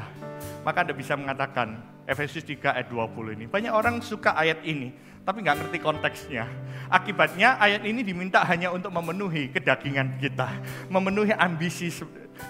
maka 0.63 0.87
Anda 0.87 0.95
bisa 0.95 1.19
mengatakan, 1.19 1.90
Efesus 2.09 2.41
3 2.43 2.81
ayat 2.81 2.87
20 2.89 3.37
ini. 3.37 3.45
Banyak 3.45 3.73
orang 3.73 4.01
suka 4.01 4.33
ayat 4.33 4.65
ini, 4.65 4.91
tapi 5.21 5.45
nggak 5.45 5.57
ngerti 5.65 5.77
konteksnya. 5.79 6.45
Akibatnya 6.89 7.55
ayat 7.61 7.85
ini 7.85 8.01
diminta 8.01 8.41
hanya 8.43 8.73
untuk 8.73 8.91
memenuhi 8.91 9.53
kedagingan 9.53 10.17
kita, 10.17 10.49
memenuhi 10.89 11.31
ambisi. 11.37 11.93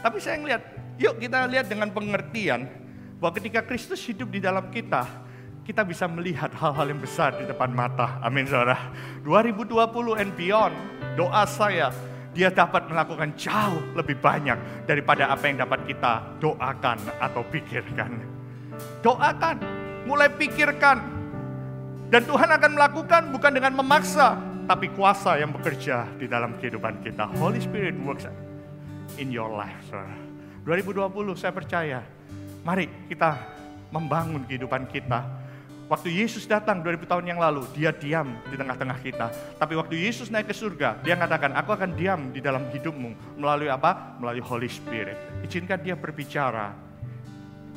Tapi 0.01 0.17
saya 0.23 0.39
ngeliat, 0.39 0.61
yuk 0.97 1.19
kita 1.19 1.45
lihat 1.51 1.67
dengan 1.67 1.91
pengertian 1.91 2.65
bahwa 3.19 3.31
ketika 3.37 3.61
Kristus 3.67 4.01
hidup 4.07 4.31
di 4.31 4.39
dalam 4.39 4.71
kita, 4.71 5.05
kita 5.61 5.85
bisa 5.85 6.09
melihat 6.09 6.49
hal-hal 6.57 6.89
yang 6.89 7.01
besar 7.03 7.37
di 7.37 7.45
depan 7.45 7.69
mata. 7.69 8.17
Amin 8.23 8.49
saudara. 8.49 8.89
2020 9.21 10.17
and 10.17 10.31
beyond, 10.33 10.73
doa 11.19 11.45
saya 11.45 11.93
dia 12.31 12.47
dapat 12.47 12.87
melakukan 12.87 13.35
jauh 13.35 13.83
lebih 13.91 14.15
banyak 14.23 14.87
daripada 14.87 15.27
apa 15.27 15.51
yang 15.51 15.67
dapat 15.67 15.83
kita 15.83 16.39
doakan 16.39 16.97
atau 17.19 17.43
pikirkan. 17.51 18.30
Doakan, 19.01 19.57
mulai 20.05 20.29
pikirkan. 20.29 20.97
Dan 22.11 22.27
Tuhan 22.27 22.49
akan 22.51 22.71
melakukan 22.75 23.21
bukan 23.31 23.51
dengan 23.55 23.71
memaksa, 23.79 24.35
tapi 24.67 24.91
kuasa 24.91 25.39
yang 25.39 25.55
bekerja 25.55 26.05
di 26.19 26.27
dalam 26.27 26.59
kehidupan 26.59 26.99
kita. 26.99 27.31
Holy 27.39 27.63
Spirit 27.63 27.95
works 28.03 28.27
in 29.15 29.31
your 29.31 29.47
life. 29.47 29.79
Saudara. 29.87 30.11
2020 30.67 31.07
saya 31.39 31.53
percaya, 31.55 31.99
mari 32.67 32.91
kita 33.07 33.39
membangun 33.95 34.43
kehidupan 34.43 34.91
kita 34.91 35.41
Waktu 35.91 36.07
Yesus 36.23 36.47
datang 36.47 36.79
2000 36.79 37.03
tahun 37.03 37.35
yang 37.35 37.39
lalu, 37.43 37.67
dia 37.75 37.91
diam 37.91 38.39
di 38.47 38.55
tengah-tengah 38.55 38.95
kita. 39.03 39.27
Tapi 39.59 39.75
waktu 39.75 39.99
Yesus 39.99 40.31
naik 40.31 40.47
ke 40.47 40.55
surga, 40.55 41.03
dia 41.03 41.19
mengatakan, 41.19 41.51
aku 41.51 41.75
akan 41.75 41.99
diam 41.99 42.31
di 42.31 42.39
dalam 42.39 42.63
hidupmu. 42.71 43.35
Melalui 43.35 43.67
apa? 43.67 44.15
Melalui 44.15 44.39
Holy 44.39 44.71
Spirit. 44.71 45.43
Izinkan 45.43 45.83
dia 45.83 45.99
berbicara. 45.99 46.71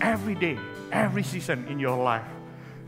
Every 0.02 0.34
day, 0.34 0.58
every 0.90 1.22
season 1.22 1.70
in 1.70 1.78
your 1.78 1.94
life. 1.94 2.26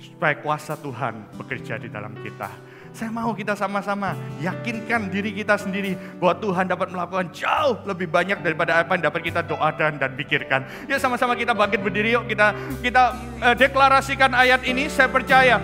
Supaya 0.03 0.37
kuasa 0.43 0.75
Tuhan 0.75 1.39
bekerja 1.39 1.79
di 1.79 1.87
dalam 1.87 2.13
kita. 2.19 2.51
Saya 2.97 3.13
mau 3.13 3.37
kita 3.37 3.53
sama-sama 3.53 4.17
yakinkan 4.41 5.13
diri 5.13 5.33
kita 5.37 5.61
sendiri 5.61 5.97
bahwa 6.17 6.35
Tuhan 6.41 6.65
dapat 6.65 6.89
melakukan 6.89 7.29
jauh 7.29 7.77
lebih 7.85 8.09
banyak 8.09 8.41
daripada 8.41 8.81
apa 8.81 8.97
yang 8.97 9.13
dapat 9.13 9.21
kita 9.21 9.45
doakan 9.45 10.01
dan 10.01 10.17
pikirkan. 10.17 10.65
Ya 10.89 10.97
sama-sama 10.97 11.37
kita 11.37 11.53
bangkit 11.53 11.85
berdiri 11.85 12.17
yuk 12.17 12.25
kita 12.25 12.57
kita 12.81 13.13
uh, 13.45 13.55
deklarasikan 13.57 14.33
ayat 14.33 14.65
ini. 14.65 14.89
Saya 14.89 15.13
percaya 15.13 15.61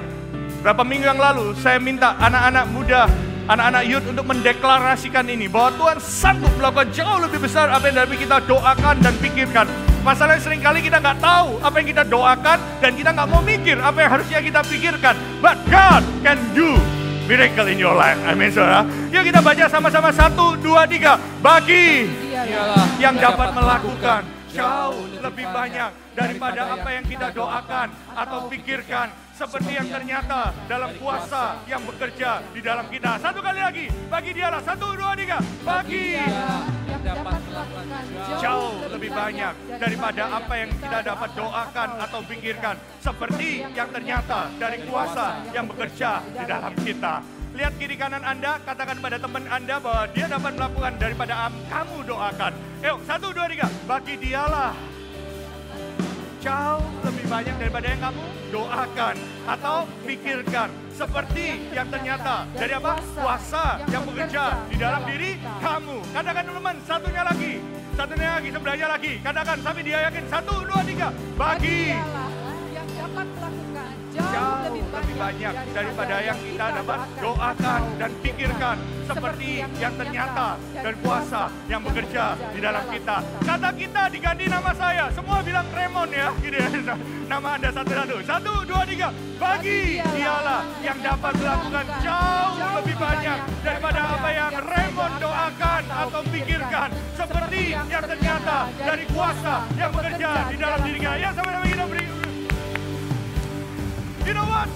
berapa 0.61 0.84
minggu 0.84 1.09
yang 1.09 1.20
lalu 1.20 1.57
saya 1.57 1.80
minta 1.80 2.14
anak-anak 2.20 2.64
muda 2.68 3.03
anak-anak 3.51 3.82
youth 3.88 4.07
untuk 4.07 4.24
mendeklarasikan 4.28 5.26
ini 5.26 5.51
bahwa 5.51 5.74
Tuhan 5.74 5.99
sanggup 5.99 6.53
melakukan 6.61 6.88
jauh 6.95 7.18
lebih 7.20 7.43
besar 7.43 7.68
apa 7.72 7.90
yang 7.90 8.07
dapat 8.07 8.16
kita 8.20 8.36
doakan 8.45 8.97
dan 9.03 9.14
pikirkan. 9.18 9.91
Masalahnya 10.03 10.42
sering 10.42 10.59
kali 10.59 10.82
kita 10.82 10.98
nggak 10.98 11.22
tahu 11.22 11.62
apa 11.62 11.78
yang 11.78 11.88
kita 11.94 12.03
doakan 12.03 12.59
dan 12.82 12.90
kita 12.98 13.14
nggak 13.14 13.28
mau 13.30 13.38
mikir 13.38 13.78
apa 13.78 13.98
yang 14.03 14.11
harusnya 14.11 14.38
kita 14.42 14.61
pikirkan. 14.66 15.14
But 15.38 15.62
God 15.70 16.03
can 16.26 16.42
do 16.59 16.74
miracle 17.30 17.70
in 17.70 17.78
your 17.78 17.94
life. 17.94 18.18
Amin 18.26 18.50
saudara. 18.50 18.82
Yuk 19.14 19.22
kita 19.22 19.38
baca 19.38 19.64
sama-sama 19.70 20.11
satu, 20.11 20.59
dua, 20.59 20.90
tiga. 20.90 21.22
Bagi 21.38 22.11
yang 22.98 23.14
dapat 23.14 23.55
melakukan 23.55 24.26
jauh 24.50 25.07
lebih 25.22 25.46
banyak 25.55 25.90
daripada 26.18 26.61
apa 26.74 26.88
yang 26.90 27.05
kita 27.07 27.30
doakan 27.30 27.88
atau 28.12 28.50
pikirkan 28.50 29.07
seperti 29.43 29.74
yang 29.74 29.90
ternyata 29.90 30.55
dalam 30.70 30.95
kuasa 31.03 31.59
yang 31.66 31.82
bekerja 31.82 32.47
di 32.55 32.62
dalam 32.62 32.86
kita. 32.86 33.18
Satu 33.18 33.43
kali 33.43 33.59
lagi, 33.59 33.90
bagi 34.07 34.30
dialah 34.38 34.62
satu, 34.62 34.95
dua, 34.95 35.18
tiga. 35.18 35.43
Bagi 35.66 36.14
melakukan 37.03 37.43
jauh 38.38 38.78
lebih 38.95 39.11
banyak 39.11 39.55
daripada 39.82 40.22
apa 40.38 40.55
yang 40.55 40.70
kita 40.78 40.99
dapat 41.03 41.30
doakan 41.34 41.88
atau 41.99 42.20
pikirkan. 42.22 42.76
Seperti 43.03 43.66
yang 43.74 43.90
ternyata 43.90 44.47
dari 44.62 44.78
kuasa 44.86 45.43
yang 45.51 45.66
bekerja 45.66 46.22
di 46.22 46.45
dalam 46.47 46.72
kita. 46.78 47.18
Lihat 47.53 47.74
kiri 47.76 47.99
kanan 47.99 48.22
Anda, 48.22 48.62
katakan 48.62 48.97
pada 49.03 49.18
teman 49.18 49.45
Anda 49.51 49.76
bahwa 49.82 50.09
dia 50.14 50.24
dapat 50.30 50.53
melakukan 50.57 50.93
daripada 50.97 51.51
kamu 51.68 51.99
doakan. 52.07 52.53
Yuk, 52.80 52.99
satu, 53.05 53.28
dua, 53.34 53.51
tiga. 53.51 53.66
Bagi 53.90 54.14
dialah 54.22 54.72
jauh 56.43 56.82
lebih 57.07 57.24
banyak 57.30 57.55
daripada 57.55 57.86
yang 57.86 58.01
kamu 58.03 58.24
doakan 58.51 59.16
atau 59.47 59.76
pikirkan. 60.03 60.68
Seperti 60.93 61.72
yang 61.72 61.88
ternyata 61.88 62.45
dari 62.59 62.74
apa? 62.76 62.99
Kuasa 63.16 63.80
yang 63.88 64.03
bekerja 64.05 64.66
di 64.68 64.76
dalam 64.76 65.03
diri 65.07 65.38
kamu. 65.40 65.97
Katakan 66.12 66.43
teman-teman, 66.45 66.76
satunya 66.84 67.22
lagi. 67.24 67.53
Satunya 67.97 68.30
lagi, 68.36 68.49
sebelahnya 68.51 68.86
lagi. 68.90 69.12
Katakan 69.22 69.57
sampai 69.62 69.82
dia 69.86 69.99
yakin. 70.11 70.24
Satu, 70.28 70.55
dua, 70.66 70.80
tiga. 70.84 71.09
Bagi 71.38 71.97
dapat 73.13 73.29
melakukan 73.37 73.93
jauh 74.13 74.59
lebih 74.97 75.15
banyak 75.21 75.55
daripada 75.77 76.17
yang 76.25 76.39
kita 76.41 76.67
dapat 76.81 77.01
doakan 77.21 77.81
dan 78.01 78.11
pikirkan 78.25 78.77
seperti 79.05 79.51
yang 79.77 79.95
ternyata 80.01 80.57
dan 80.73 80.95
kuasa 81.05 81.43
yang 81.69 81.81
bekerja 81.85 82.25
di 82.57 82.61
dalam 82.65 82.85
kita. 82.89 83.17
Kata 83.45 83.69
kita 83.77 84.03
diganti 84.09 84.45
nama 84.49 84.73
saya, 84.73 85.05
semua 85.13 85.45
bilang 85.45 85.69
Remon 85.77 86.09
ya, 86.09 86.33
gitu 86.45 86.57
ya. 86.57 86.97
Nama 87.29 87.49
Anda 87.61 87.69
satu-satu. 87.73 88.17
Satu, 88.25 88.53
dua, 88.65 88.83
tiga. 88.89 89.09
Bagi 89.37 90.01
dialah 90.01 90.63
yang 90.81 90.99
dapat 91.03 91.33
melakukan 91.37 91.87
jauh 92.01 92.69
lebih 92.81 92.97
banyak 92.97 93.39
daripada 93.61 94.01
apa 94.17 94.29
yang 94.33 94.53
Remon 94.57 95.13
doakan 95.21 95.83
atau 95.85 96.21
pikirkan. 96.33 96.89
Seperti 97.13 97.77
yang 97.77 98.05
ternyata 98.09 98.73
dari 98.81 99.05
kuasa 99.13 99.69
yang 99.77 99.93
bekerja 99.93 100.31
di 100.49 100.57
dalam 100.57 100.81
dirinya. 100.81 101.13
Ya 101.21 101.29
sama-sama 101.37 101.67
kita 101.69 101.85
beri 101.85 102.12
You 104.23 104.35
know 104.39 104.47
what? 104.47 104.70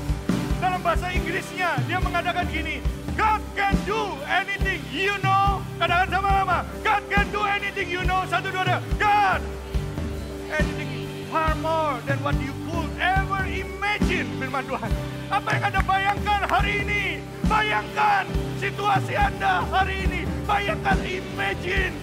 Dalam 0.59 0.81
bahasa 0.83 1.13
Inggrisnya 1.15 1.79
dia 1.87 1.99
mengatakan 2.03 2.51
gini, 2.51 2.83
God 3.15 3.41
can 3.55 3.75
do 3.87 4.19
anything 4.27 4.83
you 4.91 5.15
know. 5.23 5.63
Katakan 5.79 6.09
sama-sama, 6.11 6.59
God 6.83 7.03
can 7.07 7.27
do 7.31 7.43
anything 7.47 7.89
you 7.89 8.03
know. 8.03 8.27
Satu 8.27 8.51
dua 8.51 8.67
tiga, 8.67 8.79
God 8.99 9.41
anything 10.51 10.91
far 11.31 11.55
more 11.59 11.99
than 12.07 12.19
what 12.23 12.35
you 12.43 12.55
could 12.67 12.91
ever 12.99 13.43
imagine. 13.47 14.27
Firman 14.39 14.65
Tuhan. 14.67 14.91
Apa 15.27 15.49
yang 15.59 15.63
Anda 15.71 15.81
bayangkan 15.83 16.41
hari 16.47 16.73
ini? 16.87 17.03
Bayangkan 17.47 18.25
situasi 18.63 19.15
Anda 19.15 19.63
hari 19.67 20.07
ini. 20.07 20.21
Bayangkan, 20.47 20.97
imagine. 21.03 21.95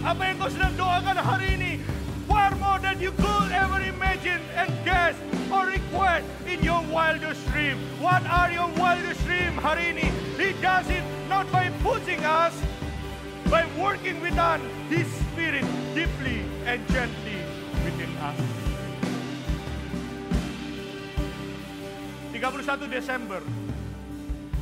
Apa 0.00 0.22
yang 0.30 0.36
kau 0.38 0.48
sedang 0.48 0.74
doakan 0.78 1.18
hari 1.18 1.48
ini? 1.58 1.72
Far 2.30 2.54
more 2.62 2.78
than 2.78 3.00
you 3.00 3.10
could 3.18 3.50
ever 3.50 3.80
imagine 3.82 4.40
and 4.54 4.70
guess 4.84 5.16
or 5.50 5.66
request 5.66 6.24
in 6.46 6.62
your 6.62 6.80
wildest 6.86 7.42
dream. 7.50 7.76
What 7.98 8.22
are 8.30 8.50
your 8.54 8.70
wildest 8.78 9.18
dream 9.26 9.58
hari 9.58 9.90
ini? 9.90 10.08
He 10.38 10.54
does 10.62 10.86
it 10.86 11.02
not 11.26 11.50
by 11.50 11.74
pushing 11.82 12.22
us, 12.22 12.54
by 13.50 13.66
working 13.74 14.22
with 14.22 14.38
us, 14.38 14.62
His 14.86 15.10
Spirit 15.26 15.66
deeply 15.90 16.46
and 16.70 16.78
gently 16.94 17.38
within 17.82 18.14
us. 18.22 18.38
31 22.30 22.90
Desember 22.90 23.42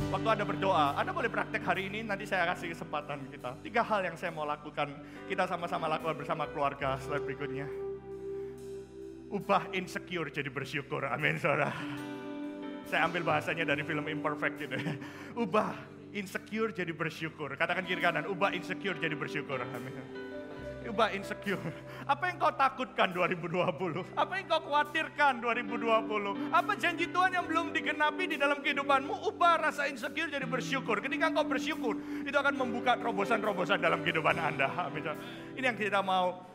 Waktu 0.09 0.25
Anda 0.25 0.41
berdoa, 0.41 0.97
Anda 0.97 1.13
boleh 1.13 1.29
praktek 1.29 1.61
hari 1.61 1.85
ini, 1.85 2.01
nanti 2.01 2.25
saya 2.25 2.49
kasih 2.49 2.73
kesempatan 2.73 3.29
kita. 3.29 3.61
Tiga 3.61 3.85
hal 3.85 4.01
yang 4.01 4.17
saya 4.17 4.33
mau 4.33 4.41
lakukan, 4.41 4.89
kita 5.29 5.45
sama-sama 5.45 5.85
lakukan 5.85 6.17
bersama 6.17 6.49
keluarga 6.49 6.97
slide 6.97 7.21
berikutnya. 7.29 7.69
Ubah 9.29 9.69
insecure 9.69 10.33
jadi 10.33 10.49
bersyukur, 10.49 11.05
amin 11.05 11.37
saudara. 11.37 11.69
Saya 12.89 13.05
ambil 13.05 13.21
bahasanya 13.21 13.69
dari 13.69 13.85
film 13.85 14.01
Imperfect 14.09 14.57
itu. 14.57 14.77
Ubah 15.45 15.77
insecure 16.09 16.73
jadi 16.73 16.89
bersyukur. 16.89 17.53
Katakan 17.53 17.85
kiri 17.85 18.01
kanan, 18.01 18.25
ubah 18.25 18.49
insecure 18.57 18.97
jadi 18.97 19.13
bersyukur, 19.13 19.61
amin. 19.61 19.93
Ubah 20.89 21.13
insecure. 21.13 21.61
Apa 22.09 22.33
yang 22.33 22.41
kau 22.41 22.49
takutkan 22.49 23.13
2020? 23.13 24.17
Apa 24.17 24.33
yang 24.41 24.45
kau 24.49 24.61
khawatirkan 24.65 25.37
2020? 25.37 26.49
Apa 26.49 26.73
janji 26.75 27.05
Tuhan 27.13 27.37
yang 27.37 27.45
belum 27.45 27.69
digenapi 27.69 28.25
di 28.25 28.37
dalam 28.41 28.57
kehidupanmu? 28.65 29.29
Ubah 29.29 29.69
rasa 29.69 29.85
insecure 29.85 30.33
jadi 30.33 30.49
bersyukur. 30.49 30.97
Ketika 30.97 31.29
kau 31.29 31.45
bersyukur, 31.45 31.93
itu 32.25 32.33
akan 32.33 32.57
membuka 32.57 32.97
terobosan-terobosan 32.97 33.77
dalam 33.77 34.01
kehidupan 34.01 34.35
Anda. 34.41 34.89
Ini 35.53 35.65
yang 35.69 35.77
kita 35.77 36.01
mau. 36.01 36.49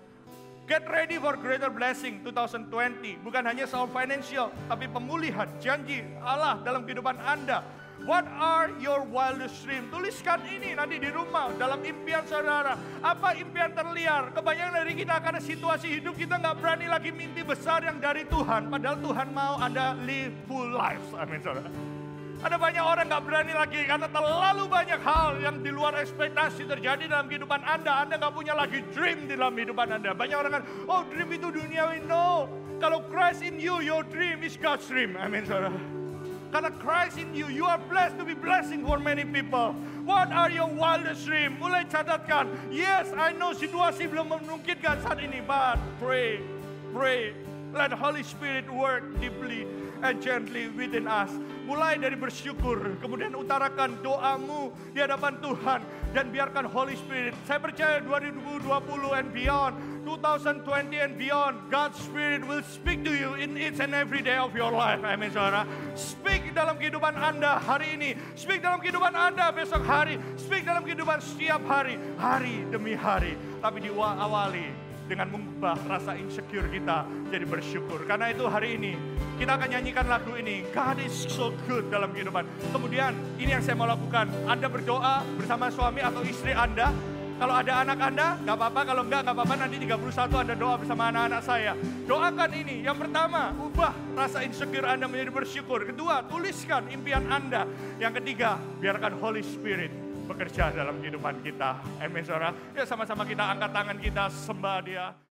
Get 0.64 0.88
ready 0.88 1.20
for 1.20 1.36
greater 1.36 1.68
blessing 1.68 2.24
2020. 2.24 3.20
Bukan 3.20 3.42
hanya 3.44 3.68
soal 3.68 3.84
financial, 3.92 4.48
tapi 4.64 4.88
pemulihan, 4.88 5.44
janji 5.60 6.00
Allah 6.24 6.56
dalam 6.64 6.88
kehidupan 6.88 7.20
Anda 7.20 7.83
What 8.04 8.28
are 8.36 8.68
your 8.84 9.00
wildest 9.08 9.64
dream? 9.64 9.88
Tuliskan 9.88 10.44
ini 10.44 10.76
nanti 10.76 11.00
di 11.00 11.08
rumah 11.08 11.48
dalam 11.56 11.80
impian 11.80 12.20
saudara. 12.28 12.76
Apa 13.00 13.32
impian 13.32 13.72
terliar? 13.72 14.28
Kebanyakan 14.28 14.84
dari 14.84 14.92
kita 14.92 15.24
karena 15.24 15.40
situasi 15.40 15.88
hidup 15.88 16.12
kita 16.12 16.36
nggak 16.36 16.60
berani 16.60 16.84
lagi 16.84 17.08
mimpi 17.08 17.40
besar 17.40 17.80
yang 17.80 17.96
dari 17.96 18.28
Tuhan. 18.28 18.68
Padahal 18.68 19.00
Tuhan 19.00 19.28
mau 19.32 19.56
Anda 19.56 19.96
live 20.04 20.36
full 20.44 20.76
life. 20.76 21.16
Amin 21.16 21.40
saudara. 21.40 21.72
Ada 22.44 22.60
banyak 22.60 22.84
orang 22.84 23.08
nggak 23.08 23.24
berani 23.24 23.54
lagi 23.56 23.80
karena 23.88 24.08
terlalu 24.12 24.64
banyak 24.68 25.00
hal 25.00 25.40
yang 25.40 25.56
di 25.64 25.72
luar 25.72 25.96
ekspektasi 25.96 26.68
terjadi 26.68 27.08
dalam 27.08 27.24
kehidupan 27.24 27.64
Anda. 27.64 28.04
Anda 28.04 28.20
nggak 28.20 28.34
punya 28.36 28.52
lagi 28.52 28.84
dream 28.92 29.24
di 29.24 29.32
dalam 29.32 29.56
kehidupan 29.56 29.88
Anda. 29.88 30.12
Banyak 30.12 30.36
orang 30.44 30.52
kan, 30.60 30.62
oh 30.92 31.08
dream 31.08 31.32
itu 31.32 31.48
duniawi. 31.48 32.04
No. 32.04 32.52
Kalau 32.84 33.00
Christ 33.08 33.40
in 33.40 33.56
you, 33.56 33.80
your 33.80 34.04
dream 34.04 34.44
is 34.44 34.60
God's 34.60 34.84
dream. 34.92 35.16
Amin 35.16 35.48
saudara. 35.48 36.03
Karena 36.54 36.70
Christ 36.78 37.18
in 37.18 37.34
you, 37.34 37.50
you 37.50 37.66
are 37.66 37.82
blessed 37.90 38.14
to 38.14 38.22
be 38.22 38.38
blessing 38.38 38.86
for 38.86 38.94
many 39.02 39.26
people. 39.26 39.74
What 40.06 40.30
are 40.30 40.46
your 40.54 40.70
wildest 40.70 41.26
dream? 41.26 41.58
Mulai 41.58 41.90
catatkan. 41.90 42.46
Yes, 42.70 43.10
I 43.10 43.34
know 43.34 43.50
situasi 43.50 44.06
belum 44.06 44.30
memungkinkan 44.30 45.02
saat 45.02 45.18
ini, 45.18 45.42
but 45.42 45.82
pray, 45.98 46.38
pray, 46.94 47.34
Let 47.74 47.90
Holy 47.90 48.22
Spirit 48.22 48.70
work 48.70 49.02
deeply 49.18 49.66
and 49.98 50.22
gently 50.22 50.70
within 50.70 51.10
us. 51.10 51.34
Mulai 51.66 51.98
dari 51.98 52.14
bersyukur, 52.14 53.02
kemudian 53.02 53.34
utarakan 53.34 53.98
doamu 53.98 54.70
di 54.94 55.02
hadapan 55.02 55.42
Tuhan 55.42 55.82
dan 56.14 56.30
biarkan 56.30 56.70
Holy 56.70 56.94
Spirit. 56.94 57.34
Saya 57.50 57.58
percaya 57.58 57.98
2020 57.98 58.62
and 59.10 59.28
beyond, 59.34 59.74
2020 60.04 60.94
and 61.00 61.16
beyond, 61.18 61.56
God's 61.72 61.98
Spirit 61.98 62.44
will 62.46 62.62
speak 62.62 63.04
to 63.04 63.12
you 63.16 63.34
in 63.34 63.56
each 63.56 63.80
and 63.80 63.96
every 63.96 64.20
day 64.20 64.36
of 64.36 64.54
your 64.54 64.70
life. 64.70 65.00
Amin 65.02 65.32
saudara. 65.32 65.64
Speak 65.96 66.52
dalam 66.52 66.76
kehidupan 66.76 67.16
Anda 67.16 67.58
hari 67.58 67.96
ini. 67.96 68.14
Speak 68.36 68.60
dalam 68.60 68.78
kehidupan 68.78 69.16
Anda 69.16 69.50
besok 69.50 69.82
hari. 69.82 70.20
Speak 70.36 70.62
dalam 70.68 70.84
kehidupan 70.84 71.18
setiap 71.24 71.64
hari. 71.64 71.96
Hari 72.20 72.68
demi 72.68 72.92
hari. 72.92 73.34
Tapi 73.58 73.80
diawali 73.88 74.84
dengan 75.04 75.28
mengubah 75.28 75.76
rasa 75.84 76.16
insecure 76.16 76.68
kita 76.72 77.04
jadi 77.28 77.44
bersyukur. 77.44 78.08
Karena 78.08 78.32
itu 78.32 78.48
hari 78.48 78.76
ini 78.80 78.92
kita 79.36 79.56
akan 79.56 79.68
nyanyikan 79.68 80.06
lagu 80.08 80.32
ini. 80.36 80.64
God 80.72 81.00
is 81.04 81.12
so 81.12 81.52
good 81.68 81.88
dalam 81.92 82.12
kehidupan. 82.12 82.44
Kemudian 82.72 83.12
ini 83.36 83.52
yang 83.52 83.62
saya 83.64 83.76
mau 83.76 83.88
lakukan. 83.88 84.28
Anda 84.48 84.68
berdoa 84.68 85.24
bersama 85.36 85.68
suami 85.68 86.00
atau 86.00 86.24
istri 86.24 86.56
Anda. 86.56 87.13
Kalau 87.34 87.54
ada 87.58 87.82
anak 87.82 87.98
Anda, 87.98 88.28
nggak 88.46 88.56
apa-apa. 88.56 88.80
Kalau 88.86 89.02
enggak, 89.02 89.20
nggak 89.26 89.34
apa-apa. 89.34 89.54
Nanti 89.58 89.76
31 89.82 90.42
Anda 90.46 90.54
doa 90.54 90.74
bersama 90.78 91.02
anak-anak 91.10 91.42
saya. 91.42 91.72
Doakan 92.06 92.50
ini. 92.54 92.76
Yang 92.86 92.96
pertama, 93.06 93.50
ubah 93.58 93.92
rasa 94.14 94.46
insecure 94.46 94.86
Anda 94.86 95.10
menjadi 95.10 95.34
bersyukur. 95.34 95.82
Kedua, 95.82 96.22
tuliskan 96.30 96.86
impian 96.94 97.26
Anda. 97.26 97.66
Yang 97.98 98.22
ketiga, 98.22 98.62
biarkan 98.78 99.18
Holy 99.18 99.42
Spirit 99.42 99.90
bekerja 100.24 100.72
dalam 100.72 101.02
kehidupan 101.02 101.42
kita. 101.42 101.82
Amin, 102.00 102.22
saudara. 102.22 102.54
Ya 102.72 102.86
sama-sama 102.86 103.26
kita 103.26 103.44
angkat 103.44 103.70
tangan 103.74 103.98
kita, 103.98 104.24
sembah 104.30 104.78
dia. 104.86 105.23